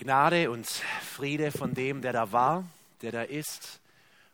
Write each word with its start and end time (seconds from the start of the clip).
Gnade 0.00 0.50
und 0.50 0.66
Friede 0.66 1.52
von 1.52 1.74
dem, 1.74 2.00
der 2.00 2.14
da 2.14 2.32
war, 2.32 2.64
der 3.02 3.12
da 3.12 3.20
ist 3.20 3.80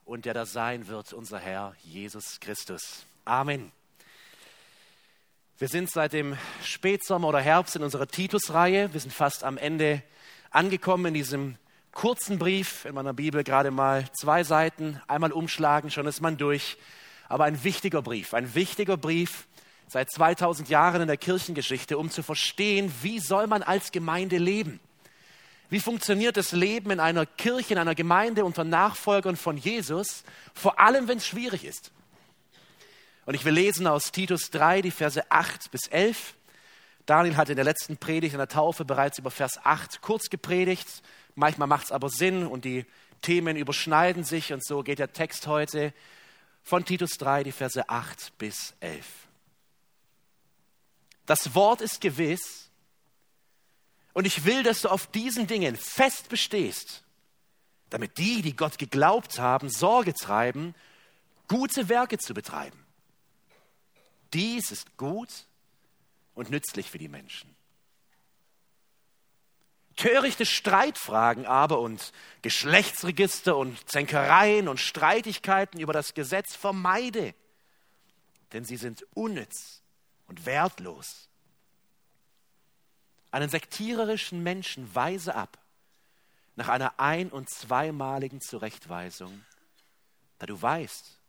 und 0.05 0.25
der 0.25 0.33
da 0.33 0.47
sein 0.47 0.87
wird, 0.87 1.13
unser 1.13 1.41
Herr 1.41 1.75
Jesus 1.83 2.39
Christus. 2.39 3.05
Amen. 3.25 3.73
Wir 5.59 5.67
sind 5.67 5.91
seit 5.91 6.13
dem 6.13 6.39
Spätsommer 6.63 7.27
oder 7.27 7.41
Herbst 7.41 7.75
in 7.75 7.83
unserer 7.83 8.07
Titusreihe. 8.07 8.93
Wir 8.93 9.01
sind 9.01 9.13
fast 9.13 9.43
am 9.43 9.59
Ende 9.59 10.05
angekommen 10.51 11.07
in 11.07 11.15
diesem 11.15 11.57
kurzen 11.91 12.39
Brief 12.39 12.85
in 12.85 12.95
meiner 12.95 13.13
Bibel, 13.13 13.43
gerade 13.43 13.73
mal 13.73 14.09
zwei 14.13 14.45
Seiten, 14.45 15.03
einmal 15.09 15.33
umschlagen, 15.33 15.91
schon 15.91 16.07
ist 16.07 16.21
man 16.21 16.37
durch. 16.37 16.77
Aber 17.29 17.43
ein 17.43 17.65
wichtiger 17.65 18.03
Brief, 18.03 18.35
ein 18.35 18.55
wichtiger 18.55 18.97
Brief 18.97 19.49
seit 19.89 20.13
2000 20.13 20.69
Jahren 20.69 21.03
in 21.03 21.09
der 21.09 21.17
Kirchengeschichte, 21.17 21.99
um 21.99 22.09
zu 22.09 22.23
verstehen, 22.23 22.95
wie 23.03 23.19
soll 23.19 23.49
man 23.49 23.65
als 23.65 23.91
Gemeinde 23.91 24.39
leben. 24.39 24.79
Wie 25.69 25.81
funktioniert 25.81 26.37
das 26.37 26.53
Leben 26.53 26.91
in 26.91 27.01
einer 27.01 27.27
Kirche, 27.27 27.75
in 27.75 27.79
einer 27.79 27.95
Gemeinde 27.95 28.45
unter 28.45 28.65
Nachfolgern 28.65 29.37
von 29.37 29.57
Jesus, 29.57 30.23
vor 30.55 30.79
allem 30.79 31.09
wenn 31.09 31.19
es 31.19 31.27
schwierig 31.27 31.65
ist? 31.65 31.91
Und 33.25 33.35
ich 33.35 33.45
will 33.45 33.55
lesen 33.55 33.89
aus 33.89 34.13
Titus 34.13 34.51
3, 34.51 34.83
die 34.83 34.93
Verse 34.93 35.31
8 35.31 35.71
bis 35.73 35.89
11. 35.89 36.35
Daniel 37.07 37.37
hat 37.37 37.49
in 37.49 37.57
der 37.57 37.65
letzten 37.65 37.97
Predigt 37.97 38.35
in 38.35 38.39
der 38.39 38.49
Taufe 38.49 38.85
bereits 38.85 39.19
über 39.19 39.33
Vers 39.33 39.59
8 39.65 40.01
kurz 40.01 40.31
gepredigt. 40.31 41.03
Manchmal 41.35 41.67
macht 41.67 41.87
es 41.87 41.93
aber 41.93 42.09
Sinn 42.09 42.47
und 42.47 42.65
die 42.65 42.87
Themen 43.23 43.57
überschneiden 43.57 44.23
sich 44.23 44.53
und 44.53 44.65
so 44.65 44.83
geht 44.83 45.01
der 45.01 45.13
Text 45.13 45.49
heute 45.49 45.93
von 46.63 46.85
Titus 46.85 47.19
3, 47.19 47.45
die 47.45 47.53
Verse 47.53 47.89
8 47.89 48.39
bis 48.39 48.75
11. 48.81 49.05
Das 51.27 51.55
Wort 51.57 51.81
ist 51.81 52.01
gewiss, 52.01 52.66
und 54.17 54.25
ich 54.25 54.47
will, 54.47 54.63
dass 54.63 54.81
du 54.81 54.89
auf 54.89 55.09
diesen 55.09 55.47
Dingen 55.47 55.77
fest 55.77 56.31
bestehst, 56.31 57.03
damit 57.91 58.17
die, 58.17 58.41
die 58.41 58.57
Gott 58.57 58.79
geglaubt 58.79 59.39
haben, 59.39 59.69
Sorge 59.69 60.15
treiben, 60.15 60.75
gute 61.49 61.91
Werke 61.91 62.17
zu 62.17 62.33
betreiben. 62.33 62.83
Dies 64.33 64.71
ist 64.71 64.97
gut 64.97 65.29
und 66.35 66.49
nützlich 66.49 66.91
für 66.91 66.97
die 66.97 67.11
Menschen. 67.11 67.55
Törichte 69.97 70.47
Streitfragen 70.47 71.45
aber 71.45 71.81
und 71.81 72.15
Geschlechtsregister 72.41 73.55
und 73.55 73.87
Zänkereien 73.87 74.67
und 74.67 74.81
Streitigkeiten 74.81 75.79
über 75.79 75.93
das 75.93 76.15
Gesetz 76.15 76.57
vermeide, 76.57 77.35
denn 78.55 78.65
sie 78.65 78.79
sind 78.79 79.07
unnütz 79.13 79.83
und 80.27 80.47
wertlos 80.47 81.26
einen 83.37 83.51
sektiererischen 83.51 84.43
Menschen 84.43 84.95
weise 84.95 85.35
ab 85.35 85.59
nach 86.55 86.69
einer 86.69 86.99
ein- 86.99 87.31
und 87.31 87.51
zweimaligen 87.51 88.41
Zurechtweisung, 88.41 89.45
da 90.39 90.47
du 90.47 90.61
weißt, 90.61 91.21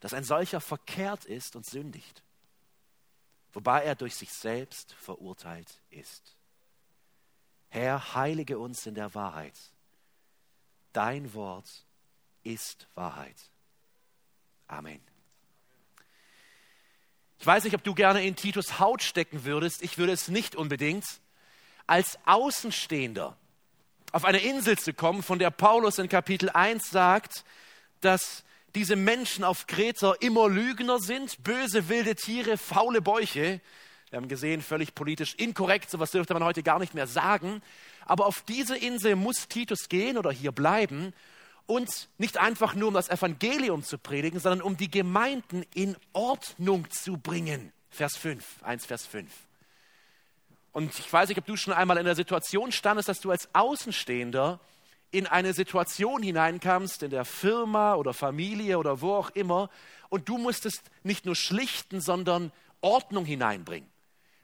dass 0.00 0.12
ein 0.12 0.24
solcher 0.24 0.60
verkehrt 0.60 1.24
ist 1.24 1.54
und 1.54 1.64
sündigt, 1.64 2.24
wobei 3.52 3.84
er 3.84 3.94
durch 3.94 4.16
sich 4.16 4.32
selbst 4.32 4.92
verurteilt 4.94 5.80
ist. 5.90 6.36
Herr, 7.68 8.14
heilige 8.14 8.58
uns 8.58 8.84
in 8.86 8.94
der 8.94 9.14
Wahrheit. 9.14 9.56
Dein 10.92 11.32
Wort 11.32 11.86
ist 12.42 12.88
Wahrheit. 12.94 13.36
Amen. 14.66 15.00
Ich 17.38 17.46
weiß 17.46 17.62
nicht, 17.64 17.74
ob 17.76 17.84
du 17.84 17.94
gerne 17.94 18.24
in 18.24 18.34
Titus 18.34 18.80
Haut 18.80 19.02
stecken 19.02 19.44
würdest. 19.44 19.82
Ich 19.82 19.96
würde 19.98 20.12
es 20.12 20.26
nicht 20.26 20.56
unbedingt 20.56 21.20
als 21.86 22.18
Außenstehender 22.24 23.36
auf 24.12 24.24
eine 24.24 24.38
Insel 24.38 24.78
zu 24.78 24.94
kommen, 24.94 25.22
von 25.22 25.38
der 25.38 25.50
Paulus 25.50 25.98
in 25.98 26.08
Kapitel 26.08 26.48
1 26.48 26.90
sagt, 26.90 27.44
dass 28.00 28.44
diese 28.74 28.96
Menschen 28.96 29.44
auf 29.44 29.66
Kreta 29.66 30.14
immer 30.20 30.48
Lügner 30.48 30.98
sind, 30.98 31.42
böse 31.42 31.88
wilde 31.88 32.14
Tiere, 32.14 32.56
faule 32.56 33.00
Bäuche. 33.02 33.60
Wir 34.10 34.16
haben 34.16 34.28
gesehen, 34.28 34.62
völlig 34.62 34.94
politisch 34.94 35.34
inkorrekt, 35.34 35.90
sowas 35.90 36.12
dürfte 36.12 36.34
man 36.34 36.44
heute 36.44 36.62
gar 36.62 36.78
nicht 36.78 36.94
mehr 36.94 37.06
sagen. 37.06 37.62
Aber 38.04 38.26
auf 38.26 38.42
diese 38.42 38.76
Insel 38.76 39.16
muss 39.16 39.48
Titus 39.48 39.88
gehen 39.88 40.16
oder 40.16 40.30
hier 40.30 40.52
bleiben 40.52 41.12
und 41.66 42.08
nicht 42.16 42.38
einfach 42.38 42.74
nur 42.74 42.88
um 42.88 42.94
das 42.94 43.08
Evangelium 43.08 43.82
zu 43.82 43.98
predigen, 43.98 44.40
sondern 44.40 44.62
um 44.62 44.76
die 44.76 44.90
Gemeinden 44.90 45.64
in 45.74 45.96
Ordnung 46.12 46.88
zu 46.90 47.16
bringen. 47.18 47.72
Vers 47.90 48.16
5, 48.16 48.62
1 48.62 48.86
Vers 48.86 49.06
5. 49.06 49.28
Und 50.76 50.98
ich 50.98 51.10
weiß 51.10 51.30
nicht, 51.30 51.38
ob 51.38 51.46
du 51.46 51.56
schon 51.56 51.72
einmal 51.72 51.96
in 51.96 52.04
der 52.04 52.14
Situation 52.14 52.70
standest, 52.70 53.08
dass 53.08 53.20
du 53.20 53.30
als 53.30 53.48
Außenstehender 53.54 54.60
in 55.10 55.26
eine 55.26 55.54
Situation 55.54 56.22
hineinkamst, 56.22 57.02
in 57.02 57.08
der 57.08 57.24
Firma 57.24 57.94
oder 57.94 58.12
Familie 58.12 58.78
oder 58.78 59.00
wo 59.00 59.14
auch 59.14 59.30
immer, 59.30 59.70
und 60.10 60.28
du 60.28 60.36
musstest 60.36 60.82
nicht 61.02 61.24
nur 61.24 61.34
schlichten, 61.34 62.02
sondern 62.02 62.52
Ordnung 62.82 63.24
hineinbringen, 63.24 63.88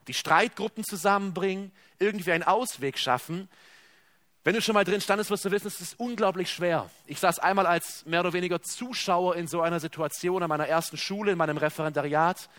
die 0.07 0.15
Streitgruppen 0.15 0.83
zusammenbringen, 0.83 1.71
irgendwie 1.99 2.31
einen 2.31 2.41
Ausweg 2.41 2.97
schaffen. 2.97 3.47
Wenn 4.43 4.55
du 4.55 4.61
schon 4.63 4.73
mal 4.73 4.85
drin 4.85 5.01
standest, 5.01 5.29
wirst 5.29 5.45
du 5.45 5.51
wissen, 5.51 5.67
es 5.67 5.81
ist 5.81 5.99
unglaublich 5.99 6.51
schwer. 6.51 6.89
Ich 7.05 7.19
saß 7.19 7.37
einmal 7.37 7.67
als 7.67 8.07
mehr 8.07 8.21
oder 8.21 8.33
weniger 8.33 8.59
Zuschauer 8.59 9.35
in 9.35 9.45
so 9.45 9.61
einer 9.61 9.79
Situation 9.79 10.41
an 10.41 10.49
meiner 10.49 10.67
ersten 10.67 10.97
Schule, 10.97 11.33
in 11.33 11.37
meinem 11.37 11.57
Referendariat 11.57 12.49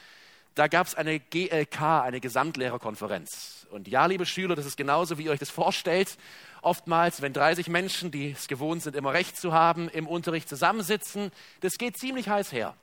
da 0.54 0.68
gab 0.68 0.86
es 0.86 0.94
eine 0.94 1.18
GLK, 1.18 1.80
eine 1.80 2.20
Gesamtlehrerkonferenz. 2.20 3.66
Und 3.70 3.88
ja, 3.88 4.06
liebe 4.06 4.24
Schüler, 4.24 4.54
das 4.54 4.66
ist 4.66 4.76
genauso, 4.76 5.18
wie 5.18 5.24
ihr 5.24 5.32
euch 5.32 5.40
das 5.40 5.50
vorstellt. 5.50 6.16
Oftmals, 6.62 7.22
wenn 7.22 7.32
30 7.32 7.68
Menschen, 7.68 8.10
die 8.10 8.30
es 8.30 8.46
gewohnt 8.46 8.82
sind, 8.82 8.94
immer 8.94 9.12
Recht 9.12 9.36
zu 9.36 9.52
haben, 9.52 9.88
im 9.88 10.06
Unterricht 10.06 10.48
zusammensitzen, 10.48 11.32
das 11.60 11.74
geht 11.76 11.96
ziemlich 11.96 12.28
heiß 12.28 12.52
her. 12.52 12.76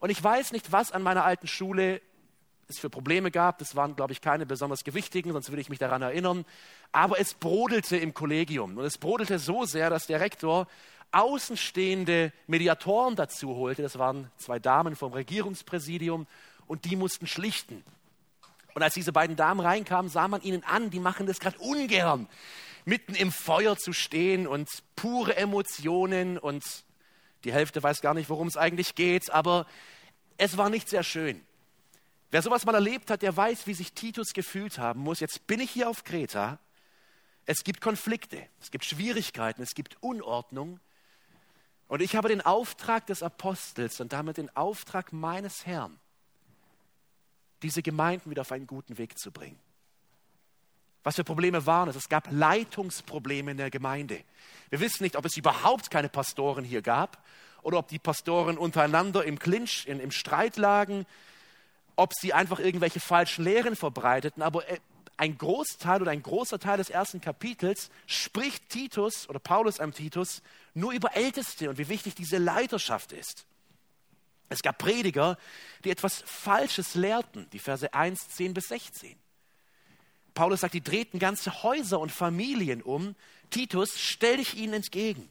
Und 0.00 0.10
ich 0.10 0.22
weiß 0.22 0.52
nicht, 0.52 0.70
was 0.70 0.92
an 0.92 1.02
meiner 1.02 1.24
alten 1.24 1.46
Schule 1.46 2.02
es 2.68 2.78
für 2.78 2.90
Probleme 2.90 3.30
gab. 3.30 3.58
Das 3.58 3.74
waren, 3.74 3.96
glaube 3.96 4.12
ich, 4.12 4.20
keine 4.20 4.44
besonders 4.46 4.84
gewichtigen, 4.84 5.32
sonst 5.32 5.48
würde 5.50 5.60
ich 5.62 5.68
mich 5.68 5.78
daran 5.78 6.02
erinnern. 6.02 6.44
Aber 6.92 7.18
es 7.18 7.34
brodelte 7.34 7.96
im 7.96 8.12
Kollegium. 8.14 8.76
Und 8.76 8.84
es 8.84 8.98
brodelte 8.98 9.38
so 9.38 9.64
sehr, 9.64 9.90
dass 9.90 10.06
der 10.06 10.20
Rektor 10.20 10.66
außenstehende 11.12 12.32
Mediatoren 12.46 13.16
dazu 13.16 13.54
holte. 13.54 13.82
Das 13.82 13.98
waren 13.98 14.30
zwei 14.36 14.58
Damen 14.58 14.96
vom 14.96 15.12
Regierungspräsidium 15.12 16.26
und 16.66 16.84
die 16.84 16.96
mussten 16.96 17.26
schlichten. 17.26 17.84
Und 18.74 18.82
als 18.82 18.94
diese 18.94 19.12
beiden 19.12 19.36
Damen 19.36 19.60
reinkamen, 19.60 20.10
sah 20.10 20.28
man 20.28 20.42
ihnen 20.42 20.64
an, 20.64 20.90
die 20.90 20.98
machen 20.98 21.26
das 21.26 21.38
gerade 21.38 21.58
ungern, 21.58 22.28
mitten 22.84 23.14
im 23.14 23.30
Feuer 23.30 23.76
zu 23.76 23.92
stehen 23.92 24.46
und 24.46 24.68
pure 24.96 25.36
Emotionen 25.36 26.38
und 26.38 26.64
die 27.44 27.52
Hälfte 27.52 27.82
weiß 27.82 28.00
gar 28.00 28.14
nicht, 28.14 28.30
worum 28.30 28.48
es 28.48 28.56
eigentlich 28.56 28.94
geht, 28.94 29.30
aber 29.30 29.66
es 30.38 30.56
war 30.56 30.70
nicht 30.70 30.88
sehr 30.88 31.02
schön. 31.02 31.40
Wer 32.30 32.42
sowas 32.42 32.64
mal 32.64 32.74
erlebt 32.74 33.10
hat, 33.10 33.22
der 33.22 33.36
weiß, 33.36 33.66
wie 33.66 33.74
sich 33.74 33.92
Titus 33.92 34.32
gefühlt 34.32 34.78
haben 34.78 35.00
muss. 35.00 35.20
Jetzt 35.20 35.46
bin 35.46 35.60
ich 35.60 35.70
hier 35.70 35.88
auf 35.88 36.02
Kreta. 36.02 36.58
Es 37.46 37.62
gibt 37.62 37.80
Konflikte, 37.80 38.42
es 38.60 38.70
gibt 38.70 38.84
Schwierigkeiten, 38.84 39.62
es 39.62 39.74
gibt 39.74 40.02
Unordnung. 40.02 40.80
Und 41.86 42.00
ich 42.00 42.16
habe 42.16 42.28
den 42.28 42.40
Auftrag 42.40 43.06
des 43.06 43.22
Apostels 43.22 44.00
und 44.00 44.12
damit 44.12 44.38
den 44.38 44.54
Auftrag 44.56 45.12
meines 45.12 45.66
Herrn, 45.66 46.00
diese 47.64 47.82
Gemeinden 47.82 48.30
wieder 48.30 48.42
auf 48.42 48.52
einen 48.52 48.66
guten 48.66 48.98
Weg 48.98 49.18
zu 49.18 49.32
bringen. 49.32 49.58
Was 51.02 51.16
für 51.16 51.24
Probleme 51.24 51.66
waren 51.66 51.88
es? 51.88 51.96
Es 51.96 52.08
gab 52.08 52.28
Leitungsprobleme 52.30 53.50
in 53.50 53.56
der 53.56 53.70
Gemeinde. 53.70 54.20
Wir 54.70 54.80
wissen 54.80 55.02
nicht, 55.02 55.16
ob 55.16 55.24
es 55.24 55.36
überhaupt 55.36 55.90
keine 55.90 56.08
Pastoren 56.08 56.64
hier 56.64 56.82
gab 56.82 57.22
oder 57.62 57.78
ob 57.78 57.88
die 57.88 57.98
Pastoren 57.98 58.56
untereinander 58.56 59.24
im 59.24 59.38
Clinch, 59.38 59.86
in, 59.86 60.00
im 60.00 60.10
Streit 60.10 60.56
lagen, 60.56 61.04
ob 61.96 62.12
sie 62.14 62.32
einfach 62.32 62.58
irgendwelche 62.58 63.00
falschen 63.00 63.44
Lehren 63.44 63.76
verbreiteten. 63.76 64.42
Aber 64.42 64.68
äh, 64.68 64.78
ein 65.16 65.36
Großteil 65.36 66.02
oder 66.02 66.10
ein 66.10 66.22
großer 66.22 66.58
Teil 66.58 66.78
des 66.78 66.90
ersten 66.90 67.20
Kapitels 67.20 67.90
spricht 68.06 68.68
Titus 68.68 69.28
oder 69.28 69.38
Paulus 69.38 69.80
am 69.80 69.92
Titus 69.92 70.42
nur 70.74 70.92
über 70.92 71.14
Älteste 71.14 71.68
und 71.70 71.78
wie 71.78 71.88
wichtig 71.88 72.14
diese 72.14 72.38
Leiterschaft 72.38 73.12
ist. 73.12 73.46
Es 74.48 74.62
gab 74.62 74.78
Prediger, 74.78 75.38
die 75.84 75.90
etwas 75.90 76.22
Falsches 76.26 76.94
lehrten, 76.94 77.48
die 77.52 77.58
Verse 77.58 77.92
1, 77.92 78.28
10 78.28 78.54
bis 78.54 78.68
16. 78.68 79.16
Paulus 80.34 80.60
sagt, 80.60 80.74
die 80.74 80.82
drehten 80.82 81.18
ganze 81.18 81.62
Häuser 81.62 82.00
und 82.00 82.10
Familien 82.10 82.82
um. 82.82 83.14
Titus, 83.50 83.98
stell 84.00 84.38
dich 84.38 84.56
ihnen 84.56 84.74
entgegen. 84.74 85.30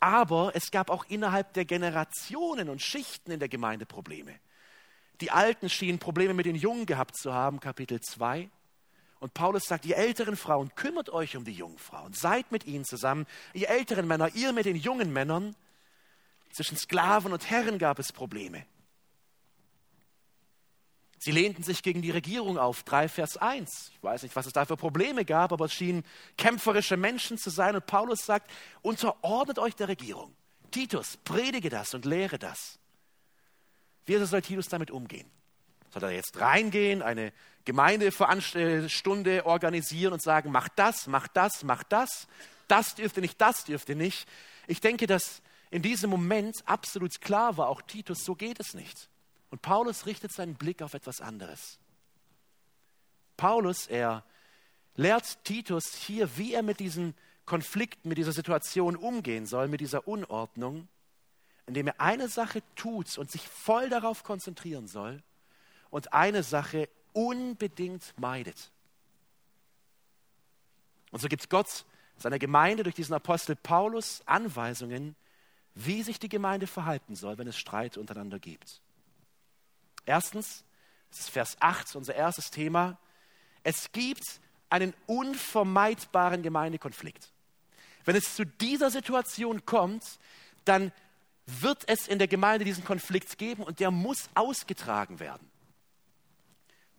Aber 0.00 0.52
es 0.54 0.70
gab 0.70 0.90
auch 0.90 1.04
innerhalb 1.08 1.52
der 1.54 1.64
Generationen 1.64 2.68
und 2.68 2.80
Schichten 2.80 3.32
in 3.32 3.40
der 3.40 3.48
Gemeinde 3.48 3.86
Probleme. 3.86 4.32
Die 5.20 5.32
Alten 5.32 5.68
schienen 5.68 5.98
Probleme 5.98 6.34
mit 6.34 6.46
den 6.46 6.54
Jungen 6.54 6.86
gehabt 6.86 7.16
zu 7.16 7.34
haben, 7.34 7.58
Kapitel 7.58 8.00
2. 8.00 8.48
Und 9.18 9.34
Paulus 9.34 9.64
sagt, 9.64 9.84
ihr 9.84 9.96
älteren 9.96 10.36
Frauen, 10.36 10.72
kümmert 10.76 11.10
euch 11.10 11.36
um 11.36 11.44
die 11.44 11.52
jungen 11.52 11.78
Frauen, 11.78 12.12
seid 12.12 12.52
mit 12.52 12.66
ihnen 12.66 12.84
zusammen. 12.84 13.26
Ihr 13.52 13.68
älteren 13.68 14.06
Männer, 14.06 14.32
ihr 14.34 14.52
mit 14.52 14.66
den 14.66 14.76
jungen 14.76 15.12
Männern, 15.12 15.56
zwischen 16.52 16.76
Sklaven 16.76 17.32
und 17.32 17.50
Herren 17.50 17.78
gab 17.78 17.98
es 17.98 18.12
Probleme. 18.12 18.64
Sie 21.20 21.32
lehnten 21.32 21.64
sich 21.64 21.82
gegen 21.82 22.00
die 22.00 22.12
Regierung 22.12 22.58
auf, 22.58 22.84
3 22.84 23.08
Vers 23.08 23.36
1. 23.36 23.90
Ich 23.92 24.02
weiß 24.02 24.22
nicht, 24.22 24.36
was 24.36 24.46
es 24.46 24.52
da 24.52 24.64
für 24.64 24.76
Probleme 24.76 25.24
gab, 25.24 25.52
aber 25.52 25.64
es 25.64 25.74
schienen 25.74 26.04
kämpferische 26.36 26.96
Menschen 26.96 27.38
zu 27.38 27.50
sein. 27.50 27.74
Und 27.74 27.86
Paulus 27.86 28.24
sagt, 28.24 28.50
unterordnet 28.82 29.58
euch 29.58 29.74
der 29.74 29.88
Regierung. 29.88 30.34
Titus, 30.70 31.16
predige 31.24 31.70
das 31.70 31.94
und 31.94 32.04
lehre 32.04 32.38
das. 32.38 32.78
Wie 34.06 34.16
soll 34.24 34.42
Titus 34.42 34.68
damit 34.68 34.90
umgehen? 34.90 35.28
Soll 35.90 36.04
er 36.04 36.12
jetzt 36.12 36.38
reingehen, 36.38 37.02
eine 37.02 37.32
Gemeindestunde 37.64 39.44
organisieren 39.44 40.12
und 40.12 40.22
sagen, 40.22 40.52
macht 40.52 40.72
das, 40.76 41.06
macht 41.06 41.36
das, 41.36 41.64
macht 41.64 41.92
das, 41.92 42.28
das 42.68 42.94
dürfte 42.94 43.20
nicht, 43.20 43.40
das 43.40 43.64
dürfte 43.64 43.94
nicht. 43.94 44.28
Ich 44.66 44.80
denke, 44.80 45.06
dass 45.06 45.42
in 45.70 45.82
diesem 45.82 46.10
Moment 46.10 46.56
absolut 46.66 47.20
klar 47.20 47.56
war, 47.56 47.68
auch 47.68 47.82
Titus, 47.82 48.24
so 48.24 48.34
geht 48.34 48.60
es 48.60 48.74
nicht. 48.74 49.08
Und 49.50 49.62
Paulus 49.62 50.06
richtet 50.06 50.32
seinen 50.32 50.54
Blick 50.54 50.82
auf 50.82 50.94
etwas 50.94 51.20
anderes. 51.20 51.78
Paulus, 53.36 53.86
er 53.86 54.24
lehrt 54.96 55.44
Titus 55.44 55.94
hier, 55.94 56.36
wie 56.36 56.54
er 56.54 56.62
mit 56.62 56.80
diesen 56.80 57.14
Konflikten, 57.46 58.08
mit 58.08 58.18
dieser 58.18 58.32
Situation 58.32 58.96
umgehen 58.96 59.46
soll, 59.46 59.68
mit 59.68 59.80
dieser 59.80 60.06
Unordnung, 60.06 60.88
indem 61.66 61.88
er 61.88 62.00
eine 62.00 62.28
Sache 62.28 62.62
tut 62.74 63.16
und 63.16 63.30
sich 63.30 63.46
voll 63.48 63.88
darauf 63.88 64.24
konzentrieren 64.24 64.86
soll 64.86 65.22
und 65.90 66.12
eine 66.12 66.42
Sache 66.42 66.88
unbedingt 67.12 68.14
meidet. 68.18 68.70
Und 71.10 71.20
so 71.20 71.28
gibt 71.28 71.48
Gott 71.48 71.86
seiner 72.16 72.38
Gemeinde 72.38 72.82
durch 72.82 72.94
diesen 72.94 73.14
Apostel 73.14 73.56
Paulus 73.56 74.22
Anweisungen, 74.26 75.14
wie 75.80 76.02
sich 76.02 76.18
die 76.18 76.28
Gemeinde 76.28 76.66
verhalten 76.66 77.14
soll, 77.14 77.38
wenn 77.38 77.46
es 77.46 77.56
Streit 77.56 77.96
untereinander 77.96 78.40
gibt. 78.40 78.80
Erstens, 80.06 80.64
das 81.10 81.20
ist 81.20 81.30
Vers 81.30 81.56
8, 81.60 81.94
unser 81.94 82.14
erstes 82.14 82.50
Thema, 82.50 82.98
es 83.62 83.92
gibt 83.92 84.40
einen 84.70 84.92
unvermeidbaren 85.06 86.42
Gemeindekonflikt. 86.42 87.30
Wenn 88.04 88.16
es 88.16 88.34
zu 88.34 88.44
dieser 88.44 88.90
Situation 88.90 89.64
kommt, 89.66 90.18
dann 90.64 90.92
wird 91.46 91.88
es 91.88 92.08
in 92.08 92.18
der 92.18 92.28
Gemeinde 92.28 92.64
diesen 92.64 92.84
Konflikt 92.84 93.38
geben 93.38 93.62
und 93.62 93.78
der 93.78 93.92
muss 93.92 94.28
ausgetragen 94.34 95.20
werden. 95.20 95.48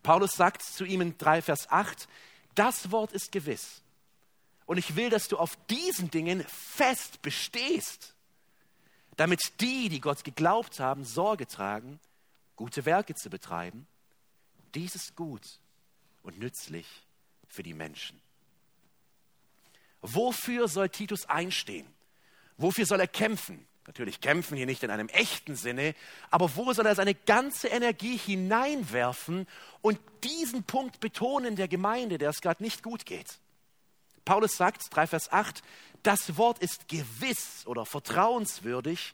Paulus 0.04 0.32
sagt 0.32 0.64
zu 0.64 0.86
ihm 0.86 1.02
in 1.02 1.18
3 1.18 1.42
Vers 1.42 1.70
8, 1.70 2.08
das 2.56 2.92
Wort 2.92 3.12
ist 3.12 3.34
gewiss. 3.34 3.82
Und 4.66 4.78
ich 4.78 4.96
will, 4.96 5.10
dass 5.10 5.28
du 5.28 5.38
auf 5.38 5.58
diesen 5.68 6.10
Dingen 6.12 6.46
fest 6.48 7.22
bestehst, 7.22 8.16
damit 9.20 9.60
die, 9.60 9.90
die 9.90 10.00
Gott 10.00 10.24
geglaubt 10.24 10.80
haben, 10.80 11.04
Sorge 11.04 11.46
tragen, 11.46 12.00
gute 12.56 12.86
Werke 12.86 13.16
zu 13.16 13.30
betreiben. 13.30 13.86
Dies 14.74 14.96
ist 14.96 15.18
gut 15.18 15.60
und 16.24 16.40
nützlich 16.40 16.88
für 17.50 17.62
die 17.62 17.74
Menschen. 17.74 18.22
Wofür 20.02 20.70
soll 20.70 20.88
Titus 20.88 21.26
einstehen? 21.26 21.86
Wofür 22.56 22.86
soll 22.86 23.02
er 23.02 23.08
kämpfen? 23.08 23.68
Natürlich 23.88 24.22
kämpfen 24.22 24.56
hier 24.56 24.66
nicht 24.66 24.84
in 24.84 24.92
einem 24.92 25.10
echten 25.10 25.58
Sinne, 25.58 25.96
aber 26.30 26.56
wo 26.56 26.72
soll 26.72 26.86
er 26.86 26.96
seine 26.96 27.16
ganze 27.16 27.68
Energie 27.68 28.16
hineinwerfen 28.16 29.48
und 29.82 30.00
diesen 30.24 30.64
Punkt 30.64 31.02
betonen 31.02 31.58
der 31.58 31.68
Gemeinde, 31.68 32.20
der 32.20 32.30
es 32.30 32.40
gerade 32.40 32.64
nicht 32.64 32.84
gut 32.84 33.06
geht? 33.06 33.40
Paulus 34.24 34.56
sagt, 34.56 34.96
3 34.96 35.08
Vers 35.08 35.32
8, 35.32 35.64
das 36.04 36.38
Wort 36.38 36.60
ist 36.60 36.88
gewiss 36.88 37.66
oder 37.66 37.86
vertrauenswürdig 37.86 39.14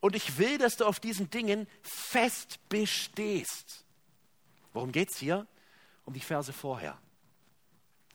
und 0.00 0.14
ich 0.14 0.38
will, 0.38 0.58
dass 0.58 0.76
du 0.76 0.84
auf 0.84 1.00
diesen 1.00 1.30
Dingen 1.30 1.66
fest 1.82 2.60
bestehst. 2.68 3.84
Worum 4.72 4.92
geht 4.92 5.10
es 5.10 5.18
hier? 5.18 5.46
Um 6.04 6.14
die 6.14 6.20
Verse 6.20 6.52
vorher. 6.52 6.98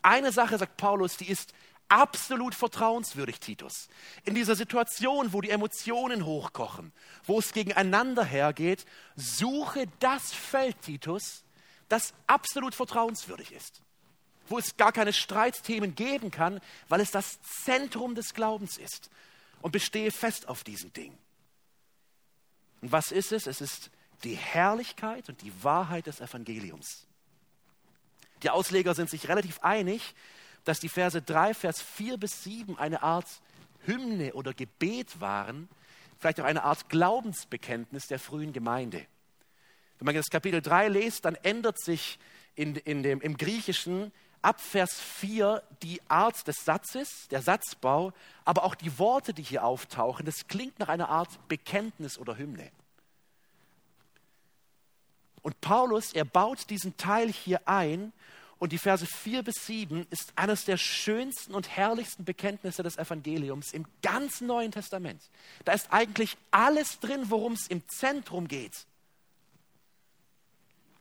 Eine 0.01 0.31
Sache, 0.31 0.57
sagt 0.57 0.77
Paulus, 0.77 1.17
die 1.17 1.29
ist 1.29 1.53
absolut 1.87 2.55
vertrauenswürdig, 2.55 3.39
Titus. 3.39 3.87
In 4.23 4.35
dieser 4.35 4.55
Situation, 4.55 5.33
wo 5.33 5.41
die 5.41 5.49
Emotionen 5.49 6.25
hochkochen, 6.25 6.91
wo 7.25 7.39
es 7.39 7.53
gegeneinander 7.53 8.23
hergeht, 8.23 8.85
suche 9.15 9.85
das 9.99 10.33
Feld, 10.33 10.81
Titus, 10.81 11.43
das 11.89 12.13
absolut 12.27 12.73
vertrauenswürdig 12.73 13.51
ist. 13.51 13.81
Wo 14.47 14.57
es 14.57 14.77
gar 14.77 14.91
keine 14.91 15.13
Streitthemen 15.13 15.95
geben 15.95 16.31
kann, 16.31 16.59
weil 16.89 17.01
es 17.01 17.11
das 17.11 17.41
Zentrum 17.41 18.15
des 18.15 18.33
Glaubens 18.33 18.77
ist. 18.77 19.09
Und 19.61 19.71
bestehe 19.71 20.11
fest 20.11 20.49
auf 20.49 20.63
diesen 20.63 20.91
Dingen. 20.91 21.17
Und 22.81 22.91
was 22.91 23.11
ist 23.11 23.31
es? 23.31 23.47
Es 23.47 23.61
ist 23.61 23.91
die 24.23 24.35
Herrlichkeit 24.35 25.29
und 25.29 25.41
die 25.41 25.53
Wahrheit 25.63 26.07
des 26.07 26.19
Evangeliums. 26.19 27.07
Die 28.43 28.49
Ausleger 28.49 28.93
sind 28.93 29.09
sich 29.09 29.29
relativ 29.29 29.59
einig, 29.59 30.13
dass 30.65 30.79
die 30.79 30.89
Verse 30.89 31.21
3, 31.21 31.53
Vers 31.53 31.81
4 31.81 32.17
bis 32.17 32.43
7 32.43 32.77
eine 32.77 33.01
Art 33.03 33.27
Hymne 33.85 34.33
oder 34.33 34.53
Gebet 34.53 35.19
waren, 35.19 35.69
vielleicht 36.19 36.39
auch 36.39 36.45
eine 36.45 36.63
Art 36.63 36.89
Glaubensbekenntnis 36.89 38.07
der 38.07 38.19
frühen 38.19 38.53
Gemeinde. 38.53 39.05
Wenn 39.99 40.05
man 40.05 40.15
das 40.15 40.29
Kapitel 40.29 40.61
3 40.61 40.89
liest, 40.89 41.25
dann 41.25 41.35
ändert 41.35 41.81
sich 41.81 42.19
in, 42.55 42.75
in 42.75 43.03
dem, 43.03 43.21
im 43.21 43.37
Griechischen 43.37 44.11
ab 44.43 44.61
Vers 44.61 44.99
4 44.99 45.63
die 45.81 46.01
Art 46.07 46.47
des 46.47 46.63
Satzes, 46.63 47.27
der 47.29 47.41
Satzbau, 47.41 48.13
aber 48.45 48.63
auch 48.63 48.75
die 48.75 48.99
Worte, 48.99 49.33
die 49.33 49.43
hier 49.43 49.63
auftauchen, 49.63 50.25
das 50.25 50.47
klingt 50.47 50.79
nach 50.79 50.89
einer 50.89 51.09
Art 51.09 51.47
Bekenntnis 51.47 52.17
oder 52.17 52.37
Hymne. 52.37 52.71
Und 55.41 55.59
Paulus, 55.61 56.13
er 56.13 56.25
baut 56.25 56.69
diesen 56.69 56.95
Teil 56.97 57.31
hier 57.31 57.67
ein 57.67 58.13
und 58.59 58.71
die 58.71 58.77
Verse 58.77 59.05
4 59.05 59.43
bis 59.43 59.65
7 59.65 60.07
ist 60.09 60.31
eines 60.37 60.63
der 60.63 60.77
schönsten 60.77 61.53
und 61.53 61.69
herrlichsten 61.69 62.23
Bekenntnisse 62.23 62.81
des 62.81 62.97
Evangeliums 62.97 63.73
im 63.73 63.85
ganzen 64.01 64.47
Neuen 64.47 64.71
Testament. 64.71 65.21
Da 65.65 65.73
ist 65.73 65.91
eigentlich 65.91 66.37
alles 66.51 66.99
drin, 67.01 67.25
worum 67.29 67.53
es 67.53 67.67
im 67.67 67.85
Zentrum 67.89 68.47
geht. 68.47 68.85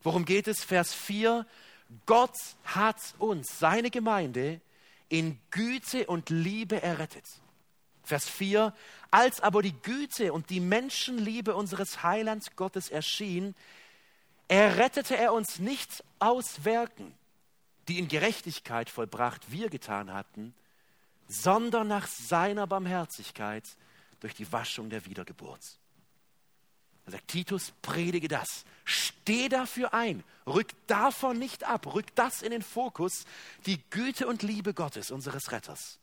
Worum 0.02 0.24
geht 0.24 0.48
es? 0.48 0.64
Vers 0.64 0.92
4, 0.92 1.46
Gott 2.06 2.36
hat 2.64 2.96
uns, 3.18 3.58
seine 3.58 3.90
Gemeinde, 3.90 4.60
in 5.08 5.38
Güte 5.50 6.06
und 6.06 6.30
Liebe 6.30 6.82
errettet. 6.82 7.24
Vers 8.02 8.28
4, 8.28 8.74
als 9.10 9.40
aber 9.40 9.62
die 9.62 9.74
Güte 9.82 10.32
und 10.32 10.50
die 10.50 10.60
Menschenliebe 10.60 11.54
unseres 11.54 12.02
Heilands 12.02 12.56
Gottes 12.56 12.88
erschien, 12.88 13.54
errettete 14.48 15.16
er 15.16 15.32
uns 15.32 15.58
nicht 15.58 16.02
aus 16.18 16.64
Werken, 16.64 17.14
die 17.88 17.98
in 17.98 18.08
Gerechtigkeit 18.08 18.90
vollbracht 18.90 19.52
wir 19.52 19.70
getan 19.70 20.12
hatten, 20.12 20.54
sondern 21.28 21.88
nach 21.88 22.06
seiner 22.06 22.66
Barmherzigkeit 22.66 23.64
durch 24.20 24.34
die 24.34 24.50
Waschung 24.52 24.90
der 24.90 25.06
Wiedergeburt. 25.06 25.78
Er 27.06 27.12
sagt, 27.12 27.28
Titus, 27.28 27.72
predige 27.82 28.28
das. 28.28 28.64
Steh 28.84 29.48
dafür 29.48 29.92
ein. 29.94 30.22
Rück 30.46 30.68
davon 30.86 31.38
nicht 31.38 31.64
ab. 31.64 31.94
Rück 31.94 32.14
das 32.14 32.42
in 32.42 32.50
den 32.50 32.62
Fokus. 32.62 33.24
Die 33.66 33.80
Güte 33.90 34.26
und 34.26 34.42
Liebe 34.42 34.74
Gottes, 34.74 35.10
unseres 35.10 35.50
Retters. 35.52 35.98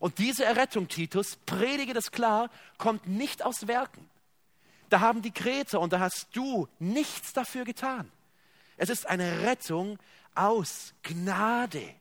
Und 0.00 0.18
diese 0.18 0.44
Errettung, 0.44 0.88
Titus, 0.88 1.36
predige 1.46 1.94
das 1.94 2.10
klar, 2.10 2.50
kommt 2.78 3.06
nicht 3.06 3.44
aus 3.44 3.66
Werken. 3.66 4.08
Da 4.88 5.00
haben 5.00 5.22
die 5.22 5.30
Kreter 5.30 5.80
und 5.80 5.92
da 5.92 6.00
hast 6.00 6.28
du 6.32 6.68
nichts 6.78 7.32
dafür 7.32 7.64
getan. 7.64 8.10
Es 8.76 8.90
ist 8.90 9.06
eine 9.06 9.42
Rettung 9.42 9.98
aus 10.34 10.94
Gnade. 11.02 11.94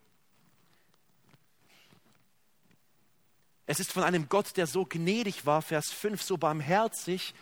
Es 3.65 3.79
ist 3.79 3.91
von 3.91 4.03
einem 4.03 4.27
Gott, 4.27 4.57
der 4.57 4.67
so 4.67 4.85
gnädig 4.85 5.45
war, 5.45 5.61
Vers 5.61 5.91
5, 5.91 6.21
so 6.21 6.37
barmherzig 6.37 7.33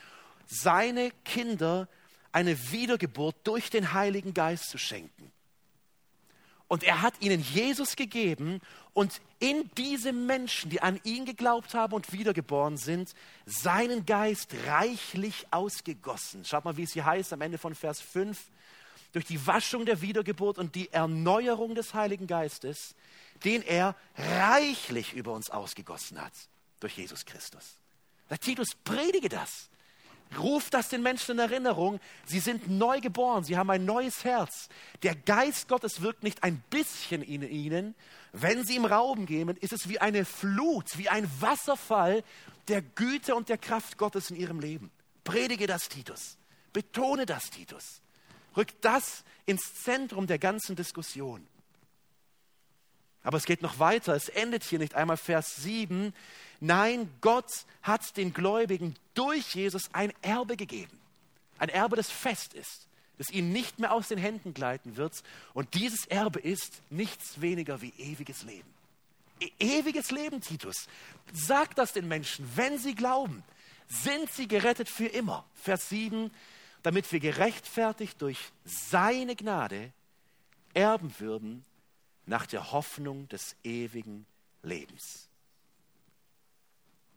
seine 0.47 1.11
Kinder 1.25 1.87
eine 2.31 2.71
Wiedergeburt 2.71 3.35
durch 3.43 3.69
den 3.69 3.93
Heiligen 3.93 4.33
Geist 4.33 4.69
zu 4.69 4.77
schenken. 4.77 5.31
Und 6.71 6.85
er 6.85 7.01
hat 7.01 7.15
ihnen 7.19 7.41
Jesus 7.41 7.97
gegeben 7.97 8.61
und 8.93 9.19
in 9.39 9.69
diese 9.75 10.13
Menschen, 10.13 10.69
die 10.69 10.81
an 10.81 11.01
ihn 11.03 11.25
geglaubt 11.25 11.73
haben 11.73 11.91
und 11.91 12.13
wiedergeboren 12.13 12.77
sind, 12.77 13.13
seinen 13.45 14.05
Geist 14.05 14.53
reichlich 14.67 15.47
ausgegossen. 15.51 16.45
Schaut 16.45 16.63
mal, 16.63 16.77
wie 16.77 16.83
es 16.83 16.93
hier 16.93 17.05
heißt 17.05 17.33
am 17.33 17.41
Ende 17.41 17.57
von 17.57 17.75
Vers 17.75 17.99
5. 17.99 18.41
Durch 19.11 19.25
die 19.25 19.45
Waschung 19.45 19.85
der 19.85 20.01
Wiedergeburt 20.01 20.57
und 20.57 20.73
die 20.75 20.93
Erneuerung 20.93 21.75
des 21.75 21.93
Heiligen 21.93 22.25
Geistes, 22.25 22.95
den 23.43 23.63
er 23.63 23.93
reichlich 24.15 25.11
über 25.11 25.33
uns 25.33 25.49
ausgegossen 25.49 26.21
hat, 26.21 26.31
durch 26.79 26.97
Jesus 26.97 27.25
Christus. 27.25 27.75
Der 28.29 28.39
Titus, 28.39 28.75
predige 28.75 29.27
das. 29.27 29.70
Ruf 30.37 30.69
das 30.69 30.89
den 30.89 31.01
Menschen 31.01 31.31
in 31.31 31.39
Erinnerung. 31.39 31.99
Sie 32.25 32.39
sind 32.39 32.69
neu 32.69 33.01
geboren. 33.01 33.43
Sie 33.43 33.57
haben 33.57 33.69
ein 33.69 33.85
neues 33.85 34.23
Herz. 34.23 34.69
Der 35.03 35.15
Geist 35.15 35.67
Gottes 35.67 36.01
wirkt 36.01 36.23
nicht 36.23 36.43
ein 36.43 36.63
bisschen 36.69 37.21
in 37.21 37.43
ihnen. 37.43 37.95
Wenn 38.31 38.63
sie 38.65 38.75
ihm 38.75 38.85
Raum 38.85 39.25
geben, 39.25 39.57
ist 39.57 39.73
es 39.73 39.89
wie 39.89 39.99
eine 39.99 40.23
Flut, 40.23 40.97
wie 40.97 41.09
ein 41.09 41.29
Wasserfall 41.39 42.23
der 42.69 42.81
Güte 42.81 43.35
und 43.35 43.49
der 43.49 43.57
Kraft 43.57 43.97
Gottes 43.97 44.29
in 44.29 44.37
ihrem 44.37 44.59
Leben. 44.59 44.89
Predige 45.23 45.67
das, 45.67 45.89
Titus. 45.89 46.37
Betone 46.71 47.25
das, 47.25 47.49
Titus. 47.49 48.01
rückt 48.55 48.83
das 48.85 49.23
ins 49.45 49.73
Zentrum 49.83 50.27
der 50.27 50.39
ganzen 50.39 50.75
Diskussion. 50.75 51.45
Aber 53.23 53.37
es 53.37 53.45
geht 53.45 53.61
noch 53.61 53.79
weiter. 53.79 54.15
Es 54.15 54.29
endet 54.29 54.63
hier 54.63 54.79
nicht 54.79 54.95
einmal 54.95 55.17
Vers 55.17 55.57
7. 55.57 56.13
Nein, 56.59 57.09
Gott 57.21 57.49
hat 57.81 58.17
den 58.17 58.33
Gläubigen 58.33 58.95
durch 59.13 59.55
Jesus 59.55 59.83
ein 59.93 60.13
Erbe 60.21 60.57
gegeben. 60.57 60.99
Ein 61.57 61.69
Erbe, 61.69 61.95
das 61.95 62.09
fest 62.09 62.53
ist, 62.53 62.87
das 63.17 63.29
ihnen 63.29 63.51
nicht 63.51 63.79
mehr 63.79 63.93
aus 63.93 64.07
den 64.07 64.17
Händen 64.17 64.53
gleiten 64.53 64.97
wird. 64.97 65.21
Und 65.53 65.73
dieses 65.75 66.05
Erbe 66.07 66.39
ist 66.39 66.81
nichts 66.89 67.41
weniger 67.41 67.81
wie 67.81 67.93
ewiges 67.97 68.43
Leben. 68.43 68.69
E 69.39 69.49
ewiges 69.59 70.11
Leben, 70.11 70.41
Titus. 70.41 70.87
Sag 71.33 71.75
das 71.75 71.93
den 71.93 72.07
Menschen, 72.07 72.49
wenn 72.55 72.77
sie 72.77 72.95
glauben, 72.95 73.43
sind 73.87 74.31
sie 74.31 74.47
gerettet 74.47 74.89
für 74.89 75.07
immer. 75.07 75.45
Vers 75.55 75.89
7, 75.89 76.31
damit 76.83 77.11
wir 77.11 77.19
gerechtfertigt 77.19 78.21
durch 78.21 78.39
seine 78.65 79.35
Gnade 79.35 79.91
erben 80.73 81.13
würden 81.19 81.65
nach 82.25 82.45
der 82.45 82.71
Hoffnung 82.71 83.27
des 83.29 83.55
ewigen 83.63 84.25
Lebens. 84.63 85.27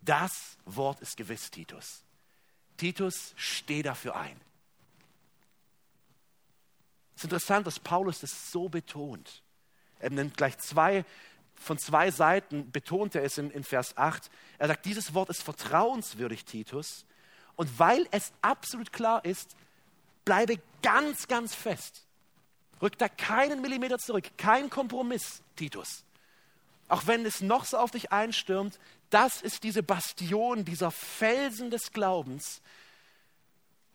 Das 0.03 0.57
Wort 0.67 1.01
ist 1.01 1.17
gewiss, 1.17 1.51
Titus. 1.51 2.03
Titus, 2.77 3.33
steh 3.37 3.83
dafür 3.83 4.17
ein. 4.17 4.39
Es 7.15 7.21
ist 7.21 7.25
interessant, 7.25 7.67
dass 7.67 7.79
Paulus 7.79 8.21
das 8.21 8.51
so 8.51 8.69
betont. 8.69 9.43
Er 10.01 10.11
nimmt 10.11 10.37
gleich 10.37 10.59
zwei, 10.59 11.05
von 11.55 11.79
zwei 11.79 12.11
Seiten 12.11 12.71
betont 12.71 13.15
er 13.15 13.23
es 13.23 13.39
in, 13.39 13.51
in 13.51 13.65
Vers 13.65 13.97
8. 13.97 14.31
Er 14.59 14.69
sagt, 14.69 14.85
dieses 14.85 15.15
Wort 15.15 15.31
ist 15.31 15.43
vertrauenswürdig, 15.43 16.45
Titus. 16.45 17.07
Und 17.57 17.79
weil 17.79 18.07
es 18.11 18.33
absolut 18.43 18.93
klar 18.93 19.25
ist, 19.25 19.57
bleibe 20.25 20.61
ganz, 20.83 21.29
ganz 21.29 21.55
fest. 21.55 22.04
Rück 22.83 22.99
da 22.99 23.09
keinen 23.09 23.61
Millimeter 23.61 23.99
zurück, 23.99 24.31
kein 24.37 24.71
Kompromiss, 24.71 25.43
Titus. 25.57 26.05
Auch 26.89 27.07
wenn 27.07 27.25
es 27.25 27.41
noch 27.41 27.65
so 27.65 27.79
auf 27.79 27.91
dich 27.91 28.13
einstürmt, 28.13 28.79
das 29.11 29.43
ist 29.43 29.63
diese 29.63 29.83
Bastion, 29.83 30.65
dieser 30.65 30.91
Felsen 30.91 31.71
des 31.71 31.93
Glaubens. 31.93 32.61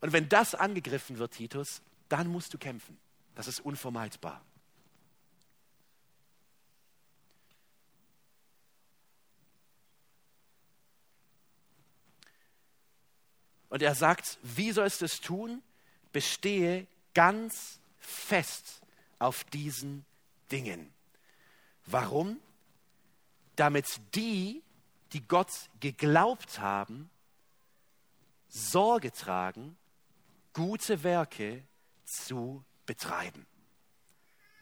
Und 0.02 0.14
wenn 0.14 0.30
das 0.30 0.56
angegriffen 0.56 1.18
wird, 1.18 1.34
Titus, 1.34 1.82
dann 2.08 2.28
musst 2.28 2.54
du 2.54 2.58
kämpfen. 2.58 2.98
Das 3.36 3.48
ist 3.48 3.60
unvermeidbar. 3.60 4.42
Und 13.70 13.84
er 13.84 13.94
sagt, 13.94 14.40
wie 14.42 14.72
sollst 14.72 15.02
du 15.02 15.06
es 15.06 15.22
tun? 15.22 15.62
Bestehe 16.12 16.88
ganz 17.14 17.79
fest 18.10 18.82
auf 19.20 19.44
diesen 19.46 20.06
Dingen. 20.52 20.94
Warum? 21.86 22.40
Damit 23.56 23.86
die, 24.16 24.64
die 25.14 25.28
Gott 25.28 25.52
geglaubt 25.80 26.60
haben, 26.60 27.10
Sorge 28.48 29.12
tragen, 29.12 29.78
gute 30.54 31.04
Werke 31.04 31.64
zu 32.06 32.64
betreiben. 32.86 33.46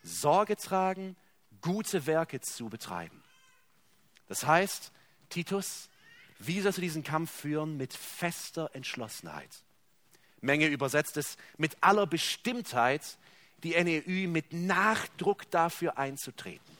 Sorge 0.03 0.57
tragen, 0.57 1.15
gute 1.61 2.05
Werke 2.05 2.41
zu 2.41 2.69
betreiben. 2.69 3.23
Das 4.27 4.45
heißt, 4.45 4.91
Titus, 5.29 5.89
wie 6.39 6.61
sollst 6.61 6.77
du 6.77 6.81
diesen 6.81 7.03
Kampf 7.03 7.31
führen? 7.31 7.77
Mit 7.77 7.93
fester 7.93 8.69
Entschlossenheit. 8.73 9.63
Menge 10.41 10.67
übersetzt 10.67 11.17
es 11.17 11.37
mit 11.57 11.77
aller 11.81 12.05
Bestimmtheit, 12.05 13.17
die 13.63 13.71
NEU 13.71 14.29
mit 14.29 14.53
Nachdruck 14.53 15.49
dafür 15.51 15.97
einzutreten. 15.97 16.77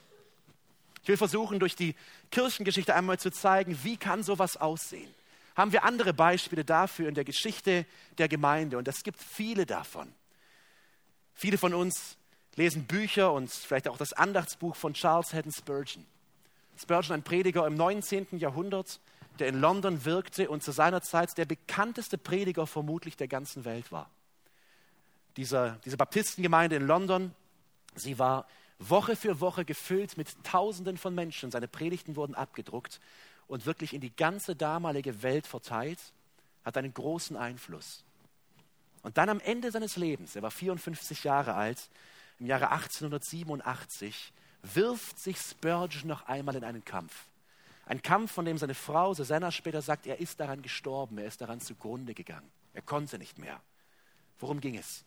Ich 1.01 1.09
will 1.09 1.17
versuchen, 1.17 1.59
durch 1.59 1.75
die 1.75 1.95
Kirchengeschichte 2.31 2.93
einmal 2.93 3.17
zu 3.17 3.31
zeigen, 3.31 3.79
wie 3.83 3.97
kann 3.97 4.23
sowas 4.23 4.57
aussehen. 4.57 5.09
Haben 5.55 5.71
wir 5.71 5.83
andere 5.83 6.13
Beispiele 6.13 6.65
dafür 6.65 7.07
in 7.07 7.15
der 7.15 7.23
Geschichte 7.23 7.85
der 8.17 8.27
Gemeinde 8.27 8.77
und 8.77 8.87
es 8.87 9.03
gibt 9.03 9.21
viele 9.21 9.65
davon. 9.65 10.13
Viele 11.33 11.57
von 11.57 11.73
uns 11.73 12.17
lesen 12.55 12.85
Bücher 12.85 13.31
und 13.31 13.51
vielleicht 13.51 13.87
auch 13.87 13.97
das 13.97 14.13
Andachtsbuch 14.13 14.75
von 14.75 14.93
Charles 14.93 15.33
Haddon 15.33 15.51
Spurgeon. 15.51 16.05
Spurgeon, 16.77 17.15
ein 17.15 17.23
Prediger 17.23 17.65
im 17.65 17.75
19. 17.75 18.27
Jahrhundert, 18.37 18.99
der 19.39 19.47
in 19.47 19.61
London 19.61 20.05
wirkte 20.05 20.49
und 20.49 20.63
zu 20.63 20.71
seiner 20.71 21.01
Zeit 21.01 21.37
der 21.37 21.45
bekannteste 21.45 22.17
Prediger 22.17 22.67
vermutlich 22.67 23.15
der 23.15 23.27
ganzen 23.27 23.65
Welt 23.65 23.91
war. 23.91 24.09
Dieser, 25.37 25.79
diese 25.85 25.97
Baptistengemeinde 25.97 26.75
in 26.75 26.87
London, 26.87 27.33
sie 27.95 28.17
war 28.19 28.47
Woche 28.79 29.15
für 29.15 29.39
Woche 29.39 29.65
gefüllt 29.65 30.17
mit 30.17 30.43
Tausenden 30.43 30.97
von 30.97 31.15
Menschen. 31.15 31.51
Seine 31.51 31.67
Predigten 31.67 32.15
wurden 32.15 32.35
abgedruckt 32.35 32.99
und 33.47 33.65
wirklich 33.65 33.93
in 33.93 34.01
die 34.01 34.15
ganze 34.15 34.55
damalige 34.55 35.21
Welt 35.23 35.47
verteilt, 35.47 35.99
hat 36.65 36.77
einen 36.77 36.93
großen 36.93 37.37
Einfluss. 37.37 38.03
Und 39.03 39.17
dann 39.17 39.29
am 39.29 39.39
Ende 39.39 39.71
seines 39.71 39.95
Lebens, 39.95 40.35
er 40.35 40.41
war 40.41 40.51
54 40.51 41.23
Jahre 41.23 41.53
alt, 41.53 41.89
im 42.39 42.45
Jahre 42.45 42.71
1887, 42.71 44.33
wirft 44.63 45.17
sich 45.19 45.37
Spurgeon 45.37 46.07
noch 46.07 46.27
einmal 46.27 46.55
in 46.55 46.63
einen 46.63 46.83
Kampf. 46.83 47.25
Ein 47.85 48.01
Kampf, 48.01 48.33
von 48.33 48.43
dem 48.43 48.57
seine 48.57 48.75
Frau 48.75 49.13
Susanna 49.13 49.51
später 49.51 49.81
sagt, 49.81 50.07
er 50.07 50.19
ist 50.19 50.39
daran 50.39 50.61
gestorben, 50.61 51.17
er 51.19 51.27
ist 51.27 51.39
daran 51.39 51.61
zugrunde 51.61 52.13
gegangen. 52.13 52.49
Er 52.73 52.81
konnte 52.81 53.17
nicht 53.17 53.37
mehr. 53.37 53.61
Worum 54.39 54.59
ging 54.59 54.77
es? 54.77 55.05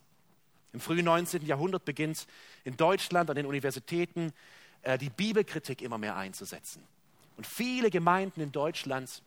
Im 0.73 0.81
frühen 0.81 1.05
19. 1.05 1.45
Jahrhundert 1.47 1.85
beginnt 1.85 2.27
in 2.65 2.77
Deutschland 2.77 3.31
an 3.31 3.37
den 3.37 3.47
Universitäten 3.47 4.33
äh, 4.83 4.99
die 4.99 5.11
Bibelkritik 5.11 5.83
immer 5.83 5.99
mehr 5.99 6.17
einzusetzen. 6.17 6.83
Und 7.37 7.47
viele 7.47 7.91
Gemeinden 7.91 8.41
in 8.41 8.53
Deutschland 8.53 9.23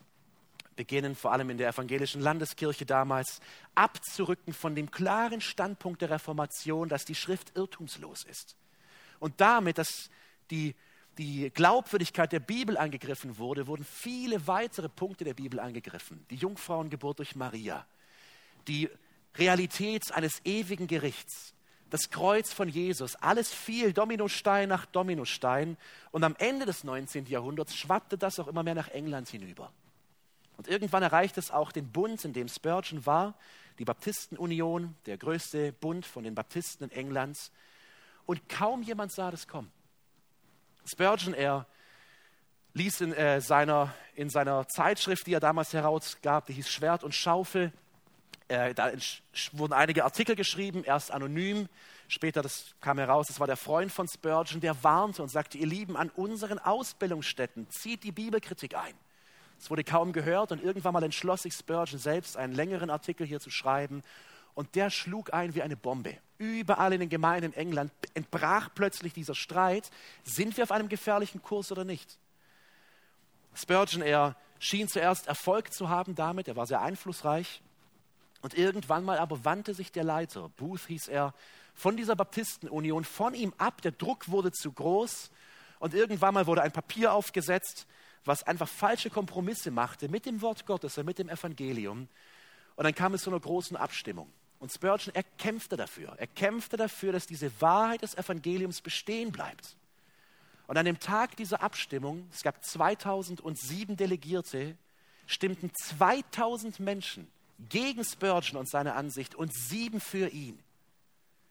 beginnen, 0.75 1.15
vor 1.15 1.31
allem 1.31 1.49
in 1.49 1.57
der 1.57 1.69
evangelischen 1.69 2.21
Landeskirche 2.21 2.85
damals, 2.85 3.41
abzurücken 3.75 4.53
von 4.53 4.75
dem 4.75 4.89
klaren 4.89 5.41
Standpunkt 5.41 6.01
der 6.01 6.09
Reformation, 6.09 6.89
dass 6.89 7.05
die 7.05 7.15
Schrift 7.15 7.55
irrtumslos 7.55 8.23
ist. 8.23 8.55
Und 9.19 9.39
damit, 9.39 9.77
dass 9.77 10.09
die 10.49 10.75
die 11.17 11.51
Glaubwürdigkeit 11.53 12.31
der 12.31 12.39
Bibel 12.39 12.77
angegriffen 12.77 13.37
wurde, 13.37 13.67
wurden 13.67 13.85
viele 13.85 14.47
weitere 14.47 14.89
Punkte 14.89 15.23
der 15.23 15.33
Bibel 15.33 15.59
angegriffen. 15.59 16.25
Die 16.29 16.35
Jungfrauengeburt 16.35 17.19
durch 17.19 17.35
Maria, 17.35 17.85
die 18.67 18.89
Realität 19.37 20.11
eines 20.11 20.41
ewigen 20.45 20.87
Gerichts, 20.87 21.53
das 21.89 22.09
Kreuz 22.09 22.51
von 22.51 22.69
Jesus, 22.69 23.15
alles 23.17 23.53
fiel 23.53 23.93
Dominostein 23.93 24.67
nach 24.67 24.85
Dominostein 24.87 25.77
und 26.11 26.23
am 26.23 26.35
Ende 26.39 26.65
des 26.65 26.83
19. 26.83 27.27
Jahrhunderts 27.27 27.75
schwappte 27.75 28.17
das 28.17 28.39
auch 28.39 28.47
immer 28.47 28.63
mehr 28.63 28.75
nach 28.75 28.87
England 28.89 29.29
hinüber. 29.29 29.71
Und 30.57 30.67
irgendwann 30.67 31.03
erreichte 31.03 31.39
es 31.39 31.51
auch 31.51 31.71
den 31.71 31.91
Bund, 31.91 32.23
in 32.25 32.33
dem 32.33 32.47
Spurgeon 32.47 33.05
war, 33.05 33.35
die 33.79 33.85
Baptistenunion, 33.85 34.95
der 35.05 35.17
größte 35.17 35.71
Bund 35.73 36.05
von 36.05 36.23
den 36.23 36.35
Baptisten 36.35 36.89
in 36.89 36.91
England. 36.91 37.51
Und 38.25 38.47
kaum 38.49 38.83
jemand 38.83 39.11
sah 39.11 39.31
das 39.31 39.47
kommen. 39.47 39.71
Spurgeon, 40.85 41.33
er 41.33 41.67
ließ 42.73 43.01
in, 43.01 43.13
äh, 43.13 43.41
seiner, 43.41 43.93
in 44.15 44.29
seiner 44.29 44.67
Zeitschrift, 44.67 45.27
die 45.27 45.33
er 45.33 45.39
damals 45.39 45.73
herausgab, 45.73 46.45
die 46.47 46.53
hieß 46.53 46.69
Schwert 46.69 47.03
und 47.03 47.13
Schaufel, 47.13 47.71
äh, 48.47 48.73
da 48.73 48.91
wurden 49.51 49.73
einige 49.73 50.03
Artikel 50.03 50.35
geschrieben, 50.35 50.83
erst 50.83 51.11
anonym, 51.11 51.67
später 52.07 52.41
das 52.41 52.75
kam 52.81 52.97
heraus, 52.97 53.27
das 53.27 53.39
war 53.39 53.47
der 53.47 53.57
Freund 53.57 53.91
von 53.91 54.07
Spurgeon, 54.07 54.61
der 54.61 54.83
warnte 54.83 55.21
und 55.23 55.29
sagte, 55.29 55.57
ihr 55.57 55.67
Lieben, 55.67 55.95
an 55.95 56.09
unseren 56.09 56.59
Ausbildungsstätten 56.59 57.69
zieht 57.69 58.03
die 58.03 58.11
Bibelkritik 58.11 58.75
ein. 58.75 58.93
Es 59.59 59.69
wurde 59.69 59.83
kaum 59.83 60.11
gehört 60.11 60.51
und 60.51 60.61
irgendwann 60.63 60.93
mal 60.93 61.03
entschloss 61.03 61.43
sich 61.43 61.53
Spurgeon 61.53 61.99
selbst, 61.99 62.37
einen 62.37 62.53
längeren 62.53 62.89
Artikel 62.89 63.25
hier 63.25 63.39
zu 63.39 63.49
schreiben 63.49 64.03
und 64.53 64.75
der 64.75 64.89
schlug 64.89 65.33
ein 65.33 65.55
wie 65.55 65.61
eine 65.61 65.77
Bombe. 65.77 66.17
Überall 66.37 66.93
in 66.93 66.99
den 66.99 67.09
Gemeinden 67.09 67.53
in 67.53 67.57
England 67.57 67.91
entbrach 68.13 68.69
plötzlich 68.75 69.13
dieser 69.13 69.35
Streit. 69.35 69.89
Sind 70.23 70.57
wir 70.57 70.63
auf 70.63 70.71
einem 70.71 70.89
gefährlichen 70.89 71.41
Kurs 71.41 71.71
oder 71.71 71.85
nicht? 71.85 72.17
Spurgeon, 73.55 74.01
er 74.01 74.35
schien 74.59 74.87
zuerst 74.87 75.27
Erfolg 75.27 75.73
zu 75.73 75.89
haben 75.89 76.15
damit, 76.15 76.47
er 76.47 76.55
war 76.55 76.65
sehr 76.65 76.81
einflussreich. 76.81 77.61
Und 78.43 78.55
irgendwann 78.55 79.05
mal 79.05 79.19
aber 79.19 79.45
wandte 79.45 79.73
sich 79.73 79.93
der 79.93 80.03
Leiter, 80.03 80.49
Booth 80.57 80.87
hieß 80.87 81.07
er, 81.07 81.33
von 81.73 81.95
dieser 81.95 82.17
Baptistenunion 82.17 83.05
von 83.05 83.33
ihm 83.33 83.53
ab. 83.57 83.81
Der 83.81 83.93
Druck 83.93 84.29
wurde 84.29 84.51
zu 84.51 84.73
groß. 84.73 85.31
Und 85.79 85.93
irgendwann 85.93 86.33
mal 86.33 86.45
wurde 86.45 86.61
ein 86.61 86.73
Papier 86.73 87.13
aufgesetzt, 87.13 87.87
was 88.25 88.43
einfach 88.43 88.67
falsche 88.67 89.09
Kompromisse 89.09 89.71
machte 89.71 90.09
mit 90.09 90.25
dem 90.25 90.41
Wort 90.41 90.65
Gottes 90.65 90.97
und 90.97 91.05
mit 91.05 91.19
dem 91.19 91.29
Evangelium. 91.29 92.09
Und 92.75 92.83
dann 92.83 92.93
kam 92.93 93.13
es 93.13 93.21
zu 93.23 93.29
einer 93.29 93.39
großen 93.39 93.77
Abstimmung. 93.77 94.29
Und 94.59 94.73
Spurgeon, 94.73 95.15
er 95.15 95.23
kämpfte 95.23 95.77
dafür. 95.77 96.13
Er 96.17 96.27
kämpfte 96.27 96.75
dafür, 96.75 97.13
dass 97.13 97.25
diese 97.25 97.49
Wahrheit 97.61 98.01
des 98.01 98.15
Evangeliums 98.15 98.81
bestehen 98.81 99.31
bleibt. 99.31 99.77
Und 100.67 100.77
an 100.77 100.85
dem 100.85 100.99
Tag 100.99 101.37
dieser 101.37 101.63
Abstimmung, 101.63 102.27
es 102.33 102.43
gab 102.43 102.61
2007 102.61 103.95
Delegierte, 103.95 104.77
stimmten 105.27 105.73
2000 105.73 106.81
Menschen 106.81 107.31
gegen 107.59 108.03
Spurgeon 108.03 108.57
und 108.57 108.69
seine 108.69 108.95
Ansicht 108.95 109.35
und 109.35 109.53
sieben 109.53 109.99
für 109.99 110.29
ihn. 110.29 110.59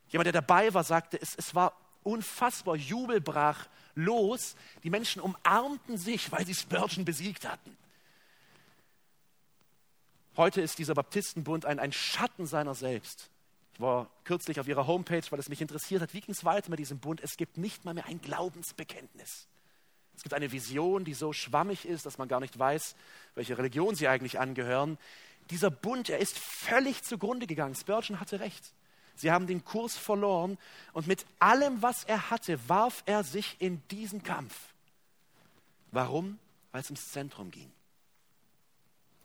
Jemand, 0.09 0.27
der 0.27 0.33
dabei 0.33 0.75
war, 0.75 0.85
sagte, 0.85 1.21
es, 1.21 1.35
es 1.37 1.55
war 1.55 1.73
unfassbar, 2.03 2.77
Jubel 2.77 3.21
brach 3.21 3.67
los. 3.95 4.57
Die 4.83 4.91
Menschen 4.91 5.23
umarmten 5.23 5.97
sich, 5.97 6.31
weil 6.33 6.47
sie 6.47 6.55
Spurgeon 6.55 7.05
besiegt 7.05 7.49
hatten. 7.49 7.77
Heute 10.37 10.61
ist 10.61 10.79
dieser 10.79 10.95
Baptistenbund 10.95 11.67
ein, 11.67 11.79
ein 11.79 11.93
Schatten 11.93 12.47
seiner 12.47 12.75
selbst. 12.75 13.31
Ich 13.75 13.81
war 13.81 14.11
kürzlich 14.25 14.61
auf 14.61 14.69
ihrer 14.69 14.87
Homepage, 14.87 15.23
weil 15.31 15.39
es 15.39 15.49
mich 15.49 15.61
interessiert 15.61 16.03
hat, 16.03 16.15
wie 16.15 16.21
ging 16.21 16.35
es 16.35 16.45
weiter 16.45 16.71
mit 16.71 16.79
diesem 16.79 16.99
Bund? 16.99 17.21
Es 17.23 17.37
gibt 17.37 17.57
nicht 17.59 17.85
mal 17.85 17.95
mehr 17.95 18.07
ein 18.07 18.21
Glaubensbekenntnis. 18.21 19.47
Es 20.15 20.23
gibt 20.23 20.35
eine 20.35 20.53
Vision, 20.53 21.05
die 21.05 21.15
so 21.15 21.33
schwammig 21.33 21.87
ist, 21.87 22.05
dass 22.05 22.19
man 22.19 22.29
gar 22.29 22.41
nicht 22.41 22.59
weiß, 22.59 22.95
welche 23.35 23.57
Religion 23.57 23.95
sie 23.95 24.09
eigentlich 24.09 24.39
angehören. 24.39 24.99
Dieser 25.51 25.71
Bund, 25.71 26.09
er 26.09 26.19
ist 26.19 26.39
völlig 26.39 27.03
zugrunde 27.03 27.47
gegangen. 27.47 27.75
Spurgeon 27.75 28.21
hatte 28.21 28.41
recht. 28.41 28.73
Sie 29.15 29.31
haben 29.31 29.47
den 29.47 29.65
Kurs 29.65 29.97
verloren 29.97 30.59
und 30.93 31.07
mit 31.07 31.27
allem, 31.39 31.83
was 31.83 32.05
er 32.05 32.31
hatte, 32.31 32.59
warf 32.69 33.03
er 33.07 33.25
sich 33.25 33.57
in 33.59 33.87
diesen 33.89 34.23
Kampf. 34.23 34.55
Warum? 35.91 36.39
Weil 36.71 36.81
es 36.81 36.89
ums 36.89 37.13
Zentrum 37.13 37.51
ging. 37.51 37.71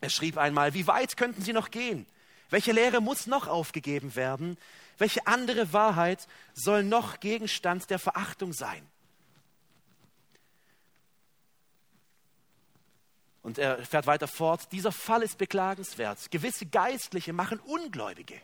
Er 0.02 0.10
schrieb 0.10 0.38
einmal, 0.38 0.74
wie 0.74 0.88
weit 0.88 1.18
könnten 1.18 1.42
Sie 1.42 1.54
noch 1.54 1.72
gehen? 1.72 2.06
Welche 2.50 2.72
Lehre 2.72 3.02
muss 3.02 3.28
noch 3.28 3.48
aufgegeben 3.48 4.16
werden? 4.16 4.58
Welche 4.98 5.26
andere 5.28 5.74
Wahrheit 5.74 6.28
soll 6.54 6.84
noch 6.84 7.20
Gegenstand 7.20 7.90
der 7.90 8.00
Verachtung 8.00 8.54
sein? 8.54 8.86
Und 13.48 13.58
er 13.60 13.78
fährt 13.86 14.08
weiter 14.08 14.28
fort, 14.28 14.74
dieser 14.74 14.92
Fall 14.92 15.24
ist 15.24 15.38
beklagenswert. 15.38 16.32
Gewisse 16.32 16.66
Geistliche 16.66 17.32
machen 17.32 17.62
Ungläubige. 17.62 18.42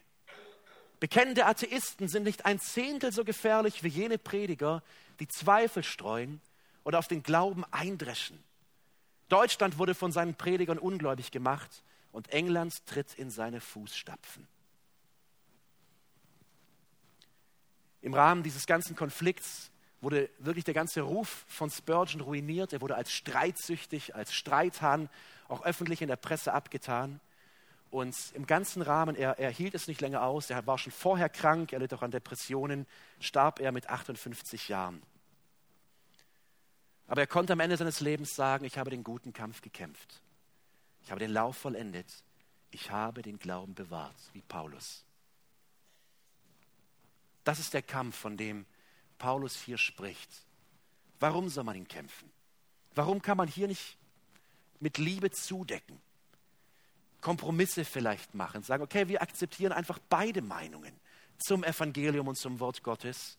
Bekennende 1.01 1.45
Atheisten 1.45 2.07
sind 2.07 2.24
nicht 2.24 2.45
ein 2.45 2.57
Zehntel 2.57 3.12
so 3.12 3.25
gefährlich 3.25 3.83
wie 3.83 3.89
jene 3.89 4.17
Prediger, 4.17 4.81
die 5.19 5.27
Zweifel 5.27 5.83
streuen 5.83 6.39
oder 6.86 7.00
auf 7.00 7.10
den 7.10 7.22
Glauben 7.22 7.65
eindreschen. 7.69 8.41
Deutschland 9.27 9.77
wurde 9.77 9.93
von 9.93 10.13
seinen 10.13 10.36
Predigern 10.36 10.79
ungläubig 10.79 11.31
gemacht 11.31 11.83
und 12.13 12.29
England 12.29 12.74
tritt 12.86 13.13
in 13.15 13.29
seine 13.29 13.60
Fußstapfen. 13.60 14.48
Im 18.00 18.13
Rahmen 18.13 18.41
dieses 18.41 18.65
ganzen 18.65 18.95
Konflikts 18.95 19.69
wurde 20.03 20.29
wirklich 20.39 20.65
der 20.65 20.74
ganze 20.74 21.01
Ruf 21.01 21.45
von 21.48 21.69
Spurgeon 21.69 22.22
ruiniert. 22.22 22.74
Er 22.74 22.81
wurde 22.81 22.95
als 22.95 23.12
streitsüchtig, 23.12 24.15
als 24.15 24.33
Streithahn 24.33 25.10
auch 25.48 25.63
öffentlich 25.63 26.01
in 26.01 26.07
der 26.07 26.15
Presse 26.15 26.53
abgetan. 26.53 27.19
Und 27.89 28.15
im 28.33 28.48
ganzen 28.48 28.81
Rahmen, 28.81 29.15
er, 29.15 29.38
er 29.38 29.51
hielt 29.51 29.75
es 29.75 29.88
nicht 29.88 30.01
länger 30.01 30.24
aus, 30.24 30.50
er 30.50 30.65
war 30.65 30.77
schon 30.77 30.91
vorher 30.91 31.29
krank, 31.29 31.74
er 31.74 31.79
litt 31.79 31.93
auch 31.93 32.01
an 32.01 32.10
Depressionen, 32.12 32.88
starb 33.19 33.60
er 33.60 33.72
mit 33.72 33.88
58 33.88 34.67
Jahren. 34.67 35.01
Aber 37.07 37.22
er 37.22 37.27
konnte 37.27 37.53
am 37.53 37.60
Ende 37.60 37.77
seines 37.77 38.00
Lebens 38.00 38.36
sagen, 38.36 38.65
ich 38.65 38.77
habe 38.77 38.89
den 38.89 39.03
guten 39.03 39.31
Kampf 39.31 39.62
gekämpft. 39.62 40.22
Ich 41.03 41.12
habe 41.12 41.19
den 41.19 41.31
Lauf 41.31 41.57
vollendet. 41.57 42.07
Ich 42.72 42.89
habe 42.89 43.22
den 43.22 43.38
Glauben 43.38 43.75
bewahrt, 43.75 44.15
wie 44.33 44.41
Paulus. 44.41 45.05
Das 47.43 47.60
ist 47.60 47.74
der 47.74 47.83
Kampf, 47.83 48.17
von 48.17 48.38
dem 48.38 48.65
Paulus 49.24 49.56
hier 49.56 49.77
spricht. 49.77 50.30
Warum 51.22 51.48
soll 51.48 51.63
man 51.63 51.77
ihn 51.77 51.88
kämpfen? 51.88 52.30
Warum 52.94 53.22
kann 53.22 53.38
man 53.38 53.48
hier 53.48 53.70
nicht 53.70 53.96
mit 54.82 54.98
Liebe 54.98 55.32
zudecken? 55.32 55.98
Kompromisse 57.22 57.86
vielleicht 57.86 58.36
machen, 58.36 58.63
sagen, 58.63 58.84
okay, 58.84 59.08
wir 59.08 59.22
akzeptieren 59.22 59.72
einfach 59.72 59.98
beide 60.10 60.42
Meinungen 60.42 60.94
zum 61.38 61.63
Evangelium 61.63 62.27
und 62.27 62.38
zum 62.38 62.60
Wort 62.60 62.84
Gottes, 62.84 63.38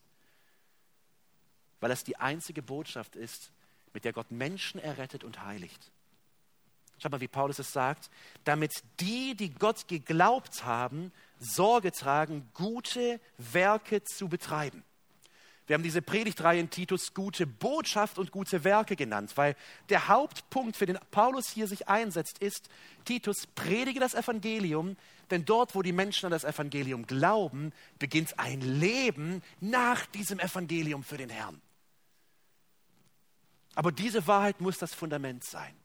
weil 1.81 1.89
das 1.89 2.03
die 2.03 2.17
einzige 2.17 2.63
Botschaft 2.63 3.15
ist, 3.15 3.51
mit 3.93 4.05
der 4.05 4.13
Gott 4.13 4.31
Menschen 4.31 4.79
errettet 4.79 5.23
und 5.23 5.43
heiligt. 5.43 5.91
Schau 6.97 7.09
mal, 7.09 7.21
wie 7.21 7.27
Paulus 7.27 7.59
es 7.59 7.71
sagt, 7.71 8.09
damit 8.43 8.71
die, 8.99 9.35
die 9.35 9.53
Gott 9.53 9.87
geglaubt 9.87 10.65
haben, 10.65 11.11
Sorge 11.37 11.91
tragen, 11.91 12.49
gute 12.55 13.19
Werke 13.37 14.03
zu 14.03 14.27
betreiben. 14.27 14.83
Wir 15.67 15.73
haben 15.73 15.83
diese 15.83 16.01
Predigtreihe 16.01 16.59
in 16.59 16.69
Titus 16.69 17.13
gute 17.13 17.47
Botschaft 17.47 18.19
und 18.19 18.31
gute 18.31 18.63
Werke 18.63 18.95
genannt, 18.95 19.31
weil 19.35 19.55
der 19.89 20.07
Hauptpunkt, 20.07 20.77
für 20.77 20.85
den 20.85 20.99
Paulus 21.09 21.49
hier 21.49 21.67
sich 21.67 21.87
einsetzt, 21.87 22.37
ist, 22.37 22.69
Titus, 23.03 23.47
predige 23.47 23.99
das 23.99 24.13
Evangelium, 24.13 24.95
denn 25.31 25.43
dort, 25.43 25.73
wo 25.73 25.81
die 25.81 25.91
Menschen 25.91 26.27
an 26.27 26.31
das 26.31 26.43
Evangelium 26.43 27.07
glauben, 27.07 27.73
beginnt 27.97 28.37
ein 28.37 28.61
Leben 28.61 29.41
nach 29.59 30.05
diesem 30.07 30.39
Evangelium 30.39 31.03
für 31.03 31.17
den 31.17 31.29
Herrn. 31.29 31.59
Aber 33.73 33.91
diese 33.91 34.27
Wahrheit 34.27 34.61
muss 34.61 34.77
das 34.77 34.93
Fundament 34.93 35.43
sein. 35.43 35.75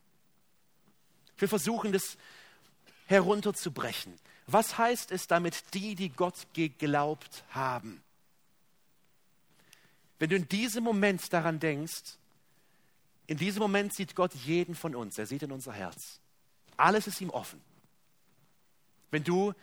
Wir 1.39 1.49
versuchen 1.49 1.93
das 1.93 2.19
herunterzubrechen. 3.07 4.15
Was 4.47 4.77
heißt 4.77 5.11
es 5.11 5.27
damit, 5.27 5.75
die, 5.75 5.95
die 5.95 6.11
Gott 6.11 6.47
geglaubt 6.53 7.45
haben? 7.51 8.03
Wenn 10.21 10.29
du 10.29 10.37
in 10.37 10.49
diesem 10.49 10.85
Moment 10.85 11.33
daran 11.33 11.59
denkst, 11.59 12.19
in 13.27 13.39
diesem 13.39 13.63
Moment 13.63 13.95
sieht 13.95 14.15
Gott 14.15 14.35
jeden 14.35 14.75
von 14.75 14.95
uns, 14.95 15.19
er 15.19 15.27
sieht 15.27 15.43
in 15.43 15.51
unser 15.51 15.73
Herz. 15.73 16.21
Alles 16.77 17.07
ist 17.07 17.21
ihm 17.21 17.31
offen. 17.31 17.61
Wenn 19.11 19.25
du 19.25 19.55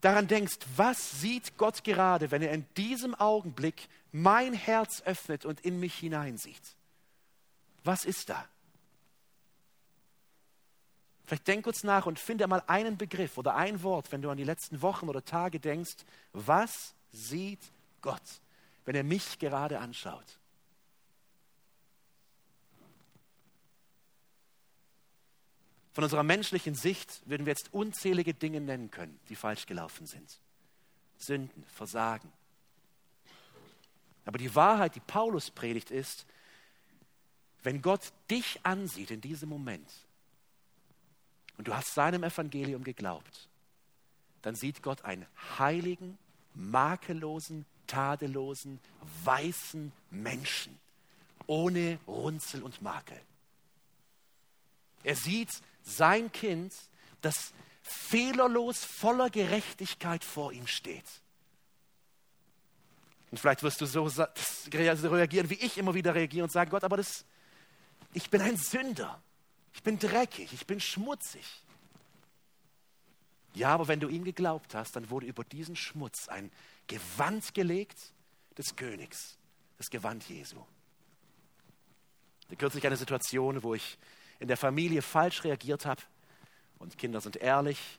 daran 0.00 0.28
denkst, 0.28 0.58
was 0.76 1.20
sieht 1.20 1.58
Gott 1.58 1.82
gerade, 1.82 2.30
wenn 2.30 2.40
er 2.40 2.52
in 2.52 2.64
diesem 2.76 3.16
Augenblick 3.16 3.88
mein 4.12 4.54
Herz 4.54 5.02
öffnet 5.04 5.44
und 5.44 5.60
in 5.62 5.80
mich 5.80 5.94
hineinsieht? 5.94 6.76
Was 7.82 8.04
ist 8.04 8.28
da? 8.28 8.48
Vielleicht 11.24 11.48
denk 11.48 11.64
kurz 11.64 11.82
nach 11.82 12.06
und 12.06 12.20
finde 12.20 12.46
mal 12.46 12.62
einen 12.68 12.96
Begriff 12.96 13.38
oder 13.38 13.56
ein 13.56 13.82
Wort, 13.82 14.12
wenn 14.12 14.22
du 14.22 14.30
an 14.30 14.36
die 14.36 14.44
letzten 14.44 14.82
Wochen 14.82 15.08
oder 15.08 15.24
Tage 15.24 15.58
denkst, 15.58 15.96
was 16.32 16.94
sieht 17.10 17.60
Gott? 18.02 18.22
Wenn 18.86 18.94
er 18.94 19.04
mich 19.04 19.38
gerade 19.38 19.78
anschaut. 19.80 20.38
Von 25.92 26.04
unserer 26.04 26.22
menschlichen 26.22 26.74
Sicht 26.74 27.22
würden 27.26 27.46
wir 27.46 27.52
jetzt 27.52 27.72
unzählige 27.72 28.32
Dinge 28.32 28.60
nennen 28.60 28.90
können, 28.90 29.18
die 29.28 29.36
falsch 29.36 29.66
gelaufen 29.66 30.06
sind. 30.06 30.40
Sünden, 31.18 31.64
Versagen. 31.64 32.30
Aber 34.24 34.38
die 34.38 34.54
Wahrheit, 34.54 34.94
die 34.94 35.00
Paulus 35.00 35.50
predigt, 35.50 35.90
ist, 35.90 36.26
wenn 37.62 37.82
Gott 37.82 38.12
dich 38.30 38.60
ansieht 38.62 39.10
in 39.10 39.20
diesem 39.20 39.48
Moment 39.48 39.90
und 41.56 41.66
du 41.66 41.74
hast 41.74 41.94
seinem 41.94 42.22
Evangelium 42.22 42.84
geglaubt, 42.84 43.48
dann 44.42 44.54
sieht 44.54 44.82
Gott 44.82 45.04
einen 45.04 45.26
heiligen, 45.58 46.18
makellosen, 46.54 47.64
tadellosen, 47.86 48.80
weißen 49.24 49.92
Menschen, 50.10 50.78
ohne 51.46 51.98
Runzel 52.06 52.62
und 52.62 52.82
Makel. 52.82 53.20
Er 55.02 55.16
sieht 55.16 55.50
sein 55.82 56.32
Kind, 56.32 56.74
das 57.20 57.52
fehlerlos 57.82 58.84
voller 58.84 59.30
Gerechtigkeit 59.30 60.24
vor 60.24 60.52
ihm 60.52 60.66
steht. 60.66 61.04
Und 63.30 63.38
vielleicht 63.38 63.62
wirst 63.62 63.80
du 63.80 63.86
so 63.86 64.04
reagieren, 64.72 65.50
wie 65.50 65.54
ich 65.54 65.78
immer 65.78 65.94
wieder 65.94 66.14
reagiere 66.14 66.44
und 66.44 66.50
sagen, 66.50 66.70
Gott, 66.70 66.84
aber 66.84 66.96
das, 66.96 67.24
ich 68.12 68.30
bin 68.30 68.40
ein 68.40 68.56
Sünder. 68.56 69.20
Ich 69.74 69.82
bin 69.82 69.98
dreckig, 69.98 70.52
ich 70.52 70.66
bin 70.66 70.80
schmutzig. 70.80 71.44
Ja, 73.54 73.70
aber 73.70 73.88
wenn 73.88 74.00
du 74.00 74.08
ihm 74.08 74.24
geglaubt 74.24 74.74
hast, 74.74 74.96
dann 74.96 75.10
wurde 75.10 75.26
über 75.26 75.44
diesen 75.44 75.76
Schmutz 75.76 76.28
ein 76.28 76.50
Gewand 76.86 77.54
gelegt 77.54 77.98
des 78.56 78.76
Königs, 78.76 79.36
das 79.76 79.90
Gewand 79.90 80.28
Jesu. 80.28 80.64
Kürzlich 82.58 82.86
eine 82.86 82.96
Situation, 82.96 83.62
wo 83.62 83.74
ich 83.74 83.98
in 84.38 84.48
der 84.48 84.56
Familie 84.56 85.02
falsch 85.02 85.44
reagiert 85.44 85.84
habe 85.84 86.02
und 86.78 86.96
Kinder 86.96 87.20
sind 87.20 87.36
ehrlich 87.36 87.98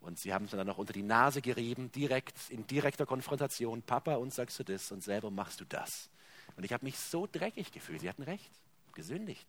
und 0.00 0.18
sie 0.18 0.32
haben 0.32 0.46
es 0.46 0.50
dann 0.50 0.66
noch 0.66 0.78
unter 0.78 0.92
die 0.92 1.02
Nase 1.02 1.42
gerieben, 1.42 1.92
direkt 1.92 2.36
in 2.50 2.66
direkter 2.66 3.06
Konfrontation. 3.06 3.82
Papa, 3.82 4.16
uns 4.16 4.34
sagst 4.34 4.58
du 4.58 4.64
das 4.64 4.90
und 4.90 5.02
selber 5.02 5.30
machst 5.30 5.60
du 5.60 5.64
das. 5.64 6.10
Und 6.56 6.64
ich 6.64 6.72
habe 6.72 6.84
mich 6.84 6.98
so 6.98 7.28
dreckig 7.30 7.70
gefühlt. 7.70 8.00
Sie 8.00 8.08
hatten 8.08 8.22
recht, 8.22 8.50
gesündigt. 8.94 9.46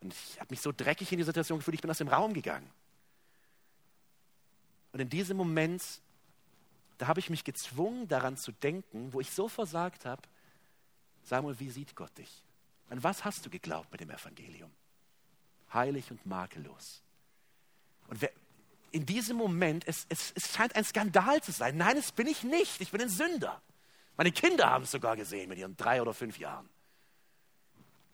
Und 0.00 0.12
ich 0.12 0.40
habe 0.40 0.48
mich 0.50 0.60
so 0.60 0.72
dreckig 0.72 1.12
in 1.12 1.18
die 1.18 1.24
Situation 1.24 1.58
gefühlt, 1.58 1.76
ich 1.76 1.80
bin 1.80 1.90
aus 1.90 1.98
dem 1.98 2.08
Raum 2.08 2.34
gegangen. 2.34 2.68
Und 4.92 5.00
in 5.00 5.08
diesem 5.08 5.36
Moment 5.36 5.82
da 7.00 7.06
habe 7.06 7.18
ich 7.18 7.30
mich 7.30 7.44
gezwungen, 7.44 8.08
daran 8.08 8.36
zu 8.36 8.52
denken, 8.52 9.14
wo 9.14 9.20
ich 9.20 9.30
so 9.30 9.48
versagt 9.48 10.04
habe, 10.04 10.20
Samuel, 11.22 11.58
wie 11.58 11.70
sieht 11.70 11.96
Gott 11.96 12.16
dich? 12.18 12.44
An 12.90 13.02
was 13.02 13.24
hast 13.24 13.46
du 13.46 13.48
geglaubt 13.48 13.90
mit 13.90 14.02
dem 14.02 14.10
Evangelium? 14.10 14.70
Heilig 15.72 16.10
und 16.10 16.26
makellos. 16.26 17.02
Und 18.08 18.20
wer, 18.20 18.30
in 18.90 19.06
diesem 19.06 19.38
Moment, 19.38 19.88
es, 19.88 20.04
es, 20.10 20.32
es 20.34 20.52
scheint 20.52 20.76
ein 20.76 20.84
Skandal 20.84 21.42
zu 21.42 21.52
sein. 21.52 21.78
Nein, 21.78 21.96
es 21.96 22.12
bin 22.12 22.26
ich 22.26 22.42
nicht. 22.42 22.82
Ich 22.82 22.90
bin 22.90 23.00
ein 23.00 23.08
Sünder. 23.08 23.62
Meine 24.18 24.32
Kinder 24.32 24.68
haben 24.68 24.84
es 24.84 24.90
sogar 24.90 25.16
gesehen 25.16 25.48
mit 25.48 25.56
ihren 25.56 25.78
drei 25.78 26.02
oder 26.02 26.12
fünf 26.12 26.38
Jahren. 26.38 26.68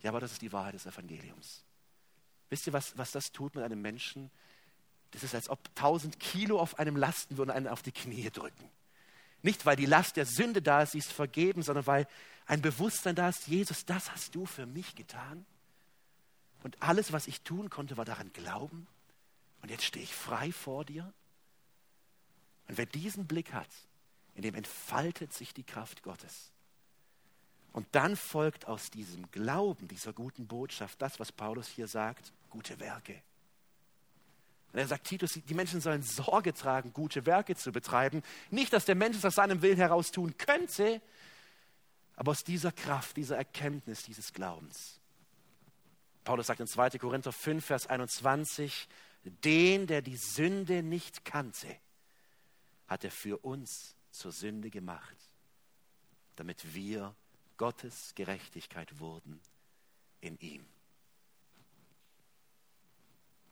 Ja, 0.03 0.11
aber 0.11 0.21
das 0.21 0.31
ist 0.31 0.43
die 0.43 0.53
Wahrheit 0.53 0.75
des 0.75 0.87
Evangeliums. 0.87 1.65
Wisst 2.51 2.69
ihr, 2.69 2.73
was, 2.73 2.97
was 2.97 3.11
das 3.11 3.33
tut 3.33 3.57
mit 3.57 3.65
einem 3.65 3.83
Menschen? 3.83 4.31
Das 5.13 5.23
ist, 5.23 5.35
als 5.35 5.49
ob 5.49 5.75
tausend 5.75 6.21
Kilo 6.21 6.61
auf 6.61 6.79
einem 6.79 6.97
lasten 6.97 7.37
würden, 7.37 7.51
einen 7.51 7.69
auf 7.69 7.83
die 7.83 7.93
Knie 7.93 8.31
drücken. 8.31 8.71
Nicht, 9.43 9.65
weil 9.65 9.77
die 9.77 9.87
Last 9.87 10.17
der 10.17 10.27
Sünde 10.27 10.61
da 10.61 10.83
ist, 10.83 10.93
sie 10.93 10.99
ist 10.99 11.13
vergeben, 11.13 11.63
sondern 11.63 11.87
weil 11.87 12.09
ein 12.47 12.63
Bewusstsein 12.63 13.15
da 13.15 13.29
ist, 13.29 13.47
Jesus, 13.47 13.85
das 13.85 14.11
hast 14.11 14.35
du 14.35 14.47
für 14.47 14.67
mich 14.67 14.95
getan. 14.95 15.47
Und 16.63 16.83
alles, 16.83 17.13
was 17.13 17.29
ich 17.29 17.43
tun 17.43 17.71
konnte, 17.71 17.97
war 17.97 18.05
daran 18.05 18.33
glauben. 18.33 18.87
Und 19.63 19.71
jetzt 19.71 19.85
stehe 19.85 20.05
ich 20.05 20.15
frei 20.15 20.53
vor 20.53 20.85
dir. 20.85 21.13
Und 22.69 22.79
wer 22.79 22.87
diesen 22.87 23.27
Blick 23.27 23.53
hat, 23.53 23.69
in 24.35 24.43
dem 24.43 24.55
entfaltet 24.55 25.33
sich 25.33 25.55
die 25.55 25.65
Kraft 25.65 26.03
Gottes. 26.03 26.51
Und 27.73 27.87
dann 27.93 28.17
folgt 28.17 28.67
aus 28.67 28.91
diesem 28.91 29.31
Glauben, 29.31 29.87
dieser 29.87 30.13
guten 30.13 30.47
Botschaft, 30.47 31.01
das, 31.01 31.21
was 31.21 31.31
Paulus 31.31 31.69
hier 31.69 31.87
sagt, 31.87 32.33
gute 32.49 32.81
Werke. 32.81 33.23
Und 34.73 34.79
er 34.81 34.87
sagt, 34.87 35.05
Titus, 35.05 35.41
die 35.49 35.55
Menschen 35.55 35.81
sollen 35.81 36.03
Sorge 36.03 36.53
tragen, 36.53 36.93
gute 36.93 37.25
Werke 37.27 37.57
zu 37.57 37.73
betreiben. 37.73 38.23
Nicht, 38.51 38.73
dass 38.73 38.85
der 38.85 38.95
Mensch 38.95 39.17
es 39.17 39.25
aus 39.25 39.37
seinem 39.37 39.63
Willen 39.63 39.79
heraus 39.79 40.11
tun 40.11 40.37
könnte, 40.37 41.01
aber 42.15 42.33
aus 42.33 42.45
dieser 42.45 42.73
Kraft, 42.73 43.17
dieser 43.17 43.37
Erkenntnis, 43.37 44.03
dieses 44.03 44.33
Glaubens. 44.33 45.01
Paulus 46.25 46.49
sagt 46.49 46.61
in 46.61 46.67
2. 46.67 46.91
Korinther 46.99 47.33
5, 47.33 47.65
Vers 47.65 47.87
21, 47.87 48.89
den, 49.45 49.87
der 49.87 50.03
die 50.03 50.17
Sünde 50.17 50.83
nicht 50.83 51.25
kannte, 51.25 51.69
hat 52.87 53.05
er 53.05 53.11
für 53.11 53.39
uns 53.45 53.95
zur 54.11 54.33
Sünde 54.33 54.71
gemacht, 54.71 55.17
damit 56.37 56.75
wir 56.75 57.15
Gottes 57.57 58.13
Gerechtigkeit 58.15 58.99
wurden 58.99 59.41
in 60.21 60.39
ihm. 60.39 60.67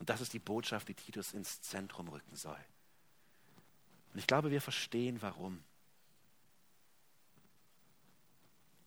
Und 0.05 0.11
das 0.11 0.21
ist 0.21 0.35
die 0.35 0.39
Botschaft, 0.39 0.87
die 0.89 0.95
Titus 0.95 1.33
ins 1.33 1.63
Zentrum 1.63 2.09
rücken 2.09 2.37
soll. 2.37 2.63
Und 4.13 4.19
ich 4.19 4.27
glaube, 4.27 4.51
wir 4.51 4.61
verstehen, 4.61 5.23
warum. 5.23 5.65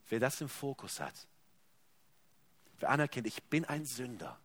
Wer 0.09 0.19
das 0.19 0.41
im 0.41 0.47
Fokus 0.47 0.99
hat, 0.99 1.15
wer 2.77 2.91
anerkennt, 2.91 3.25
ich 3.25 3.41
bin 3.45 3.65
ein 3.65 3.83
Sünder, 3.83 4.39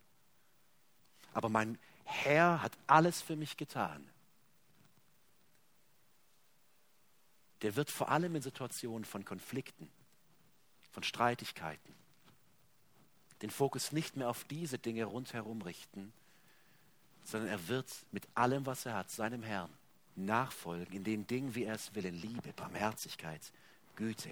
aber 1.34 1.50
mein 1.50 1.78
Herr 2.04 2.62
hat 2.62 2.72
alles 2.86 3.20
für 3.20 3.36
mich 3.36 3.58
getan, 3.58 4.10
der 7.60 7.76
wird 7.76 7.90
vor 7.90 8.08
allem 8.08 8.34
in 8.34 8.40
Situationen 8.40 9.04
von 9.04 9.26
Konflikten, 9.26 9.90
von 10.90 11.02
Streitigkeiten, 11.02 11.94
den 13.42 13.50
Fokus 13.50 13.92
nicht 13.92 14.16
mehr 14.16 14.30
auf 14.30 14.44
diese 14.44 14.78
Dinge 14.78 15.04
rundherum 15.04 15.60
richten, 15.60 16.14
sondern 17.24 17.50
er 17.50 17.68
wird 17.68 17.88
mit 18.10 18.26
allem, 18.34 18.66
was 18.66 18.86
er 18.86 18.94
hat, 18.94 19.10
seinem 19.10 19.42
Herrn 19.42 19.70
nachfolgen, 20.16 20.94
in 20.94 21.04
den 21.04 21.26
Dingen, 21.26 21.54
wie 21.54 21.64
er 21.64 21.74
es 21.74 21.94
will, 21.94 22.04
in 22.04 22.14
Liebe, 22.14 22.52
Barmherzigkeit, 22.52 23.40
Güte, 23.96 24.30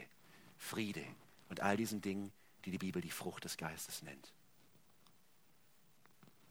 Friede 0.58 1.04
und 1.48 1.60
all 1.60 1.76
diesen 1.76 2.00
Dingen, 2.00 2.32
die 2.64 2.70
die 2.70 2.78
Bibel 2.78 3.00
die 3.00 3.10
Frucht 3.10 3.44
des 3.44 3.56
Geistes 3.56 4.02
nennt. 4.02 4.32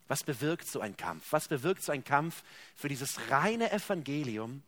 Was 0.07 0.23
bewirkt 0.23 0.67
so 0.67 0.81
ein 0.81 0.97
Kampf? 0.97 1.31
Was 1.31 1.47
bewirkt 1.47 1.83
so 1.83 1.91
ein 1.91 2.03
Kampf 2.03 2.43
für 2.75 2.89
dieses 2.89 3.29
reine 3.29 3.71
Evangelium, 3.71 4.63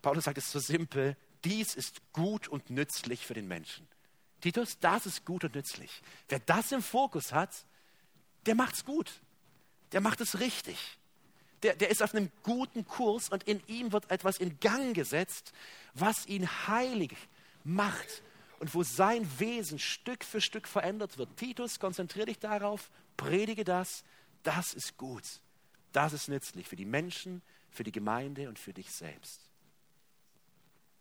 Paulus 0.00 0.24
sagt 0.24 0.38
es 0.38 0.50
so 0.50 0.58
simpel, 0.58 1.16
dies 1.44 1.74
ist 1.74 2.00
gut 2.12 2.48
und 2.48 2.70
nützlich 2.70 3.26
für 3.26 3.34
den 3.34 3.48
Menschen. 3.48 3.86
Titus, 4.40 4.78
das 4.78 5.04
ist 5.04 5.26
gut 5.26 5.44
und 5.44 5.54
nützlich. 5.54 6.02
Wer 6.28 6.40
das 6.40 6.72
im 6.72 6.82
Fokus 6.82 7.32
hat, 7.32 7.66
der 8.46 8.54
macht 8.54 8.74
es 8.74 8.84
gut. 8.84 9.12
Der 9.92 10.00
macht 10.00 10.20
es 10.20 10.40
richtig. 10.40 10.98
Der, 11.62 11.74
der 11.74 11.90
ist 11.90 12.02
auf 12.02 12.14
einem 12.14 12.30
guten 12.42 12.86
Kurs 12.86 13.28
und 13.28 13.42
in 13.44 13.62
ihm 13.66 13.92
wird 13.92 14.10
etwas 14.10 14.38
in 14.38 14.58
Gang 14.60 14.94
gesetzt, 14.94 15.52
was 15.94 16.26
ihn 16.26 16.48
heilig 16.68 17.14
macht 17.64 18.22
und 18.60 18.74
wo 18.74 18.82
sein 18.82 19.28
Wesen 19.38 19.78
Stück 19.78 20.24
für 20.24 20.40
Stück 20.40 20.66
verändert 20.66 21.18
wird. 21.18 21.36
Titus, 21.36 21.78
konzentriere 21.78 22.26
dich 22.26 22.38
darauf, 22.38 22.90
predige 23.16 23.64
das. 23.64 24.04
Das 24.42 24.72
ist 24.72 24.96
gut. 24.96 25.24
Das 25.92 26.12
ist 26.12 26.28
nützlich 26.28 26.66
für 26.66 26.76
die 26.76 26.84
Menschen, 26.86 27.42
für 27.70 27.84
die 27.84 27.92
Gemeinde 27.92 28.48
und 28.48 28.58
für 28.58 28.72
dich 28.72 28.90
selbst. 28.90 29.40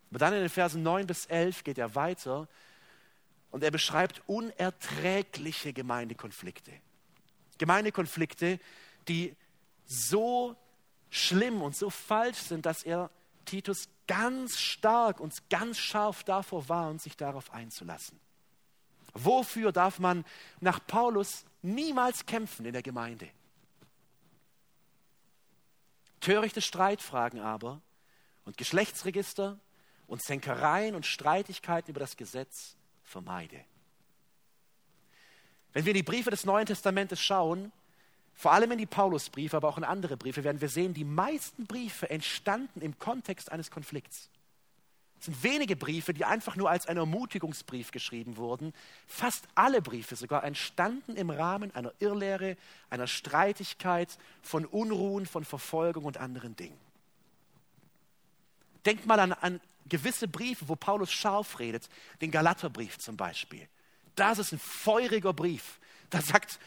Aber 0.10 0.20
dann 0.20 0.34
in 0.34 0.40
den 0.40 0.50
Versen 0.50 0.84
9 0.84 1.06
bis 1.08 1.26
11 1.28 1.64
geht 1.64 1.78
er 1.78 1.96
weiter 1.96 2.48
und 3.52 3.64
er 3.64 3.72
beschreibt 3.72 4.22
unerträgliche 4.28 5.72
Gemeindekonflikte. 5.72 6.72
Gemeindekonflikte, 7.60 8.60
die 9.08 9.36
so 9.86 10.56
schlimm 11.12 11.62
und 11.62 11.76
so 11.76 11.92
falsch 11.92 12.38
sind, 12.38 12.66
dass 12.66 12.84
er 12.84 13.12
Titus 13.46 13.90
ganz 14.08 14.58
stark 14.58 15.20
und 15.20 15.50
ganz 15.50 15.78
scharf 15.78 16.24
davor 16.24 16.68
warnt, 16.68 17.02
sich 17.02 17.16
darauf 17.16 17.54
einzulassen. 17.54 18.20
Wofür 19.14 19.72
darf 19.72 20.00
man 20.00 20.26
nach 20.60 20.80
Paulus 20.86 21.46
niemals 21.62 22.26
kämpfen 22.26 22.66
in 22.66 22.74
der 22.74 22.84
Gemeinde? 22.84 23.30
Törichte 26.20 26.62
Streitfragen 26.62 27.40
aber 27.40 27.82
und 28.46 28.58
Geschlechtsregister 28.58 29.60
und 30.08 30.22
Zänkereien 30.22 30.96
und 30.96 31.06
Streitigkeiten 31.06 31.92
über 31.92 32.00
das 32.00 32.18
Gesetz 32.18 32.76
vermeide. 33.04 33.64
Wenn 35.80 35.86
wir 35.86 35.92
in 35.92 36.00
die 36.00 36.04
Briefe 36.04 36.30
des 36.30 36.44
Neuen 36.44 36.66
Testamentes 36.66 37.22
schauen, 37.22 37.72
vor 38.34 38.52
allem 38.52 38.74
in 38.74 38.80
die 38.80 38.86
Paulusbriefe, 38.86 39.56
aber 39.56 39.70
auch 39.70 39.78
in 39.78 39.86
andere 39.86 40.18
Briefe, 40.18 40.44
werden 40.44 40.60
wir 40.60 40.68
sehen, 40.68 40.94
die 40.94 41.06
meisten 41.06 41.68
Briefe 41.68 42.10
entstanden 42.10 42.82
im 42.82 43.00
Kontext 43.00 43.50
eines 43.50 43.72
Konflikts. 43.72 44.28
Es 45.20 45.28
sind 45.28 45.42
wenige 45.42 45.78
Briefe, 45.78 46.14
die 46.14 46.26
einfach 46.26 46.58
nur 46.58 46.70
als 46.70 46.86
ein 46.86 46.98
Ermutigungsbrief 46.98 47.92
geschrieben 47.92 48.36
wurden. 48.36 48.74
Fast 49.08 49.48
alle 49.56 49.82
Briefe 49.82 50.18
sogar 50.18 50.44
entstanden 50.44 51.16
im 51.16 51.30
Rahmen 51.30 51.74
einer 51.74 51.94
Irrlehre, 52.00 52.58
einer 52.90 53.08
Streitigkeit, 53.08 54.18
von 54.42 54.66
Unruhen, 54.66 55.26
von 55.26 55.46
Verfolgung 55.46 56.04
und 56.04 56.18
anderen 56.18 56.58
Dingen. 56.58 56.78
Denkt 58.86 59.06
mal 59.06 59.22
an, 59.22 59.32
an 59.32 59.62
gewisse 59.88 60.28
Briefe, 60.28 60.68
wo 60.68 60.76
Paulus 60.76 61.10
scharf 61.10 61.58
redet, 61.58 61.88
den 62.20 62.32
Galaterbrief 62.32 62.98
zum 63.00 63.16
Beispiel. 63.16 63.66
Das 64.20 64.38
ist 64.38 64.52
ein 64.52 64.60
feuriger 64.60 65.32
Brief. 65.32 65.80
Da 66.10 66.22
sagt 66.22 66.60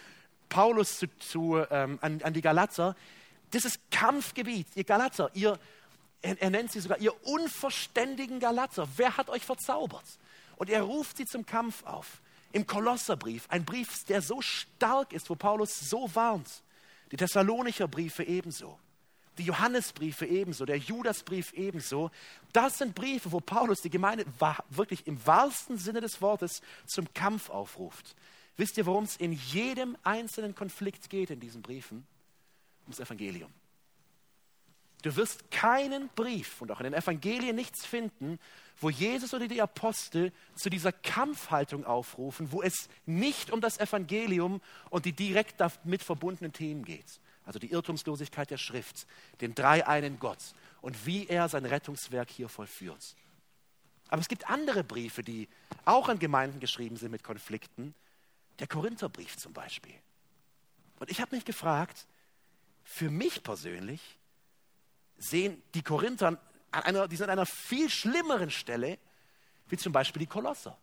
Paulus 0.49 0.99
zu, 0.99 1.07
zu, 1.19 1.63
ähm, 1.71 1.99
an, 2.01 2.23
an, 2.23 2.33
die 2.33 2.41
Galater, 2.41 2.97
das 3.51 3.67
ist 3.67 3.79
Kampfgebiet, 3.91 4.67
ihr 4.75 4.85
Galater, 4.85 5.31
ihr, 5.35 5.59
er, 6.23 6.41
er 6.41 6.51
nennt 6.51 6.73
sie 6.73 6.81
sogar, 6.81 6.99
ihr 6.99 7.13
unverständigen 7.27 8.41
Galater, 8.41 8.89
wer 8.97 9.19
hat 9.19 9.29
euch 9.29 9.45
verzaubert? 9.45 10.05
Und 10.57 10.71
er 10.71 10.83
ruft 10.83 11.19
sie 11.19 11.27
zum 11.27 11.45
Kampf 11.45 11.85
auf. 11.85 12.23
Im 12.53 12.67
Kolosserbrief, 12.67 13.47
ein 13.51 13.67
Brief, 13.67 14.05
der 14.05 14.23
so 14.23 14.41
stark 14.41 15.13
ist, 15.13 15.29
wo 15.29 15.35
Paulus 15.35 15.79
so 15.79 16.15
warnt. 16.15 16.49
Die 17.11 17.17
Thessalonicher 17.17 17.89
Briefe 17.89 18.25
ebenso 18.25 18.79
die 19.39 19.45
Johannesbriefe 19.45 20.27
ebenso, 20.27 20.67
der 20.67 20.77
Judasbrief 20.77 21.53
ebenso. 21.55 22.11
Das 22.53 22.79
sind 22.79 22.95
Briefe, 22.95 23.33
wo 23.33 23.41
Paulus 23.41 23.81
die 23.81 23.91
Gemeinde 23.91 24.27
wirklich 24.69 25.07
im 25.07 25.25
wahrsten 25.27 25.79
Sinne 25.79 26.01
des 26.01 26.21
Wortes 26.21 26.61
zum 26.87 27.13
Kampf 27.15 27.51
aufruft. 27.51 28.15
Wisst 28.57 28.77
ihr, 28.77 28.87
worum 28.87 29.05
es 29.05 29.17
in 29.17 29.33
jedem 29.33 29.97
einzelnen 30.03 30.55
Konflikt 30.55 31.09
geht 31.09 31.31
in 31.31 31.41
diesen 31.41 31.63
Briefen? 31.63 32.07
Ums 32.85 33.01
Evangelium. 33.01 33.51
Du 35.03 35.17
wirst 35.17 35.51
keinen 35.51 36.09
Brief 36.11 36.61
und 36.63 36.71
auch 36.71 36.79
in 36.79 36.85
den 36.85 36.95
Evangelien 36.95 37.57
nichts 37.57 37.85
finden, 37.85 38.39
wo 38.81 38.89
Jesus 38.89 39.35
oder 39.35 39.49
die 39.49 39.61
Apostel 39.61 40.33
zu 40.55 40.71
dieser 40.71 40.93
Kampfhaltung 40.93 41.85
aufrufen, 41.85 42.53
wo 42.53 42.63
es 42.63 42.89
nicht 43.05 43.51
um 43.51 43.61
das 43.61 43.79
Evangelium 43.79 44.61
und 44.91 45.05
die 45.05 45.13
direkt 45.13 45.61
damit 45.61 46.03
verbundenen 46.03 46.53
Themen 46.53 46.85
geht 46.85 47.21
also 47.45 47.59
die 47.59 47.71
Irrtumslosigkeit 47.71 48.51
der 48.51 48.59
Schrift, 48.59 49.07
den 49.41 49.55
dreieinen 49.55 50.19
Gott 50.19 50.55
und 50.81 51.07
wie 51.07 51.27
er 51.27 51.49
sein 51.49 51.65
Rettungswerk 51.65 52.31
hier 52.31 52.49
vollführt. 52.49 53.17
Aber 54.09 54.21
es 54.21 54.29
gibt 54.29 54.49
andere 54.51 54.85
Briefe, 54.85 55.23
die 55.23 55.49
auch 55.85 56.09
an 56.09 56.19
Gemeinden 56.19 56.61
geschrieben 56.61 56.97
sind 56.97 57.11
mit 57.11 57.25
Konflikten. 57.25 57.95
Der 58.59 58.67
Korintherbrief 58.67 59.39
zum 59.39 59.55
Beispiel. 59.55 59.95
Und 60.99 61.11
ich 61.11 61.21
habe 61.21 61.35
mich 61.35 61.45
gefragt, 61.45 62.07
für 62.85 63.11
mich 63.11 63.43
persönlich 63.43 64.19
sehen 65.17 65.63
die 65.75 65.83
Korinther 65.83 66.39
an 66.73 66.83
einer, 66.83 67.09
die 67.09 67.17
sind 67.17 67.25
an 67.25 67.31
einer 67.31 67.47
viel 67.47 67.89
schlimmeren 67.89 68.51
Stelle, 68.51 68.99
wie 69.69 69.77
zum 69.77 69.93
Beispiel 69.93 70.21
die 70.21 70.27
Kolosser. 70.27 70.77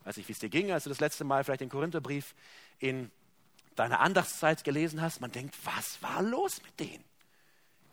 Ich 0.00 0.06
weiß 0.06 0.16
nicht, 0.18 0.28
wie 0.28 0.32
es 0.32 0.38
dir 0.38 0.50
ging, 0.50 0.70
als 0.70 0.84
du 0.84 0.90
das 0.90 1.00
letzte 1.00 1.24
Mal 1.24 1.44
vielleicht 1.44 1.62
den 1.62 1.70
Korintherbrief 1.70 2.34
in 2.78 3.10
deiner 3.74 4.00
Andachtszeit 4.00 4.64
gelesen 4.64 5.00
hast, 5.00 5.20
man 5.20 5.32
denkt, 5.32 5.54
was 5.64 6.02
war 6.02 6.22
los 6.22 6.62
mit 6.62 6.78
denen? 6.80 7.04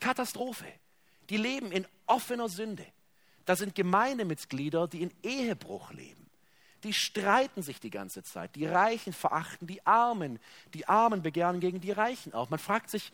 Katastrophe. 0.00 0.66
Die 1.30 1.36
leben 1.36 1.72
in 1.72 1.86
offener 2.06 2.48
Sünde. 2.48 2.86
Da 3.44 3.56
sind 3.56 3.74
Gemeindemitglieder, 3.74 4.88
die 4.88 5.02
in 5.02 5.12
Ehebruch 5.22 5.92
leben. 5.92 6.28
Die 6.84 6.92
streiten 6.92 7.62
sich 7.62 7.80
die 7.80 7.90
ganze 7.90 8.22
Zeit. 8.22 8.54
Die 8.56 8.66
Reichen 8.66 9.12
verachten 9.12 9.66
die 9.66 9.86
Armen. 9.86 10.40
Die 10.74 10.88
Armen 10.88 11.22
begehren 11.22 11.60
gegen 11.60 11.80
die 11.80 11.92
Reichen 11.92 12.34
auf. 12.34 12.50
Man 12.50 12.58
fragt 12.58 12.90
sich, 12.90 13.12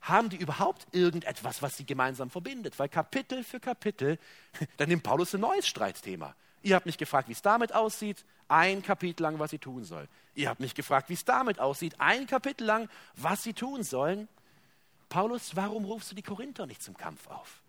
haben 0.00 0.30
die 0.30 0.36
überhaupt 0.36 0.86
irgendetwas, 0.92 1.62
was 1.62 1.76
sie 1.76 1.84
gemeinsam 1.84 2.30
verbindet? 2.30 2.78
Weil 2.78 2.88
Kapitel 2.88 3.44
für 3.44 3.60
Kapitel, 3.60 4.18
dann 4.76 4.88
nimmt 4.88 5.02
Paulus 5.02 5.34
ein 5.34 5.40
neues 5.40 5.66
Streitthema. 5.66 6.34
Ihr 6.62 6.76
habt 6.76 6.86
mich 6.86 6.98
gefragt, 6.98 7.28
wie 7.28 7.32
es 7.32 7.42
damit 7.42 7.74
aussieht, 7.74 8.24
ein 8.48 8.82
Kapitel 8.82 9.22
lang, 9.22 9.38
was 9.38 9.50
sie 9.50 9.58
tun 9.58 9.84
soll. 9.84 10.08
Ihr 10.34 10.48
habt 10.48 10.60
mich 10.60 10.74
gefragt, 10.74 11.08
wie 11.08 11.14
es 11.14 11.24
damit 11.24 11.58
aussieht, 11.58 11.94
ein 11.98 12.26
Kapitel 12.26 12.64
lang, 12.64 12.88
was 13.16 13.42
sie 13.42 13.52
tun 13.52 13.82
sollen. 13.82 14.28
Paulus, 15.08 15.56
warum 15.56 15.84
rufst 15.84 16.10
du 16.10 16.14
die 16.14 16.22
Korinther 16.22 16.66
nicht 16.66 16.82
zum 16.82 16.96
Kampf 16.96 17.26
auf? 17.26 17.62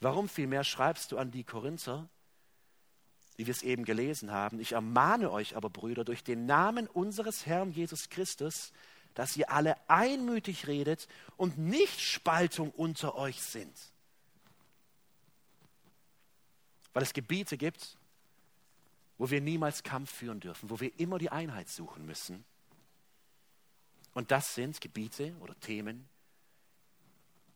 Warum 0.00 0.28
vielmehr 0.28 0.64
schreibst 0.64 1.12
du 1.12 1.18
an 1.18 1.30
die 1.30 1.44
Korinther, 1.44 2.08
wie 3.36 3.46
wir 3.46 3.52
es 3.52 3.62
eben 3.62 3.84
gelesen 3.84 4.32
haben, 4.32 4.60
ich 4.60 4.72
ermahne 4.72 5.30
euch 5.30 5.56
aber, 5.56 5.70
Brüder, 5.70 6.04
durch 6.04 6.24
den 6.24 6.44
Namen 6.44 6.86
unseres 6.86 7.46
Herrn 7.46 7.70
Jesus 7.70 8.10
Christus, 8.10 8.72
dass 9.14 9.36
ihr 9.36 9.50
alle 9.50 9.76
einmütig 9.88 10.66
redet 10.66 11.06
und 11.36 11.58
nicht 11.58 12.00
Spaltung 12.00 12.70
unter 12.70 13.14
euch 13.14 13.40
sind. 13.42 13.91
Weil 16.92 17.02
es 17.02 17.12
Gebiete 17.12 17.56
gibt, 17.56 17.96
wo 19.18 19.30
wir 19.30 19.40
niemals 19.40 19.82
Kampf 19.82 20.12
führen 20.12 20.40
dürfen, 20.40 20.70
wo 20.70 20.80
wir 20.80 20.98
immer 20.98 21.18
die 21.18 21.30
Einheit 21.30 21.68
suchen 21.68 22.06
müssen. 22.06 22.44
Und 24.14 24.30
das 24.30 24.54
sind 24.54 24.80
Gebiete 24.80 25.34
oder 25.40 25.58
Themen, 25.60 26.08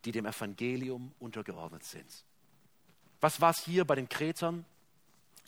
die 0.04 0.12
dem 0.12 0.26
Evangelium 0.26 1.12
untergeordnet 1.18 1.84
sind. 1.84 2.24
Was 3.20 3.40
war 3.40 3.50
es 3.50 3.64
hier 3.64 3.84
bei 3.84 3.94
den 3.94 4.08
Kretern? 4.08 4.64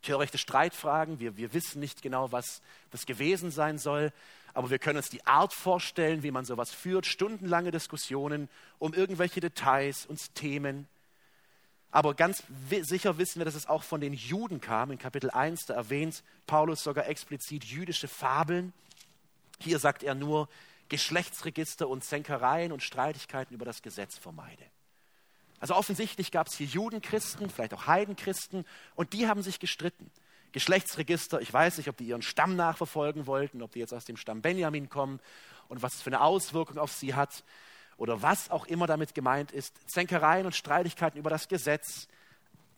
Törichte 0.03 0.39
Streitfragen. 0.39 1.19
Wir, 1.19 1.37
wir 1.37 1.53
wissen 1.55 1.81
nicht 1.81 2.03
genau, 2.03 2.31
was 2.31 2.63
das 2.91 3.07
gewesen 3.07 3.51
sein 3.51 3.79
soll 3.79 4.13
aber 4.59 4.71
wir 4.71 4.81
können 4.81 4.97
uns 4.97 5.09
die 5.09 5.25
Art 5.25 5.53
vorstellen, 5.53 6.25
wie 6.25 6.33
man 6.33 6.45
sowas 6.45 6.73
führt, 6.73 7.07
stundenlange 7.07 7.71
Diskussionen 7.71 8.49
um 8.81 8.93
irgendwelche 8.93 9.39
Details 9.39 10.05
und 10.05 10.35
Themen. 10.35 10.89
Aber 11.91 12.15
ganz 12.15 12.43
sicher 12.83 13.17
wissen 13.17 13.41
wir, 13.41 13.45
dass 13.45 13.55
es 13.55 13.67
auch 13.67 13.83
von 13.83 14.01
den 14.01 14.13
Juden 14.13 14.61
kam. 14.61 14.91
In 14.91 14.99
Kapitel 14.99 15.31
1, 15.31 15.67
da 15.67 15.75
erwähnt 15.75 16.23
Paulus 16.47 16.83
sogar 16.83 17.07
explizit 17.07 17.65
jüdische 17.65 18.09
Fabeln. 18.09 18.73
Hier 19.59 19.79
sagt 19.79 20.03
er 20.03 20.15
nur, 20.15 20.49
Geschlechtsregister 20.91 21.89
und 21.89 22.05
Zänkereien 22.05 22.73
und 22.73 22.83
Streitigkeiten 22.83 23.55
über 23.55 23.65
das 23.65 23.83
Gesetz 23.83 24.19
vermeide. 24.19 24.65
Also 25.61 25.75
offensichtlich 25.75 26.31
gab 26.31 26.47
es 26.47 26.57
hier 26.57 26.67
Judenchristen, 26.67 27.51
vielleicht 27.51 27.75
auch 27.75 27.87
Heidenchristen, 27.87 28.65
und 28.95 29.13
die 29.13 29.27
haben 29.27 29.43
sich 29.43 29.59
gestritten. 29.59 30.11
Geschlechtsregister. 30.53 31.41
Ich 31.41 31.53
weiß 31.53 31.79
nicht, 31.79 31.89
ob 31.89 31.97
die 31.97 32.07
ihren 32.07 32.23
Stamm 32.23 32.57
nachverfolgen 32.57 33.27
wollten, 33.27 33.63
ob 33.63 33.73
die 33.73 33.81
jetzt 33.81 33.93
aus 33.93 34.05
dem 34.05 34.17
Stamm 34.17 34.41
Benjamin 34.41 34.89
kommen 34.89 35.21
und 35.69 35.83
was 35.83 35.95
es 35.95 36.03
für 36.03 36.11
eine 36.11 36.21
Auswirkung 36.21 36.79
auf 36.79 36.93
sie 36.93 37.15
hat 37.15 37.45
oder 37.99 38.23
was 38.23 38.49
auch 38.51 38.67
immer 38.67 38.87
damit 38.87 39.15
gemeint 39.15 39.53
ist. 39.53 39.75
Zänkereien 39.91 40.47
und 40.47 40.55
Streitigkeiten 40.55 41.19
über 41.19 41.29
das 41.29 41.49
Gesetz. 41.49 42.09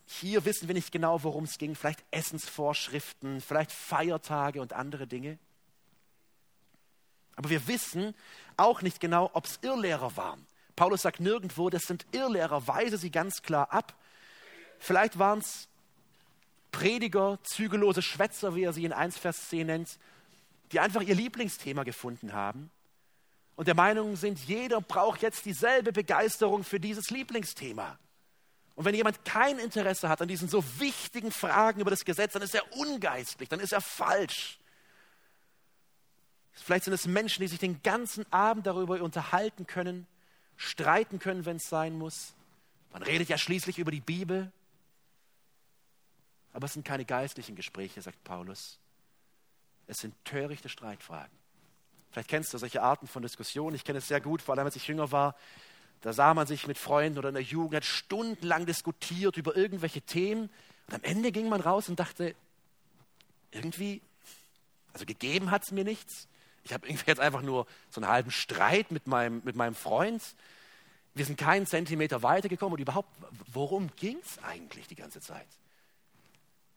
Hier 0.06 0.44
wissen 0.44 0.66
wir 0.66 0.74
nicht 0.74 0.90
genau, 0.90 1.22
worum 1.22 1.44
es 1.44 1.58
ging. 1.58 1.76
Vielleicht 1.76 2.02
Essensvorschriften, 2.10 3.40
vielleicht 3.40 3.70
Feiertage 3.70 4.60
und 4.60 4.72
andere 4.72 5.06
Dinge. 5.06 5.38
Aber 7.36 7.50
wir 7.50 7.68
wissen 7.68 8.14
auch 8.56 8.82
nicht 8.82 8.98
genau, 8.98 9.30
ob 9.34 9.44
es 9.44 9.60
Irrlehrer 9.62 10.16
waren. 10.16 10.44
Paulus 10.74 11.02
sagt 11.02 11.20
nirgendwo, 11.20 11.68
das 11.70 11.82
sind 11.82 12.06
Irrlehrer, 12.12 12.66
weise 12.66 12.96
sie 12.96 13.10
ganz 13.10 13.42
klar 13.42 13.72
ab. 13.72 13.94
Vielleicht 14.78 15.18
waren 15.18 15.40
es 15.40 15.68
Prediger, 16.72 17.38
zügellose 17.42 18.00
Schwätzer, 18.00 18.54
wie 18.54 18.64
er 18.64 18.72
sie 18.72 18.84
in 18.84 18.92
1 18.92 19.18
Vers 19.18 19.48
10 19.50 19.66
nennt, 19.66 19.98
die 20.72 20.80
einfach 20.80 21.02
ihr 21.02 21.14
Lieblingsthema 21.14 21.82
gefunden 21.82 22.32
haben 22.32 22.70
und 23.60 23.66
der 23.66 23.74
Meinung 23.74 24.16
sind, 24.16 24.38
jeder 24.46 24.80
braucht 24.80 25.20
jetzt 25.20 25.44
dieselbe 25.44 25.92
Begeisterung 25.92 26.64
für 26.64 26.80
dieses 26.80 27.10
Lieblingsthema. 27.10 27.98
Und 28.74 28.86
wenn 28.86 28.94
jemand 28.94 29.22
kein 29.26 29.58
Interesse 29.58 30.08
hat 30.08 30.22
an 30.22 30.28
diesen 30.28 30.48
so 30.48 30.64
wichtigen 30.80 31.30
Fragen 31.30 31.82
über 31.82 31.90
das 31.90 32.06
Gesetz, 32.06 32.32
dann 32.32 32.40
ist 32.40 32.54
er 32.54 32.74
ungeistlich, 32.78 33.50
dann 33.50 33.60
ist 33.60 33.74
er 33.74 33.82
falsch. 33.82 34.58
Vielleicht 36.52 36.84
sind 36.84 36.94
es 36.94 37.06
Menschen, 37.06 37.42
die 37.42 37.48
sich 37.48 37.58
den 37.58 37.82
ganzen 37.82 38.24
Abend 38.32 38.66
darüber 38.66 39.02
unterhalten 39.02 39.66
können, 39.66 40.06
streiten 40.56 41.18
können, 41.18 41.44
wenn 41.44 41.56
es 41.56 41.68
sein 41.68 41.98
muss. 41.98 42.32
Man 42.94 43.02
redet 43.02 43.28
ja 43.28 43.36
schließlich 43.36 43.78
über 43.78 43.90
die 43.90 44.00
Bibel. 44.00 44.50
Aber 46.54 46.64
es 46.64 46.72
sind 46.72 46.86
keine 46.86 47.04
geistlichen 47.04 47.56
Gespräche, 47.56 48.00
sagt 48.00 48.24
Paulus. 48.24 48.78
Es 49.86 49.98
sind 49.98 50.14
törichte 50.24 50.70
Streitfragen. 50.70 51.39
Vielleicht 52.10 52.28
kennst 52.28 52.52
du 52.52 52.58
solche 52.58 52.82
Arten 52.82 53.06
von 53.06 53.22
Diskussionen. 53.22 53.76
Ich 53.76 53.84
kenne 53.84 53.98
es 53.98 54.08
sehr 54.08 54.20
gut, 54.20 54.42
vor 54.42 54.54
allem 54.54 54.66
als 54.66 54.76
ich 54.76 54.86
jünger 54.86 55.12
war. 55.12 55.36
Da 56.00 56.12
sah 56.12 56.34
man 56.34 56.46
sich 56.46 56.66
mit 56.66 56.78
Freunden 56.78 57.18
oder 57.18 57.28
in 57.28 57.34
der 57.34 57.44
Jugend, 57.44 57.74
hat 57.74 57.84
stundenlang 57.84 58.66
diskutiert 58.66 59.36
über 59.36 59.56
irgendwelche 59.56 60.00
Themen. 60.00 60.50
Und 60.88 60.94
am 60.94 61.02
Ende 61.02 61.30
ging 61.30 61.48
man 61.48 61.60
raus 61.60 61.88
und 61.88 62.00
dachte, 62.00 62.34
irgendwie, 63.52 64.00
also 64.92 65.04
gegeben 65.04 65.50
hat 65.50 65.62
es 65.62 65.72
mir 65.72 65.84
nichts. 65.84 66.26
Ich 66.64 66.72
habe 66.72 66.86
irgendwie 66.86 67.04
jetzt 67.06 67.20
einfach 67.20 67.42
nur 67.42 67.66
so 67.90 68.00
einen 68.00 68.10
halben 68.10 68.30
Streit 68.30 68.90
mit 68.90 69.06
meinem, 69.06 69.42
mit 69.44 69.56
meinem 69.56 69.74
Freund. 69.74 70.22
Wir 71.14 71.24
sind 71.24 71.38
keinen 71.38 71.66
Zentimeter 71.66 72.22
weitergekommen 72.22 72.74
und 72.74 72.80
überhaupt, 72.80 73.08
worum 73.52 73.90
ging 73.96 74.18
es 74.22 74.42
eigentlich 74.42 74.86
die 74.88 74.94
ganze 74.94 75.20
Zeit? 75.20 75.46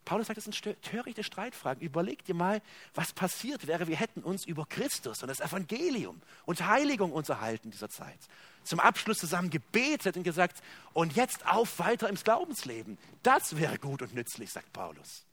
Paulus 0.06 0.28
sagt, 0.28 0.38
das 0.38 0.44
sind 0.44 0.62
törichte 0.82 1.24
Streitfragen. 1.24 1.82
Überleg 1.82 2.26
dir 2.26 2.36
mal, 2.36 2.62
was 2.94 3.14
passiert 3.14 3.68
wäre, 3.68 3.88
wir 3.88 3.96
hätten 3.96 4.22
uns 4.22 4.46
über 4.46 4.66
Christus 4.66 5.22
und 5.22 5.28
das 5.28 5.40
Evangelium 5.40 6.22
und 6.46 6.66
Heiligung 6.68 7.12
unterhalten 7.12 7.72
dieser 7.72 7.90
Zeit. 7.90 8.20
Zum 8.64 8.80
Abschluss 8.80 9.20
zusammen 9.20 9.50
gebetet 9.50 10.18
und 10.18 10.24
gesagt, 10.24 10.62
und 10.94 11.16
jetzt 11.16 11.46
auf 11.48 11.80
weiter 11.80 12.10
ins 12.10 12.24
Glaubensleben. 12.24 12.98
Das 13.24 13.58
wäre 13.58 13.78
gut 13.78 14.02
und 14.02 14.14
nützlich, 14.14 14.52
sagt 14.52 14.74
Paulus. 14.74 15.26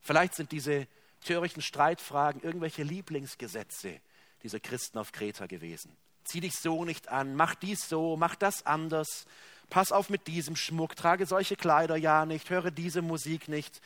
Vielleicht 0.00 0.34
sind 0.34 0.52
diese 0.52 0.86
törichten 1.24 1.62
Streitfragen 1.62 2.42
irgendwelche 2.42 2.82
Lieblingsgesetze 2.82 4.00
dieser 4.42 4.60
Christen 4.60 4.98
auf 4.98 5.12
Kreta 5.12 5.46
gewesen. 5.46 5.96
Zieh 6.24 6.40
dich 6.40 6.54
so 6.58 6.84
nicht 6.84 7.08
an, 7.08 7.34
mach 7.34 7.54
dies 7.54 7.88
so, 7.88 8.16
mach 8.16 8.34
das 8.36 8.66
anders 8.66 9.26
pass 9.70 9.92
auf 9.92 10.10
mit 10.10 10.26
diesem 10.26 10.56
Schmuck, 10.56 10.96
trage 10.96 11.26
solche 11.26 11.56
Kleider 11.56 11.96
ja 11.96 12.26
nicht, 12.26 12.50
höre 12.50 12.70
diese 12.70 13.02
Musik 13.02 13.48
nicht, 13.48 13.80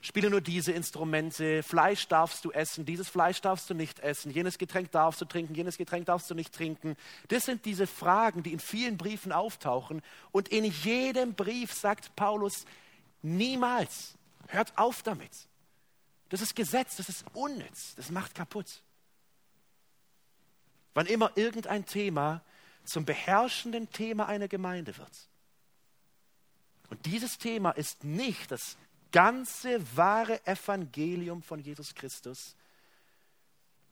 spiele 0.00 0.28
nur 0.28 0.40
diese 0.40 0.72
Instrumente, 0.72 1.62
Fleisch 1.62 2.08
darfst 2.08 2.44
du 2.44 2.50
essen, 2.50 2.84
dieses 2.84 3.08
Fleisch 3.08 3.40
darfst 3.40 3.70
du 3.70 3.74
nicht 3.74 4.00
essen, 4.00 4.30
jenes 4.30 4.58
Getränk 4.58 4.90
darfst 4.90 5.20
du 5.20 5.24
trinken, 5.24 5.54
jenes 5.54 5.78
Getränk 5.78 6.06
darfst 6.06 6.30
du 6.30 6.34
nicht 6.34 6.54
trinken. 6.54 6.96
Das 7.28 7.44
sind 7.44 7.64
diese 7.64 7.86
Fragen, 7.86 8.42
die 8.42 8.52
in 8.52 8.60
vielen 8.60 8.98
Briefen 8.98 9.32
auftauchen. 9.32 10.02
Und 10.30 10.48
in 10.48 10.64
jedem 10.64 11.34
Brief 11.34 11.72
sagt 11.72 12.14
Paulus, 12.16 12.66
niemals, 13.22 14.14
hört 14.48 14.76
auf 14.76 15.02
damit. 15.02 15.32
Das 16.28 16.42
ist 16.42 16.54
Gesetz, 16.54 16.96
das 16.96 17.08
ist 17.08 17.24
unnütz, 17.32 17.94
das 17.96 18.10
macht 18.10 18.34
kaputt. 18.34 18.82
Wann 20.92 21.06
immer 21.06 21.32
irgendein 21.34 21.86
Thema 21.86 22.42
zum 22.84 23.04
beherrschenden 23.04 23.90
Thema 23.90 24.26
einer 24.26 24.48
Gemeinde 24.48 24.96
wird. 24.96 25.28
Und 26.90 27.06
dieses 27.06 27.38
Thema 27.38 27.70
ist 27.70 28.04
nicht 28.04 28.50
das 28.50 28.76
ganze 29.10 29.80
wahre 29.96 30.44
Evangelium 30.46 31.42
von 31.42 31.60
Jesus 31.60 31.94
Christus, 31.94 32.56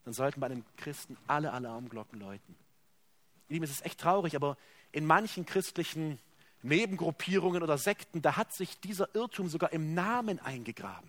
dann 0.05 0.15
sollten 0.15 0.41
bei 0.41 0.47
einem 0.47 0.65
Christen 0.77 1.17
alle 1.27 1.53
Alarmglocken 1.53 2.19
läuten. 2.19 2.57
Lieben, 3.49 3.65
es 3.65 3.71
ist 3.71 3.87
echt 3.87 4.01
traurig, 4.01 4.35
aber 4.35 4.57
in 4.91 5.07
manchen 5.07 5.47
christlichen 5.47 6.19
Nebengruppierungen 6.63 7.63
oder 7.63 7.79
Sekten, 7.79 8.23
da 8.23 8.37
hat 8.37 8.53
sich 8.53 8.81
dieser 8.81 9.15
Irrtum 9.15 9.49
sogar 9.49 9.73
im 9.73 9.95
Namen 9.95 10.39
eingegraben. 10.41 11.09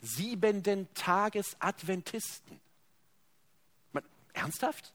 Siebenten 0.00 0.92
Tages 0.94 1.56
Adventisten. 1.60 2.60
Man, 3.92 4.04
ernsthaft? 4.32 4.92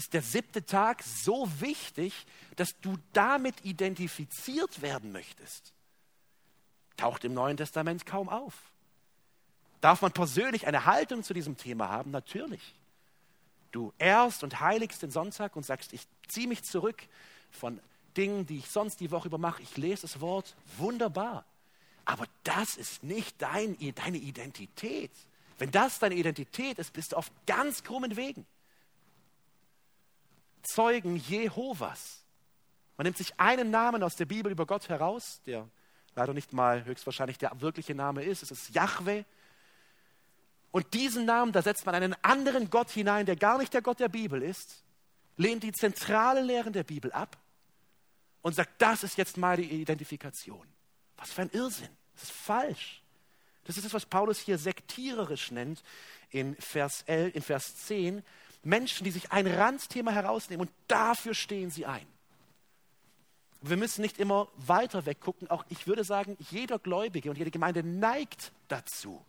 Ist 0.00 0.14
der 0.14 0.22
siebte 0.22 0.64
Tag 0.64 1.02
so 1.02 1.46
wichtig, 1.60 2.26
dass 2.56 2.70
du 2.80 2.96
damit 3.12 3.66
identifiziert 3.66 4.80
werden 4.80 5.12
möchtest. 5.12 5.74
Taucht 6.96 7.22
im 7.24 7.34
Neuen 7.34 7.58
Testament 7.58 8.06
kaum 8.06 8.30
auf. 8.30 8.54
Darf 9.82 10.00
man 10.00 10.12
persönlich 10.12 10.66
eine 10.66 10.86
Haltung 10.86 11.22
zu 11.22 11.34
diesem 11.34 11.58
Thema 11.58 11.90
haben? 11.90 12.10
Natürlich. 12.12 12.74
Du 13.72 13.92
ehrst 13.98 14.42
und 14.42 14.60
heiligst 14.60 15.02
den 15.02 15.10
Sonntag 15.10 15.54
und 15.54 15.66
sagst, 15.66 15.92
ich 15.92 16.06
ziehe 16.28 16.48
mich 16.48 16.64
zurück 16.64 17.02
von 17.50 17.78
Dingen, 18.16 18.46
die 18.46 18.58
ich 18.58 18.70
sonst 18.70 19.00
die 19.00 19.10
Woche 19.10 19.28
über 19.28 19.38
mache. 19.38 19.62
Ich 19.62 19.76
lese 19.76 20.02
das 20.02 20.20
Wort. 20.22 20.56
Wunderbar. 20.78 21.44
Aber 22.06 22.24
das 22.44 22.76
ist 22.76 23.02
nicht 23.02 23.40
dein, 23.42 23.76
deine 23.94 24.16
Identität. 24.16 25.12
Wenn 25.58 25.70
das 25.70 25.98
deine 25.98 26.14
Identität 26.14 26.78
ist, 26.78 26.94
bist 26.94 27.12
du 27.12 27.16
auf 27.16 27.30
ganz 27.46 27.84
krummen 27.84 28.16
Wegen. 28.16 28.46
Zeugen 30.62 31.16
Jehovas. 31.16 32.24
Man 32.96 33.04
nimmt 33.04 33.16
sich 33.16 33.38
einen 33.38 33.70
Namen 33.70 34.02
aus 34.02 34.16
der 34.16 34.26
Bibel 34.26 34.52
über 34.52 34.66
Gott 34.66 34.88
heraus, 34.88 35.40
der 35.46 35.68
leider 36.14 36.34
nicht 36.34 36.52
mal 36.52 36.84
höchstwahrscheinlich 36.84 37.38
der 37.38 37.60
wirkliche 37.60 37.94
Name 37.94 38.22
ist. 38.24 38.42
Es 38.42 38.50
ist 38.50 38.74
Yahweh. 38.74 39.24
Und 40.70 40.92
diesen 40.94 41.24
Namen, 41.24 41.52
da 41.52 41.62
setzt 41.62 41.86
man 41.86 41.94
einen 41.94 42.14
anderen 42.22 42.70
Gott 42.70 42.90
hinein, 42.90 43.26
der 43.26 43.36
gar 43.36 43.58
nicht 43.58 43.74
der 43.74 43.82
Gott 43.82 44.00
der 44.00 44.08
Bibel 44.08 44.42
ist, 44.42 44.84
lehnt 45.36 45.62
die 45.62 45.72
zentrale 45.72 46.42
Lehren 46.42 46.72
der 46.72 46.84
Bibel 46.84 47.10
ab 47.12 47.38
und 48.42 48.54
sagt, 48.54 48.80
das 48.80 49.02
ist 49.02 49.16
jetzt 49.16 49.36
meine 49.36 49.62
Identifikation. 49.62 50.66
Was 51.16 51.32
für 51.32 51.42
ein 51.42 51.50
Irrsinn. 51.50 51.88
Das 52.14 52.24
ist 52.24 52.32
falsch. 52.32 53.02
Das 53.64 53.76
ist 53.76 53.84
das, 53.84 53.94
was 53.94 54.06
Paulus 54.06 54.38
hier 54.38 54.58
sektiererisch 54.58 55.50
nennt 55.50 55.82
in 56.30 56.56
Vers, 56.56 57.02
11, 57.06 57.34
in 57.34 57.42
Vers 57.42 57.76
10. 57.86 58.22
Menschen, 58.62 59.04
die 59.04 59.10
sich 59.10 59.32
ein 59.32 59.46
Randthema 59.46 60.10
herausnehmen 60.10 60.66
und 60.66 60.74
dafür 60.88 61.34
stehen 61.34 61.70
sie 61.70 61.86
ein. 61.86 62.06
Wir 63.62 63.76
müssen 63.76 64.00
nicht 64.00 64.18
immer 64.18 64.48
weiter 64.56 65.06
weggucken. 65.06 65.50
Auch 65.50 65.64
ich 65.68 65.86
würde 65.86 66.04
sagen, 66.04 66.36
jeder 66.50 66.78
Gläubige 66.78 67.30
und 67.30 67.36
jede 67.36 67.50
Gemeinde 67.50 67.82
neigt 67.82 68.52
dazu. 68.68 69.24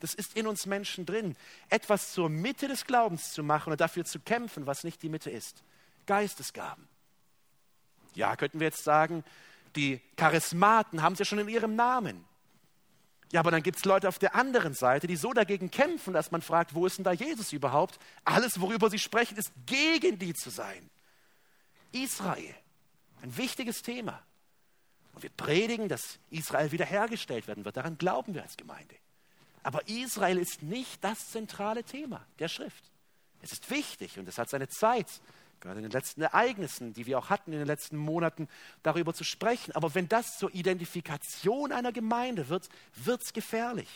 Das 0.00 0.12
ist 0.12 0.36
in 0.36 0.46
uns 0.46 0.66
Menschen 0.66 1.06
drin, 1.06 1.36
etwas 1.68 2.12
zur 2.12 2.28
Mitte 2.28 2.68
des 2.68 2.84
Glaubens 2.84 3.32
zu 3.32 3.42
machen 3.42 3.72
und 3.72 3.80
dafür 3.80 4.04
zu 4.04 4.20
kämpfen, 4.20 4.66
was 4.66 4.84
nicht 4.84 5.02
die 5.02 5.08
Mitte 5.08 5.30
ist. 5.30 5.62
Geistesgaben. 6.06 6.86
Ja, 8.14 8.36
könnten 8.36 8.60
wir 8.60 8.66
jetzt 8.66 8.84
sagen, 8.84 9.24
die 9.74 10.00
Charismaten 10.16 11.02
haben 11.02 11.14
es 11.14 11.20
ja 11.20 11.24
schon 11.24 11.38
in 11.38 11.48
ihrem 11.48 11.76
Namen. 11.76 12.24
Ja, 13.32 13.40
aber 13.40 13.50
dann 13.50 13.62
gibt 13.62 13.78
es 13.78 13.84
Leute 13.84 14.08
auf 14.08 14.18
der 14.18 14.34
anderen 14.34 14.74
Seite, 14.74 15.06
die 15.06 15.16
so 15.16 15.32
dagegen 15.32 15.70
kämpfen, 15.70 16.12
dass 16.12 16.30
man 16.30 16.42
fragt, 16.42 16.74
wo 16.74 16.86
ist 16.86 16.98
denn 16.98 17.04
da 17.04 17.12
Jesus 17.12 17.52
überhaupt? 17.52 17.98
Alles, 18.24 18.60
worüber 18.60 18.88
sie 18.88 18.98
sprechen, 18.98 19.36
ist 19.36 19.52
gegen 19.66 20.18
die 20.18 20.32
zu 20.32 20.50
sein. 20.50 20.90
Israel, 21.92 22.54
ein 23.22 23.36
wichtiges 23.36 23.82
Thema. 23.82 24.22
Und 25.14 25.22
wir 25.22 25.30
predigen, 25.30 25.88
dass 25.88 26.18
Israel 26.30 26.70
wiederhergestellt 26.72 27.48
werden 27.48 27.64
wird. 27.64 27.76
Daran 27.76 27.98
glauben 27.98 28.34
wir 28.34 28.42
als 28.42 28.56
Gemeinde. 28.56 28.94
Aber 29.62 29.88
Israel 29.88 30.38
ist 30.38 30.62
nicht 30.62 31.02
das 31.02 31.30
zentrale 31.30 31.82
Thema 31.82 32.24
der 32.38 32.48
Schrift. 32.48 32.84
Es 33.42 33.50
ist 33.52 33.70
wichtig 33.70 34.18
und 34.18 34.28
es 34.28 34.38
hat 34.38 34.48
seine 34.48 34.68
Zeit, 34.68 35.08
gerade 35.60 35.78
in 35.78 35.84
den 35.84 35.92
letzten 35.92 36.22
Ereignissen, 36.22 36.92
die 36.92 37.06
wir 37.06 37.18
auch 37.18 37.30
hatten 37.30 37.52
in 37.52 37.58
den 37.58 37.66
letzten 37.66 37.96
Monaten, 37.96 38.48
darüber 38.82 39.14
zu 39.14 39.24
sprechen. 39.24 39.72
Aber 39.72 39.94
wenn 39.94 40.08
das 40.08 40.38
zur 40.38 40.54
Identifikation 40.54 41.72
einer 41.72 41.92
Gemeinde 41.92 42.48
wird, 42.48 42.68
wird 42.94 43.22
es 43.22 43.32
gefährlich. 43.32 43.88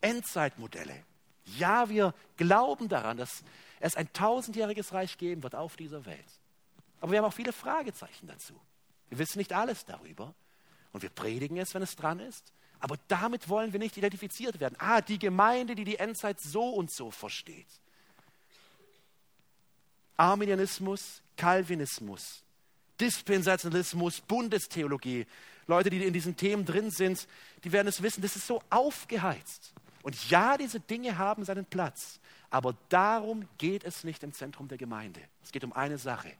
Endzeitmodelle. 0.00 1.04
Ja, 1.44 1.88
wir 1.88 2.14
glauben 2.36 2.88
daran, 2.88 3.16
dass 3.16 3.42
es 3.80 3.96
ein 3.96 4.12
tausendjähriges 4.12 4.92
Reich 4.92 5.18
geben 5.18 5.42
wird 5.42 5.54
auf 5.54 5.76
dieser 5.76 6.04
Welt. 6.04 6.40
Aber 7.00 7.12
wir 7.12 7.18
haben 7.18 7.26
auch 7.26 7.32
viele 7.32 7.52
Fragezeichen 7.52 8.28
dazu. 8.28 8.54
Wir 9.08 9.18
wissen 9.18 9.38
nicht 9.38 9.52
alles 9.52 9.84
darüber. 9.84 10.34
Und 10.92 11.02
wir 11.02 11.10
predigen 11.10 11.56
es, 11.56 11.74
wenn 11.74 11.82
es 11.82 11.96
dran 11.96 12.20
ist. 12.20 12.52
Aber 12.78 12.96
damit 13.08 13.48
wollen 13.48 13.72
wir 13.72 13.78
nicht 13.78 13.96
identifiziert 13.96 14.60
werden. 14.60 14.76
Ah, 14.78 15.00
die 15.00 15.18
Gemeinde, 15.18 15.74
die 15.74 15.84
die 15.84 15.98
Endzeit 15.98 16.40
so 16.40 16.70
und 16.70 16.90
so 16.90 17.10
versteht. 17.10 17.68
Arminianismus, 20.16 21.22
Calvinismus, 21.36 22.42
Dispensationalismus, 23.00 24.20
Bundestheologie. 24.20 25.26
Leute, 25.66 25.90
die 25.90 26.04
in 26.04 26.12
diesen 26.12 26.36
Themen 26.36 26.64
drin 26.64 26.90
sind, 26.90 27.26
die 27.64 27.72
werden 27.72 27.88
es 27.88 28.02
wissen, 28.02 28.22
das 28.22 28.36
ist 28.36 28.46
so 28.46 28.62
aufgeheizt. 28.70 29.72
Und 30.02 30.30
ja, 30.30 30.56
diese 30.56 30.80
Dinge 30.80 31.18
haben 31.18 31.44
seinen 31.44 31.64
Platz. 31.64 32.20
Aber 32.50 32.76
darum 32.88 33.48
geht 33.58 33.84
es 33.84 34.04
nicht 34.04 34.22
im 34.22 34.32
Zentrum 34.32 34.68
der 34.68 34.78
Gemeinde. 34.78 35.20
Es 35.42 35.52
geht 35.52 35.64
um 35.64 35.72
eine 35.72 35.96
Sache. 35.98 36.32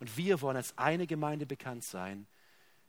Und 0.00 0.16
wir 0.16 0.40
wollen 0.42 0.56
als 0.56 0.76
eine 0.76 1.06
Gemeinde 1.06 1.46
bekannt 1.46 1.84
sein. 1.84 2.26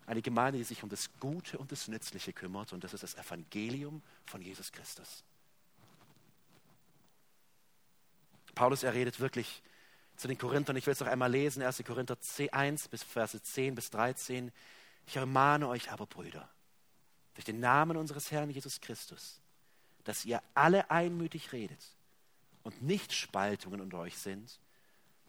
Eine 0.06 0.22
Gemeinde, 0.22 0.58
die 0.58 0.64
sich 0.64 0.84
um 0.84 0.90
das 0.90 1.10
Gute 1.20 1.58
und 1.58 1.72
das 1.72 1.88
Nützliche 1.88 2.34
kümmert. 2.34 2.74
Und 2.74 2.84
das 2.84 2.94
ist 2.94 3.04
das 3.04 3.16
Evangelium 3.16 4.02
von 4.26 4.42
Jesus 4.42 4.72
Christus. 4.72 5.24
Paulus, 8.56 8.84
er 8.84 8.94
redet 8.94 9.20
wirklich 9.20 9.62
zu 10.18 10.28
den 10.28 10.38
Korinthern. 10.38 10.76
Ich 10.76 10.86
will 10.86 10.94
es 10.94 11.00
noch 11.00 11.08
einmal 11.08 11.32
lesen, 11.32 11.64
1. 11.64 11.84
Korinther 11.86 12.18
1 12.52 12.88
bis 12.90 13.04
Verse 13.04 13.42
10 13.42 13.76
bis 13.76 13.90
13. 13.92 14.52
Ich 15.06 15.16
ermahne 15.16 15.68
euch 15.70 15.92
aber, 15.92 16.06
Brüder, 16.06 16.50
durch 17.36 17.46
den 17.46 17.60
Namen 17.60 17.96
unseres 17.96 18.32
Herrn 18.32 18.50
Jesus 18.50 18.82
Christus, 18.82 19.40
dass 20.04 20.26
ihr 20.26 20.42
alle 20.54 20.92
einmütig 20.92 21.54
redet 21.54 21.84
und 22.64 22.82
nicht 22.82 23.14
Spaltungen 23.14 23.80
unter 23.80 24.00
euch 24.00 24.18
sind, 24.18 24.60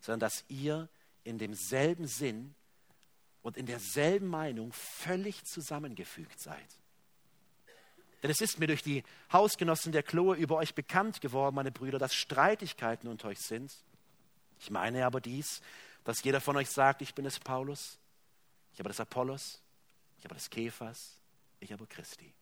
sondern 0.00 0.20
dass 0.20 0.44
ihr 0.48 0.88
in 1.22 1.38
demselben 1.38 2.06
Sinn 2.06 2.54
und 3.42 3.56
in 3.56 3.66
derselben 3.66 4.26
Meinung 4.26 4.72
völlig 4.72 5.44
zusammengefügt 5.44 6.40
seid. 6.40 6.78
Denn 8.22 8.30
es 8.30 8.40
ist 8.40 8.58
mir 8.58 8.66
durch 8.66 8.82
die 8.82 9.04
Hausgenossen 9.32 9.92
der 9.92 10.02
Chloe 10.02 10.34
über 10.34 10.56
euch 10.56 10.74
bekannt 10.74 11.20
geworden, 11.20 11.54
meine 11.54 11.70
Brüder, 11.70 11.98
dass 11.98 12.14
Streitigkeiten 12.14 13.08
unter 13.08 13.28
euch 13.28 13.38
sind. 13.38 13.72
Ich 14.60 14.70
meine 14.70 15.06
aber 15.06 15.20
dies, 15.20 15.60
dass 16.04 16.22
jeder 16.22 16.40
von 16.40 16.56
euch 16.56 16.70
sagt, 16.70 17.02
ich 17.02 17.14
bin 17.14 17.26
es 17.26 17.38
Paulus, 17.38 17.98
ich 18.72 18.78
habe 18.78 18.88
das 18.88 19.00
Apollos, 19.00 19.60
ich 20.18 20.24
habe 20.24 20.34
das 20.34 20.50
Kephas, 20.50 21.12
ich 21.60 21.72
habe 21.72 21.86
Christi. 21.86 22.32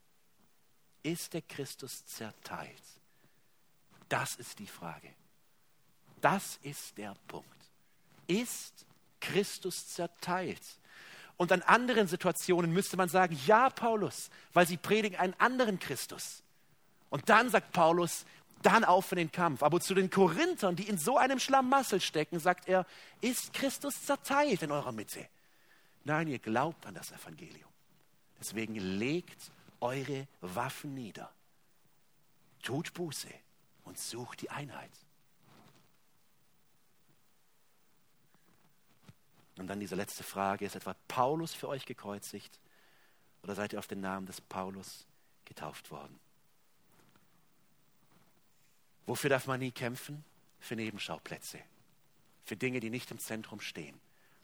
Ist 1.02 1.34
der 1.34 1.42
Christus 1.42 2.04
zerteilt? 2.06 2.82
Das 4.08 4.36
ist 4.36 4.58
die 4.58 4.66
Frage. 4.66 5.08
Das 6.20 6.58
ist 6.62 6.96
der 6.98 7.14
Punkt. 7.28 7.46
Ist 8.26 8.86
Christus 9.20 9.88
zerteilt? 9.88 10.62
Und 11.36 11.52
an 11.52 11.62
anderen 11.62 12.08
Situationen 12.08 12.72
müsste 12.72 12.96
man 12.96 13.08
sagen, 13.08 13.38
ja, 13.46 13.68
Paulus, 13.70 14.30
weil 14.52 14.66
sie 14.66 14.76
predigen 14.76 15.18
einen 15.18 15.34
anderen 15.34 15.78
Christus. 15.78 16.42
Und 17.10 17.28
dann 17.28 17.50
sagt 17.50 17.72
Paulus, 17.72 18.24
dann 18.62 18.84
auf 18.84 19.12
in 19.12 19.18
den 19.18 19.32
Kampf. 19.32 19.62
Aber 19.62 19.80
zu 19.80 19.94
den 19.94 20.10
Korinthern, 20.10 20.76
die 20.76 20.88
in 20.88 20.98
so 20.98 21.18
einem 21.18 21.38
Schlamassel 21.38 22.00
stecken, 22.00 22.38
sagt 22.38 22.68
er, 22.68 22.86
ist 23.20 23.52
Christus 23.52 24.04
zerteilt 24.04 24.62
in 24.62 24.72
eurer 24.72 24.92
Mitte. 24.92 25.26
Nein, 26.04 26.28
ihr 26.28 26.38
glaubt 26.38 26.86
an 26.86 26.94
das 26.94 27.12
Evangelium. 27.12 27.70
Deswegen 28.38 28.74
legt 28.74 29.50
eure 29.80 30.26
Waffen 30.40 30.94
nieder. 30.94 31.32
Tut 32.62 32.92
Buße 32.94 33.28
und 33.84 33.98
sucht 33.98 34.42
die 34.42 34.50
Einheit. 34.50 34.90
Und 39.58 39.68
dann 39.68 39.80
diese 39.80 39.94
letzte 39.94 40.22
Frage, 40.22 40.66
ist 40.66 40.76
etwa 40.76 40.94
Paulus 41.08 41.54
für 41.54 41.68
euch 41.68 41.86
gekreuzigt 41.86 42.60
oder 43.42 43.54
seid 43.54 43.72
ihr 43.72 43.78
auf 43.78 43.86
den 43.86 44.00
Namen 44.00 44.26
des 44.26 44.40
Paulus 44.40 45.06
getauft 45.44 45.90
worden? 45.90 46.18
Wofür 49.06 49.30
darf 49.30 49.46
man 49.46 49.60
nie 49.60 49.70
kämpfen? 49.70 50.24
Für 50.58 50.74
Nebenschauplätze, 50.74 51.60
für 52.44 52.56
Dinge, 52.56 52.80
die 52.80 52.90
nicht 52.90 53.10
im 53.10 53.18
Zentrum 53.18 53.60
stehen 53.60 54.00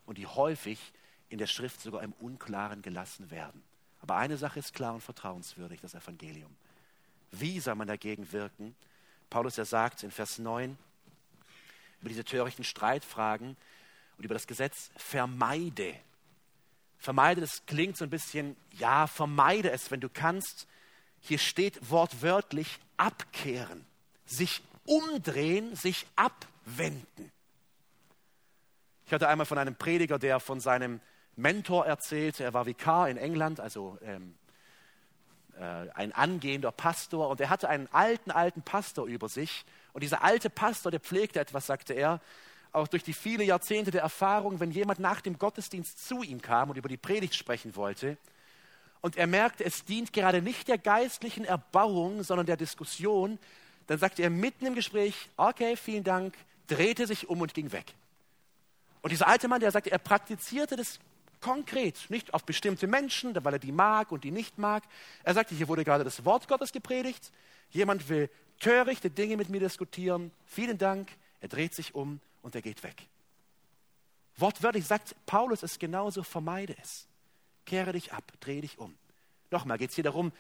und 0.07 0.18
die 0.18 0.27
häufig 0.27 0.92
in 1.29 1.38
der 1.38 1.46
Schrift 1.46 1.81
sogar 1.81 2.03
im 2.03 2.12
Unklaren 2.12 2.83
gelassen 2.83 3.31
werden. 3.31 3.62
Aber 4.01 4.16
eine 4.16 4.37
Sache 4.37 4.61
ist 4.61 4.75
klar 4.75 4.94
und 4.94 5.01
vertrauenswürdig, 5.01 5.81
das 5.81 5.94
Evangelium. 5.94 6.55
Wie 7.33 7.59
soll 7.61 7.75
man 7.75 7.88
dagegen 7.88 8.31
wirken? 8.31 8.77
Paulus, 9.31 9.59
er 9.59 9.64
sagt 9.64 10.03
in 10.03 10.11
Vers 10.11 10.38
9 10.38 10.77
über 12.01 12.09
diese 12.09 12.25
törichten 12.25 12.64
Streitfragen 12.64 13.57
und 14.18 14.25
über 14.25 14.35
das 14.35 14.46
Gesetz, 14.46 14.90
vermeide. 14.96 15.94
Vermeide, 16.98 17.40
das 17.40 17.64
klingt 17.66 17.96
so 17.96 18.05
ein 18.05 18.11
bisschen, 18.11 18.57
ja, 18.72 19.07
vermeide 19.07 19.70
es, 19.70 19.90
wenn 19.90 20.01
du 20.01 20.09
kannst. 20.09 20.68
Hier 21.20 21.38
steht 21.38 21.90
wortwörtlich 21.90 22.79
abkehren 22.96 23.87
sich 24.33 24.62
umdrehen, 24.87 25.77
sich 25.77 26.07
abwenden. 26.16 27.31
Ich 29.07 29.12
hatte 29.12 29.29
einmal 29.29 29.47
von 29.47 29.59
einem 29.59 29.75
Prediger, 29.75 30.18
der 30.18 30.40
von 30.40 30.61
seinem 30.61 31.01
Mentor 31.37 31.87
erzählte, 31.87 32.44
er 32.44 32.54
war 32.54 32.67
Vikar 32.67 33.09
in 33.09 33.17
England, 33.17 33.61
also 33.61 33.98
ähm, 34.02 34.35
äh, 35.59 35.90
ein 35.94 36.13
angehender 36.13 36.73
Pastor, 36.73 37.29
und 37.29 37.40
er 37.40 37.50
hatte 37.50 37.69
einen 37.69 37.88
alten, 37.92 38.31
alten 38.31 38.63
Pastor 38.63 39.06
über 39.06 39.29
sich. 39.29 39.65
Und 39.92 40.02
dieser 40.02 40.23
alte 40.23 40.50
Pastor, 40.50 40.90
der 40.90 41.00
pflegte 41.00 41.40
etwas, 41.40 41.67
sagte 41.67 41.92
er, 41.94 42.21
auch 42.73 42.88
durch 42.88 43.02
die 43.02 43.13
viele 43.13 43.44
Jahrzehnte 43.44 43.90
der 43.90 44.00
Erfahrung, 44.00 44.61
wenn 44.61 44.71
jemand 44.71 44.98
nach 44.98 45.21
dem 45.21 45.38
Gottesdienst 45.38 46.06
zu 46.06 46.23
ihm 46.23 46.40
kam 46.40 46.71
und 46.71 46.79
über 46.79 46.88
die 46.88 46.96
Predigt 46.96 47.35
sprechen 47.35 47.77
wollte, 47.77 48.17
und 49.02 49.17
er 49.17 49.27
merkte, 49.27 49.65
es 49.65 49.85
dient 49.85 50.13
gerade 50.13 50.42
nicht 50.42 50.69
der 50.69 50.79
geistlichen 50.79 51.44
Erbauung, 51.44 52.23
sondern 52.23 52.46
der 52.46 52.56
Diskussion, 52.56 53.38
dann 53.87 53.98
sagte 53.98 54.22
er 54.22 54.30
mitten 54.30 54.66
im 54.66 54.74
Gespräch, 54.74 55.14
okay, 55.37 55.76
vielen 55.76 56.04
Dank, 56.04 56.35
drehte 56.66 57.06
sich 57.06 57.28
um 57.28 57.40
und 57.40 57.54
ging 57.54 57.72
weg. 57.72 57.94
Und 59.02 59.10
dieser 59.10 59.26
alte 59.26 59.48
Mann, 59.48 59.60
der 59.60 59.70
sagte, 59.70 59.90
er 59.90 59.98
praktizierte 59.98 60.76
das 60.76 61.00
konkret, 61.40 62.08
nicht 62.08 62.33
auf 62.35 62.44
bestimmte 62.44 62.87
Menschen, 62.87 63.35
weil 63.44 63.54
er 63.54 63.58
die 63.58 63.72
mag 63.72 64.12
und 64.12 64.24
die 64.24 64.30
nicht 64.30 64.58
mag. 64.58 64.85
Er 65.24 65.35
sagte, 65.35 65.54
hier 65.54 65.68
wurde 65.68 65.85
gerade 65.85 66.04
das 66.04 66.24
Wort 66.24 66.46
Gottes 66.48 66.72
gepredigt, 66.72 67.33
jemand 67.70 68.08
will 68.08 68.30
törichte 68.60 69.10
Dinge 69.10 69.37
mit 69.37 69.48
mir 69.48 69.60
diskutieren, 69.60 70.30
vielen 70.46 70.78
Dank, 70.78 71.10
er 71.40 71.48
dreht 71.48 71.74
sich 71.74 71.96
um 71.96 72.20
und 72.42 72.54
er 72.54 72.62
geht 72.62 72.85
weg. 72.85 73.08
Wortwörtlich 74.37 74.87
sagt 74.87 75.16
Paulus 75.26 75.62
es 75.64 75.78
genauso, 75.78 76.22
vermeide 76.22 76.76
es. 76.80 77.06
Kehre 77.66 77.92
dich 77.92 78.12
ab, 78.12 78.24
dreh 78.40 78.60
dich 78.60 78.78
um. 78.78 78.94
Nochmal 79.50 79.78
geht 79.78 79.90
es 79.90 79.96
hier 79.96 80.04
darum, 80.04 80.33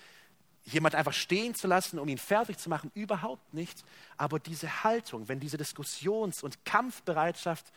jemand 0.64 0.94
einfach 0.94 1.12
stehen 1.12 1.54
zu 1.54 1.66
lassen, 1.66 1.98
um 1.98 2.08
ihn 2.08 2.18
fertig 2.18 2.58
zu 2.58 2.68
machen, 2.68 2.90
überhaupt 2.94 3.52
nicht. 3.52 3.84
Aber 4.16 4.38
diese 4.38 4.84
Haltung, 4.84 5.28
wenn 5.28 5.40
diese 5.40 5.56
Diskussions- 5.56 6.42
und 6.42 6.64
Kampfbereitschaft 6.64 7.72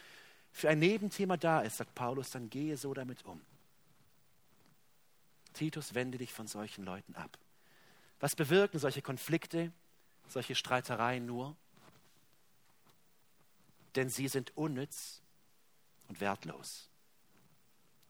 für 0.52 0.70
ein 0.70 0.80
Nebenthema 0.80 1.38
da 1.38 1.62
ist, 1.62 1.78
sagt 1.78 1.96
Paulus, 1.96 2.32
dann 2.32 2.50
gehe 2.50 2.78
so 2.78 2.94
damit 2.94 3.26
um. 3.26 3.42
Titus, 5.54 5.96
wende 5.96 6.18
dich 6.18 6.34
von 6.34 6.48
solchen 6.48 6.84
Leuten 6.86 7.16
ab. 7.16 7.38
Was 8.20 8.36
bewirken 8.36 8.80
solche 8.80 9.02
Konflikte, 9.02 9.72
solche 10.28 10.56
Streitereien 10.56 11.26
nur? 11.26 11.56
Denn 13.96 14.10
sie 14.10 14.28
sind 14.28 14.56
unnütz 14.56 15.22
und 16.08 16.20
wertlos. 16.20 16.90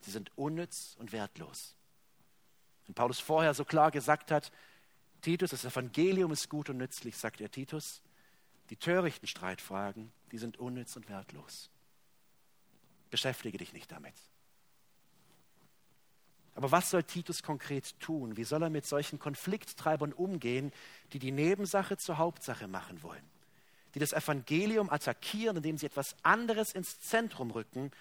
Sie 0.01 0.11
sind 0.11 0.31
unnütz 0.37 0.95
und 0.99 1.11
wertlos. 1.11 1.75
Wenn 2.87 2.95
Paulus 2.95 3.19
vorher 3.19 3.53
so 3.53 3.65
klar 3.65 3.91
gesagt 3.91 4.31
hat, 4.31 4.51
Titus, 5.21 5.51
das 5.51 5.65
Evangelium 5.65 6.31
ist 6.31 6.49
gut 6.49 6.69
und 6.69 6.77
nützlich, 6.77 7.17
sagt 7.17 7.41
er 7.41 7.49
Titus, 7.49 8.01
die 8.69 8.77
törichten 8.77 9.27
Streitfragen, 9.27 10.11
die 10.31 10.37
sind 10.37 10.57
unnütz 10.57 10.95
und 10.95 11.09
wertlos. 11.09 11.69
Beschäftige 13.09 13.57
dich 13.57 13.73
nicht 13.73 13.91
damit. 13.91 14.13
Aber 16.55 16.71
was 16.71 16.89
soll 16.89 17.03
Titus 17.03 17.43
konkret 17.43 17.99
tun? 17.99 18.37
Wie 18.37 18.45
soll 18.45 18.63
er 18.63 18.69
mit 18.69 18.85
solchen 18.85 19.19
Konflikttreibern 19.19 20.13
umgehen, 20.13 20.71
die 21.11 21.19
die 21.19 21.31
Nebensache 21.31 21.97
zur 21.97 22.17
Hauptsache 22.17 22.67
machen 22.67 23.03
wollen? 23.03 23.23
Die 23.93 23.99
das 23.99 24.13
Evangelium 24.13 24.89
attackieren, 24.89 25.57
indem 25.57 25.77
sie 25.77 25.85
etwas 25.85 26.15
anderes 26.23 26.73
ins 26.73 26.99
Zentrum 27.01 27.51
rücken, 27.51 27.91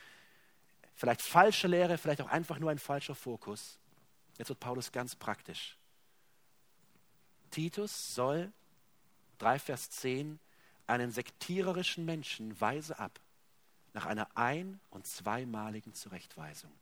vielleicht 0.95 1.23
falsche 1.23 1.67
Lehre, 1.67 1.99
vielleicht 1.99 2.21
auch 2.21 2.29
einfach 2.29 2.59
nur 2.61 2.71
ein 2.71 2.79
falscher 2.79 3.17
Fokus. 3.17 3.79
Jetzt 4.39 4.49
wird 4.49 4.61
Paulus 4.61 4.93
ganz 4.93 5.15
praktisch. 5.15 5.77
Titus 7.51 8.15
soll, 8.15 8.53
3 9.39 9.59
Vers 9.59 9.91
10, 9.91 10.39
einen 10.87 11.13
sektiererischen 11.13 12.05
Menschen 12.05 12.61
weise 12.61 12.99
ab, 12.99 13.21
nach 13.93 14.07
einer 14.07 14.29
ein- 14.37 14.81
und 14.91 15.07
zweimaligen 15.07 15.95
Zurechtweisung. 15.95 16.73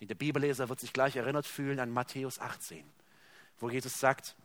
Der 0.00 0.14
Bibelleser 0.14 0.68
wird 0.68 0.80
sich 0.80 0.92
gleich 0.92 1.16
erinnert 1.16 1.46
fühlen 1.46 1.80
an 1.80 1.90
Matthäus 1.90 2.38
18, 2.38 2.84
wo 3.58 3.68
Jesus 3.68 3.98
sagt, 3.98 4.36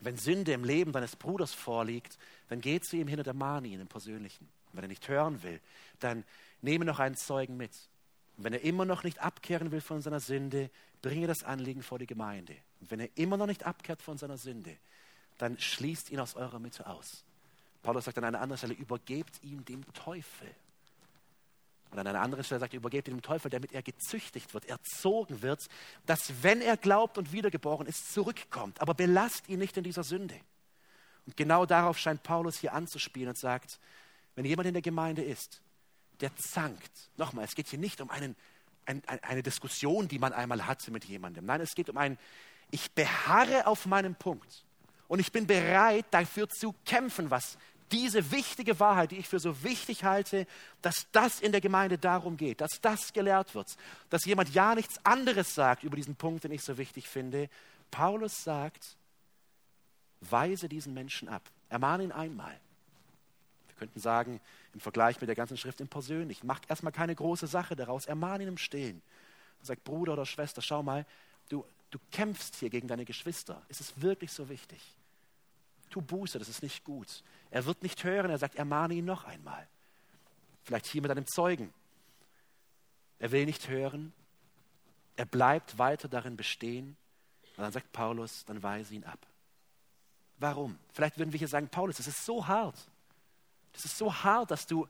wenn 0.00 0.16
Sünde 0.16 0.52
im 0.52 0.64
Leben 0.64 0.92
deines 0.92 1.16
Bruders 1.16 1.52
vorliegt, 1.52 2.18
dann 2.48 2.60
geh 2.60 2.80
zu 2.80 2.96
ihm 2.96 3.08
hin 3.08 3.18
und 3.18 3.26
ermahne 3.26 3.68
ihn 3.68 3.80
im 3.80 3.88
Persönlichen. 3.88 4.44
Und 4.44 4.76
wenn 4.76 4.84
er 4.84 4.88
nicht 4.88 5.06
hören 5.08 5.42
will, 5.42 5.60
dann 6.00 6.24
nehme 6.60 6.84
noch 6.84 6.98
einen 6.98 7.16
Zeugen 7.16 7.56
mit. 7.56 7.72
Und 8.36 8.44
wenn 8.44 8.52
er 8.52 8.62
immer 8.62 8.84
noch 8.84 9.04
nicht 9.04 9.20
abkehren 9.20 9.70
will 9.70 9.80
von 9.80 10.00
seiner 10.02 10.20
Sünde, 10.20 10.70
bringe 11.02 11.26
das 11.26 11.44
Anliegen 11.44 11.82
vor 11.82 11.98
die 11.98 12.06
Gemeinde. 12.06 12.56
Und 12.80 12.90
wenn 12.90 13.00
er 13.00 13.08
immer 13.16 13.36
noch 13.36 13.46
nicht 13.46 13.64
abkehrt 13.64 14.02
von 14.02 14.18
seiner 14.18 14.38
Sünde, 14.38 14.76
dann 15.38 15.58
schließt 15.58 16.10
ihn 16.10 16.20
aus 16.20 16.36
eurer 16.36 16.58
Mitte 16.58 16.86
aus. 16.86 17.24
Paulus 17.82 18.04
sagt 18.04 18.18
an 18.18 18.24
einer 18.24 18.40
anderen 18.40 18.58
Stelle, 18.58 18.74
übergebt 18.74 19.42
ihn 19.42 19.64
dem 19.64 19.84
Teufel. 19.92 20.48
Und 21.90 21.98
an 21.98 22.06
einer 22.06 22.20
anderen 22.20 22.44
Stelle 22.44 22.60
sagt 22.60 22.72
er, 22.72 22.78
übergebt 22.78 23.08
ihn 23.08 23.16
dem 23.16 23.22
Teufel, 23.22 23.50
damit 23.50 23.72
er 23.72 23.82
gezüchtigt 23.82 24.54
wird, 24.54 24.64
erzogen 24.66 25.42
wird, 25.42 25.68
dass 26.06 26.42
wenn 26.42 26.62
er 26.62 26.76
glaubt 26.76 27.18
und 27.18 27.32
wiedergeboren 27.32 27.86
ist, 27.86 28.14
zurückkommt. 28.14 28.80
Aber 28.80 28.94
belasst 28.94 29.48
ihn 29.48 29.58
nicht 29.58 29.76
in 29.76 29.84
dieser 29.84 30.04
Sünde. 30.04 30.38
Und 31.26 31.36
genau 31.36 31.66
darauf 31.66 31.98
scheint 31.98 32.22
Paulus 32.22 32.58
hier 32.58 32.72
anzuspielen 32.72 33.28
und 33.28 33.38
sagt, 33.38 33.78
wenn 34.36 34.44
jemand 34.44 34.68
in 34.68 34.74
der 34.74 34.82
Gemeinde 34.82 35.22
ist, 35.22 35.60
der 36.22 36.34
zankt, 36.36 37.10
nochmal, 37.16 37.44
es 37.44 37.54
geht 37.54 37.68
hier 37.68 37.78
nicht 37.78 38.00
um 38.00 38.10
einen, 38.10 38.36
ein, 38.86 39.02
eine 39.06 39.42
Diskussion, 39.42 40.08
die 40.08 40.18
man 40.18 40.32
einmal 40.32 40.66
hatte 40.66 40.90
mit 40.90 41.04
jemandem. 41.04 41.44
Nein, 41.44 41.60
es 41.60 41.74
geht 41.74 41.90
um 41.90 41.98
ein, 41.98 42.18
ich 42.70 42.92
beharre 42.92 43.66
auf 43.66 43.86
meinem 43.86 44.14
Punkt 44.14 44.64
und 45.08 45.18
ich 45.18 45.32
bin 45.32 45.46
bereit, 45.46 46.06
dafür 46.10 46.48
zu 46.48 46.74
kämpfen, 46.86 47.30
was 47.30 47.58
diese 47.90 48.30
wichtige 48.30 48.80
Wahrheit, 48.80 49.10
die 49.10 49.18
ich 49.18 49.28
für 49.28 49.38
so 49.38 49.62
wichtig 49.62 50.04
halte, 50.04 50.46
dass 50.80 51.06
das 51.12 51.40
in 51.40 51.52
der 51.52 51.60
Gemeinde 51.60 51.98
darum 51.98 52.38
geht, 52.38 52.62
dass 52.62 52.80
das 52.80 53.12
gelehrt 53.12 53.54
wird, 53.54 53.76
dass 54.08 54.24
jemand 54.24 54.54
ja 54.54 54.74
nichts 54.74 55.04
anderes 55.04 55.54
sagt 55.54 55.84
über 55.84 55.96
diesen 55.96 56.16
Punkt, 56.16 56.44
den 56.44 56.52
ich 56.52 56.62
so 56.62 56.78
wichtig 56.78 57.08
finde. 57.08 57.50
Paulus 57.90 58.42
sagt, 58.42 58.96
weise 60.20 60.68
diesen 60.68 60.94
Menschen 60.94 61.28
ab, 61.28 61.42
ermahne 61.68 62.04
ihn 62.04 62.12
einmal. 62.12 62.58
Könnten 63.82 63.98
sagen, 63.98 64.40
im 64.74 64.78
Vergleich 64.78 65.20
mit 65.20 65.26
der 65.26 65.34
ganzen 65.34 65.56
Schrift 65.56 65.80
im 65.80 65.88
Persönlichen, 65.88 66.46
mach 66.46 66.60
erstmal 66.68 66.92
keine 66.92 67.16
große 67.16 67.48
Sache 67.48 67.74
daraus, 67.74 68.06
ermahne 68.06 68.44
ihn 68.44 68.50
im 68.50 68.56
Stillen. 68.56 69.02
Sag, 69.60 69.82
Bruder 69.82 70.12
oder 70.12 70.24
Schwester, 70.24 70.62
schau 70.62 70.84
mal, 70.84 71.04
du, 71.48 71.64
du 71.90 71.98
kämpfst 72.12 72.54
hier 72.54 72.70
gegen 72.70 72.86
deine 72.86 73.04
Geschwister. 73.04 73.60
Ist 73.68 73.80
es 73.80 74.00
wirklich 74.00 74.30
so 74.30 74.48
wichtig? 74.48 74.80
Tu 75.90 76.00
Buße, 76.00 76.38
das 76.38 76.48
ist 76.48 76.62
nicht 76.62 76.84
gut. 76.84 77.24
Er 77.50 77.66
wird 77.66 77.82
nicht 77.82 78.04
hören, 78.04 78.30
er 78.30 78.38
sagt, 78.38 78.54
ermahne 78.54 78.94
ihn 78.94 79.04
noch 79.04 79.24
einmal. 79.24 79.66
Vielleicht 80.62 80.86
hier 80.86 81.02
mit 81.02 81.10
einem 81.10 81.26
Zeugen. 81.26 81.74
Er 83.18 83.32
will 83.32 83.46
nicht 83.46 83.68
hören, 83.68 84.12
er 85.16 85.26
bleibt 85.26 85.76
weiter 85.76 86.06
darin 86.06 86.36
bestehen. 86.36 86.96
Und 87.56 87.64
dann 87.64 87.72
sagt 87.72 87.90
Paulus, 87.90 88.44
dann 88.44 88.62
weise 88.62 88.94
ihn 88.94 89.02
ab. 89.02 89.18
Warum? 90.38 90.78
Vielleicht 90.92 91.18
würden 91.18 91.32
wir 91.32 91.38
hier 91.38 91.48
sagen, 91.48 91.68
Paulus, 91.68 91.96
das 91.96 92.06
ist 92.06 92.24
so 92.24 92.46
hart. 92.46 92.78
Das 93.72 93.84
ist 93.84 93.96
so 93.96 94.14
hart, 94.14 94.50
dass 94.50 94.66
du 94.66 94.88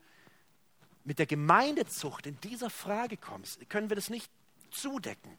mit 1.04 1.18
der 1.18 1.26
Gemeindezucht 1.26 2.26
in 2.26 2.40
dieser 2.40 2.70
Frage 2.70 3.16
kommst. 3.16 3.68
Können 3.68 3.88
wir 3.88 3.96
das 3.96 4.10
nicht 4.10 4.30
zudecken? 4.70 5.38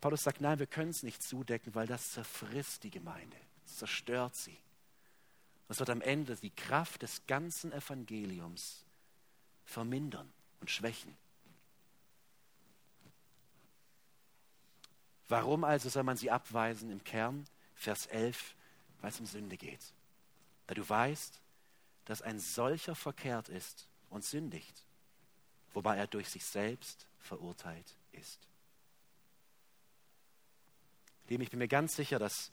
Paulus 0.00 0.22
sagt, 0.22 0.40
nein, 0.40 0.58
wir 0.58 0.66
können 0.66 0.90
es 0.90 1.02
nicht 1.02 1.22
zudecken, 1.22 1.74
weil 1.74 1.86
das 1.86 2.12
zerfrisst 2.12 2.84
die 2.84 2.90
Gemeinde, 2.90 3.36
zerstört 3.64 4.36
sie. 4.36 4.58
Das 5.68 5.78
wird 5.78 5.88
am 5.88 6.02
Ende 6.02 6.36
die 6.36 6.50
Kraft 6.50 7.02
des 7.02 7.26
ganzen 7.26 7.72
Evangeliums 7.72 8.84
vermindern 9.64 10.30
und 10.60 10.70
schwächen. 10.70 11.16
Warum 15.28 15.64
also 15.64 15.88
soll 15.88 16.02
man 16.02 16.18
sie 16.18 16.30
abweisen 16.30 16.90
im 16.90 17.02
Kern? 17.02 17.46
Vers 17.74 18.06
11, 18.06 18.54
weil 19.00 19.10
es 19.10 19.20
um 19.20 19.26
Sünde 19.26 19.56
geht. 19.56 19.92
Da 20.66 20.74
du 20.74 20.86
weißt, 20.86 21.40
dass 22.04 22.22
ein 22.22 22.38
solcher 22.38 22.94
verkehrt 22.94 23.48
ist 23.48 23.88
und 24.10 24.24
sündigt, 24.24 24.84
wobei 25.72 25.96
er 25.96 26.06
durch 26.06 26.28
sich 26.28 26.44
selbst 26.44 27.06
verurteilt 27.18 27.96
ist. 28.12 28.48
Lieben, 31.28 31.42
ich 31.42 31.50
bin 31.50 31.58
mir 31.58 31.68
ganz 31.68 31.96
sicher, 31.96 32.18
dass 32.18 32.52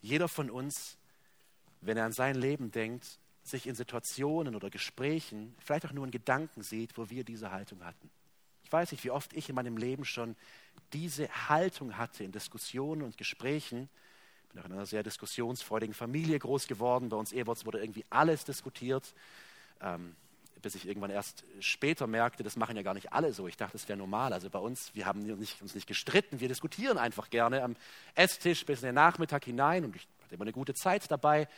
jeder 0.00 0.28
von 0.28 0.50
uns, 0.50 0.98
wenn 1.80 1.96
er 1.96 2.04
an 2.04 2.12
sein 2.12 2.34
Leben 2.34 2.70
denkt, 2.70 3.18
sich 3.44 3.66
in 3.66 3.74
Situationen 3.74 4.56
oder 4.56 4.70
Gesprächen, 4.70 5.54
vielleicht 5.58 5.86
auch 5.86 5.92
nur 5.92 6.04
in 6.04 6.10
Gedanken 6.10 6.62
sieht, 6.62 6.96
wo 6.96 7.10
wir 7.10 7.24
diese 7.24 7.50
Haltung 7.50 7.84
hatten. 7.84 8.10
Ich 8.64 8.72
weiß 8.72 8.92
nicht, 8.92 9.04
wie 9.04 9.10
oft 9.10 9.32
ich 9.34 9.48
in 9.48 9.54
meinem 9.54 9.76
Leben 9.76 10.04
schon 10.04 10.34
diese 10.92 11.28
Haltung 11.48 11.96
hatte 11.96 12.24
in 12.24 12.32
Diskussionen 12.32 13.02
und 13.02 13.16
Gesprächen. 13.16 13.88
Bin 14.54 14.64
in 14.64 14.72
einer 14.72 14.86
sehr 14.86 15.02
diskussionsfreudigen 15.02 15.94
Familie 15.94 16.38
groß 16.38 16.68
geworden. 16.68 17.08
Bei 17.08 17.16
uns 17.16 17.32
Eberts 17.32 17.66
wurde 17.66 17.80
irgendwie 17.80 18.04
alles 18.10 18.44
diskutiert. 18.44 19.14
Ähm, 19.80 20.14
bis 20.64 20.74
ich 20.74 20.88
irgendwann 20.88 21.10
erst 21.10 21.44
später 21.60 22.06
merkte, 22.06 22.42
das 22.42 22.56
machen 22.56 22.74
ja 22.74 22.82
gar 22.82 22.94
nicht 22.94 23.12
alle 23.12 23.32
so. 23.32 23.46
Ich 23.46 23.56
dachte, 23.56 23.72
das 23.72 23.86
wäre 23.86 23.98
normal. 23.98 24.32
Also 24.32 24.48
bei 24.48 24.58
uns, 24.58 24.94
wir 24.94 25.04
haben 25.04 25.20
nicht, 25.20 25.60
uns 25.60 25.74
nicht 25.74 25.86
gestritten, 25.86 26.40
wir 26.40 26.48
diskutieren 26.48 26.96
einfach 26.96 27.28
gerne 27.28 27.62
am 27.62 27.76
Esstisch 28.14 28.64
bis 28.64 28.80
in 28.80 28.86
den 28.86 28.94
Nachmittag 28.94 29.44
hinein 29.44 29.84
und 29.84 29.94
ich 29.94 30.08
hatte 30.22 30.34
immer 30.34 30.44
eine 30.44 30.52
gute 30.52 30.72
Zeit 30.72 31.10
dabei, 31.10 31.48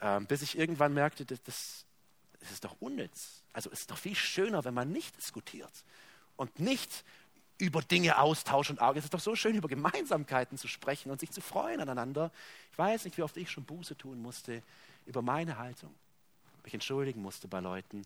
ähm, 0.00 0.26
bis 0.26 0.40
ich 0.40 0.58
irgendwann 0.58 0.94
merkte, 0.94 1.26
das, 1.26 1.42
das, 1.42 1.84
das 2.40 2.50
ist 2.50 2.64
doch 2.64 2.76
unnütz. 2.80 3.42
Also 3.52 3.70
es 3.70 3.80
ist 3.80 3.90
doch 3.90 3.98
viel 3.98 4.16
schöner, 4.16 4.64
wenn 4.64 4.74
man 4.74 4.90
nicht 4.90 5.16
diskutiert 5.18 5.84
und 6.36 6.58
nicht 6.58 7.04
über 7.58 7.82
Dinge 7.82 8.16
arg. 8.16 8.96
Es 8.96 9.04
ist 9.04 9.14
doch 9.14 9.20
so 9.20 9.34
schön, 9.34 9.56
über 9.56 9.68
Gemeinsamkeiten 9.68 10.58
zu 10.58 10.68
sprechen 10.68 11.10
und 11.10 11.20
sich 11.20 11.30
zu 11.30 11.40
freuen 11.40 11.80
aneinander. 11.80 12.30
Ich 12.72 12.78
weiß 12.78 13.04
nicht, 13.04 13.16
wie 13.16 13.22
oft 13.22 13.36
ich 13.36 13.50
schon 13.50 13.64
Buße 13.64 13.96
tun 13.96 14.20
musste 14.20 14.62
über 15.06 15.22
meine 15.22 15.58
Haltung. 15.58 15.94
Mich 16.64 16.74
entschuldigen 16.74 17.22
musste 17.22 17.48
bei 17.48 17.60
Leuten, 17.60 18.04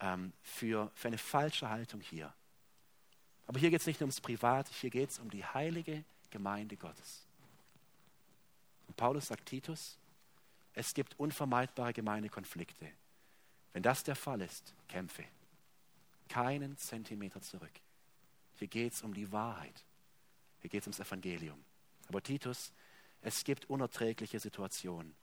ähm, 0.00 0.32
für, 0.42 0.90
für 0.94 1.08
eine 1.08 1.18
falsche 1.18 1.68
Haltung 1.68 2.00
hier. 2.00 2.32
Aber 3.46 3.58
hier 3.58 3.70
geht 3.70 3.80
es 3.80 3.86
nicht 3.86 4.00
nur 4.00 4.06
ums 4.06 4.20
Privat, 4.20 4.68
hier 4.68 4.90
geht 4.90 5.10
es 5.10 5.18
um 5.18 5.30
die 5.30 5.44
heilige 5.44 6.04
Gemeinde 6.30 6.76
Gottes. 6.76 7.26
Und 8.86 8.96
Paulus 8.96 9.28
sagt 9.28 9.46
Titus, 9.46 9.96
es 10.74 10.94
gibt 10.94 11.18
unvermeidbare 11.18 11.92
Gemeindekonflikte. 11.92 12.88
Wenn 13.72 13.82
das 13.82 14.04
der 14.04 14.16
Fall 14.16 14.40
ist, 14.40 14.74
kämpfe. 14.88 15.24
Keinen 16.28 16.76
Zentimeter 16.78 17.40
zurück. 17.42 17.72
Hier 18.62 18.68
geht 18.68 18.92
es 18.92 19.02
um 19.02 19.12
die 19.12 19.32
Wahrheit. 19.32 19.84
Hier 20.60 20.70
geht 20.70 20.82
es 20.82 20.86
ums 20.86 21.00
Evangelium. 21.00 21.64
Aber 22.06 22.22
Titus, 22.22 22.72
es 23.20 23.42
gibt 23.42 23.68
unerträgliche 23.68 24.38
Situationen 24.38 25.16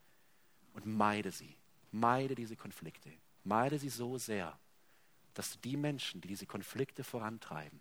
und 0.74 0.86
meide 0.86 1.32
sie. 1.32 1.56
Meide 1.94 2.36
diese 2.36 2.58
Konflikte. 2.58 3.10
Meide 3.46 3.80
sie 3.80 3.88
so 3.88 4.18
sehr, 4.18 4.60
dass 5.36 5.58
die 5.62 5.78
Menschen, 5.78 6.20
die 6.20 6.28
diese 6.28 6.48
Konflikte 6.48 7.06
vorantreiben, 7.06 7.80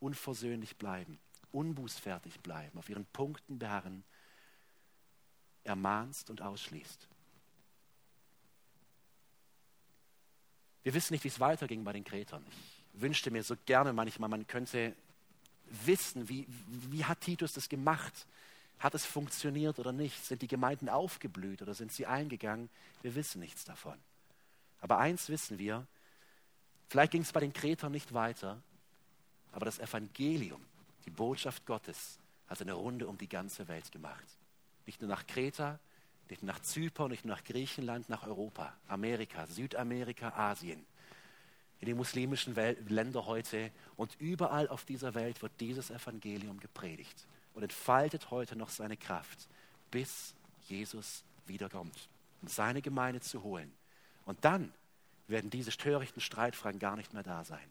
unversöhnlich 0.00 0.78
bleiben, 0.78 1.20
unbußfertig 1.52 2.40
bleiben, 2.40 2.78
auf 2.78 2.88
ihren 2.88 3.04
Punkten 3.04 3.58
beharren, 3.58 4.04
ermahnst 5.64 6.30
und 6.30 6.40
ausschließt. 6.40 7.08
Wir 10.82 10.94
wissen 10.94 11.12
nicht, 11.12 11.24
wie 11.24 11.28
es 11.28 11.40
weiterging 11.40 11.84
bei 11.84 11.92
den 11.92 12.04
Kretern. 12.04 12.42
Ich 12.48 12.83
wünschte 12.94 13.30
mir 13.30 13.42
so 13.42 13.54
gerne 13.66 13.92
manchmal, 13.92 14.28
man 14.28 14.46
könnte 14.46 14.94
wissen, 15.84 16.28
wie, 16.28 16.46
wie 16.68 17.04
hat 17.04 17.20
Titus 17.20 17.52
das 17.52 17.68
gemacht? 17.68 18.26
Hat 18.78 18.94
es 18.94 19.04
funktioniert 19.04 19.78
oder 19.78 19.92
nicht? 19.92 20.24
Sind 20.24 20.42
die 20.42 20.48
Gemeinden 20.48 20.88
aufgeblüht 20.88 21.62
oder 21.62 21.74
sind 21.74 21.92
sie 21.92 22.06
eingegangen? 22.06 22.68
Wir 23.02 23.14
wissen 23.14 23.40
nichts 23.40 23.64
davon. 23.64 23.98
Aber 24.80 24.98
eins 24.98 25.28
wissen 25.28 25.58
wir, 25.58 25.86
vielleicht 26.88 27.12
ging 27.12 27.22
es 27.22 27.32
bei 27.32 27.40
den 27.40 27.52
Kretern 27.52 27.92
nicht 27.92 28.12
weiter, 28.12 28.60
aber 29.52 29.64
das 29.64 29.78
Evangelium, 29.78 30.60
die 31.06 31.10
Botschaft 31.10 31.64
Gottes, 31.64 32.18
hat 32.48 32.60
eine 32.60 32.74
Runde 32.74 33.08
um 33.08 33.16
die 33.16 33.28
ganze 33.28 33.68
Welt 33.68 33.90
gemacht. 33.90 34.26
Nicht 34.86 35.00
nur 35.00 35.08
nach 35.08 35.26
Kreta, 35.26 35.78
nicht 36.28 36.42
nur 36.42 36.52
nach 36.52 36.60
Zypern, 36.60 37.10
nicht 37.10 37.24
nur 37.24 37.34
nach 37.36 37.44
Griechenland, 37.44 38.08
nach 38.08 38.26
Europa, 38.26 38.74
Amerika, 38.88 39.46
Südamerika, 39.46 40.30
Asien, 40.30 40.84
in 41.84 41.90
die 41.90 41.94
muslimischen 41.94 42.54
Länder 42.88 43.26
heute 43.26 43.70
und 43.96 44.16
überall 44.18 44.68
auf 44.68 44.86
dieser 44.86 45.14
Welt 45.14 45.42
wird 45.42 45.52
dieses 45.60 45.90
Evangelium 45.90 46.58
gepredigt 46.58 47.26
und 47.52 47.62
entfaltet 47.62 48.30
heute 48.30 48.56
noch 48.56 48.70
seine 48.70 48.96
Kraft, 48.96 49.46
bis 49.90 50.34
Jesus 50.66 51.24
wiederkommt, 51.46 52.08
um 52.40 52.48
seine 52.48 52.80
Gemeinde 52.80 53.20
zu 53.20 53.42
holen. 53.42 53.70
Und 54.24 54.46
dann 54.46 54.72
werden 55.28 55.50
diese 55.50 55.72
törichten 55.72 56.22
Streitfragen 56.22 56.80
gar 56.80 56.96
nicht 56.96 57.12
mehr 57.12 57.22
da 57.22 57.44
sein. 57.44 57.70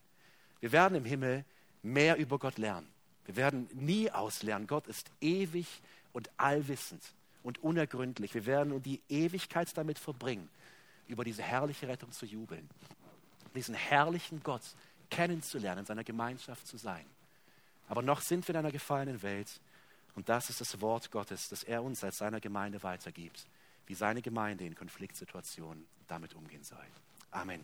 Wir 0.59 0.71
werden 0.71 0.93
im 0.93 1.05
Himmel 1.05 1.43
mehr 1.81 2.17
über 2.17 2.37
Gott 2.37 2.59
lernen. 2.59 2.87
Wir 3.25 3.35
werden 3.35 3.67
nie 3.73 4.11
auslernen. 4.11 4.67
Gott 4.67 4.85
ist 4.85 5.09
ewig 5.21 5.81
und 6.11 6.29
allwissend 6.37 7.01
und 7.41 7.63
unergründlich. 7.63 8.35
Wir 8.35 8.45
werden 8.45 8.83
die 8.83 9.01
Ewigkeit 9.09 9.75
damit 9.75 9.97
verbringen, 9.97 10.49
über 11.07 11.23
diese 11.23 11.41
herrliche 11.41 11.87
Rettung 11.87 12.11
zu 12.11 12.27
jubeln, 12.27 12.69
diesen 13.55 13.75
herrlichen 13.75 14.41
Gott 14.43 14.63
kennenzulernen, 15.09 15.79
in 15.79 15.85
seiner 15.85 16.03
Gemeinschaft 16.03 16.65
zu 16.67 16.77
sein. 16.77 17.05
Aber 17.87 18.01
noch 18.01 18.21
sind 18.21 18.47
wir 18.47 18.55
in 18.55 18.59
einer 18.59 18.71
gefallenen 18.71 19.21
Welt 19.21 19.59
und 20.15 20.29
das 20.29 20.49
ist 20.49 20.61
das 20.61 20.79
Wort 20.81 21.11
Gottes, 21.11 21.49
das 21.49 21.63
er 21.63 21.83
uns 21.83 22.03
als 22.03 22.17
seiner 22.17 22.39
Gemeinde 22.39 22.81
weitergibt, 22.83 23.45
wie 23.87 23.95
seine 23.95 24.21
Gemeinde 24.21 24.65
in 24.65 24.75
Konfliktsituationen 24.75 25.85
damit 26.07 26.33
umgehen 26.35 26.63
soll. 26.63 26.85
Amen. 27.31 27.63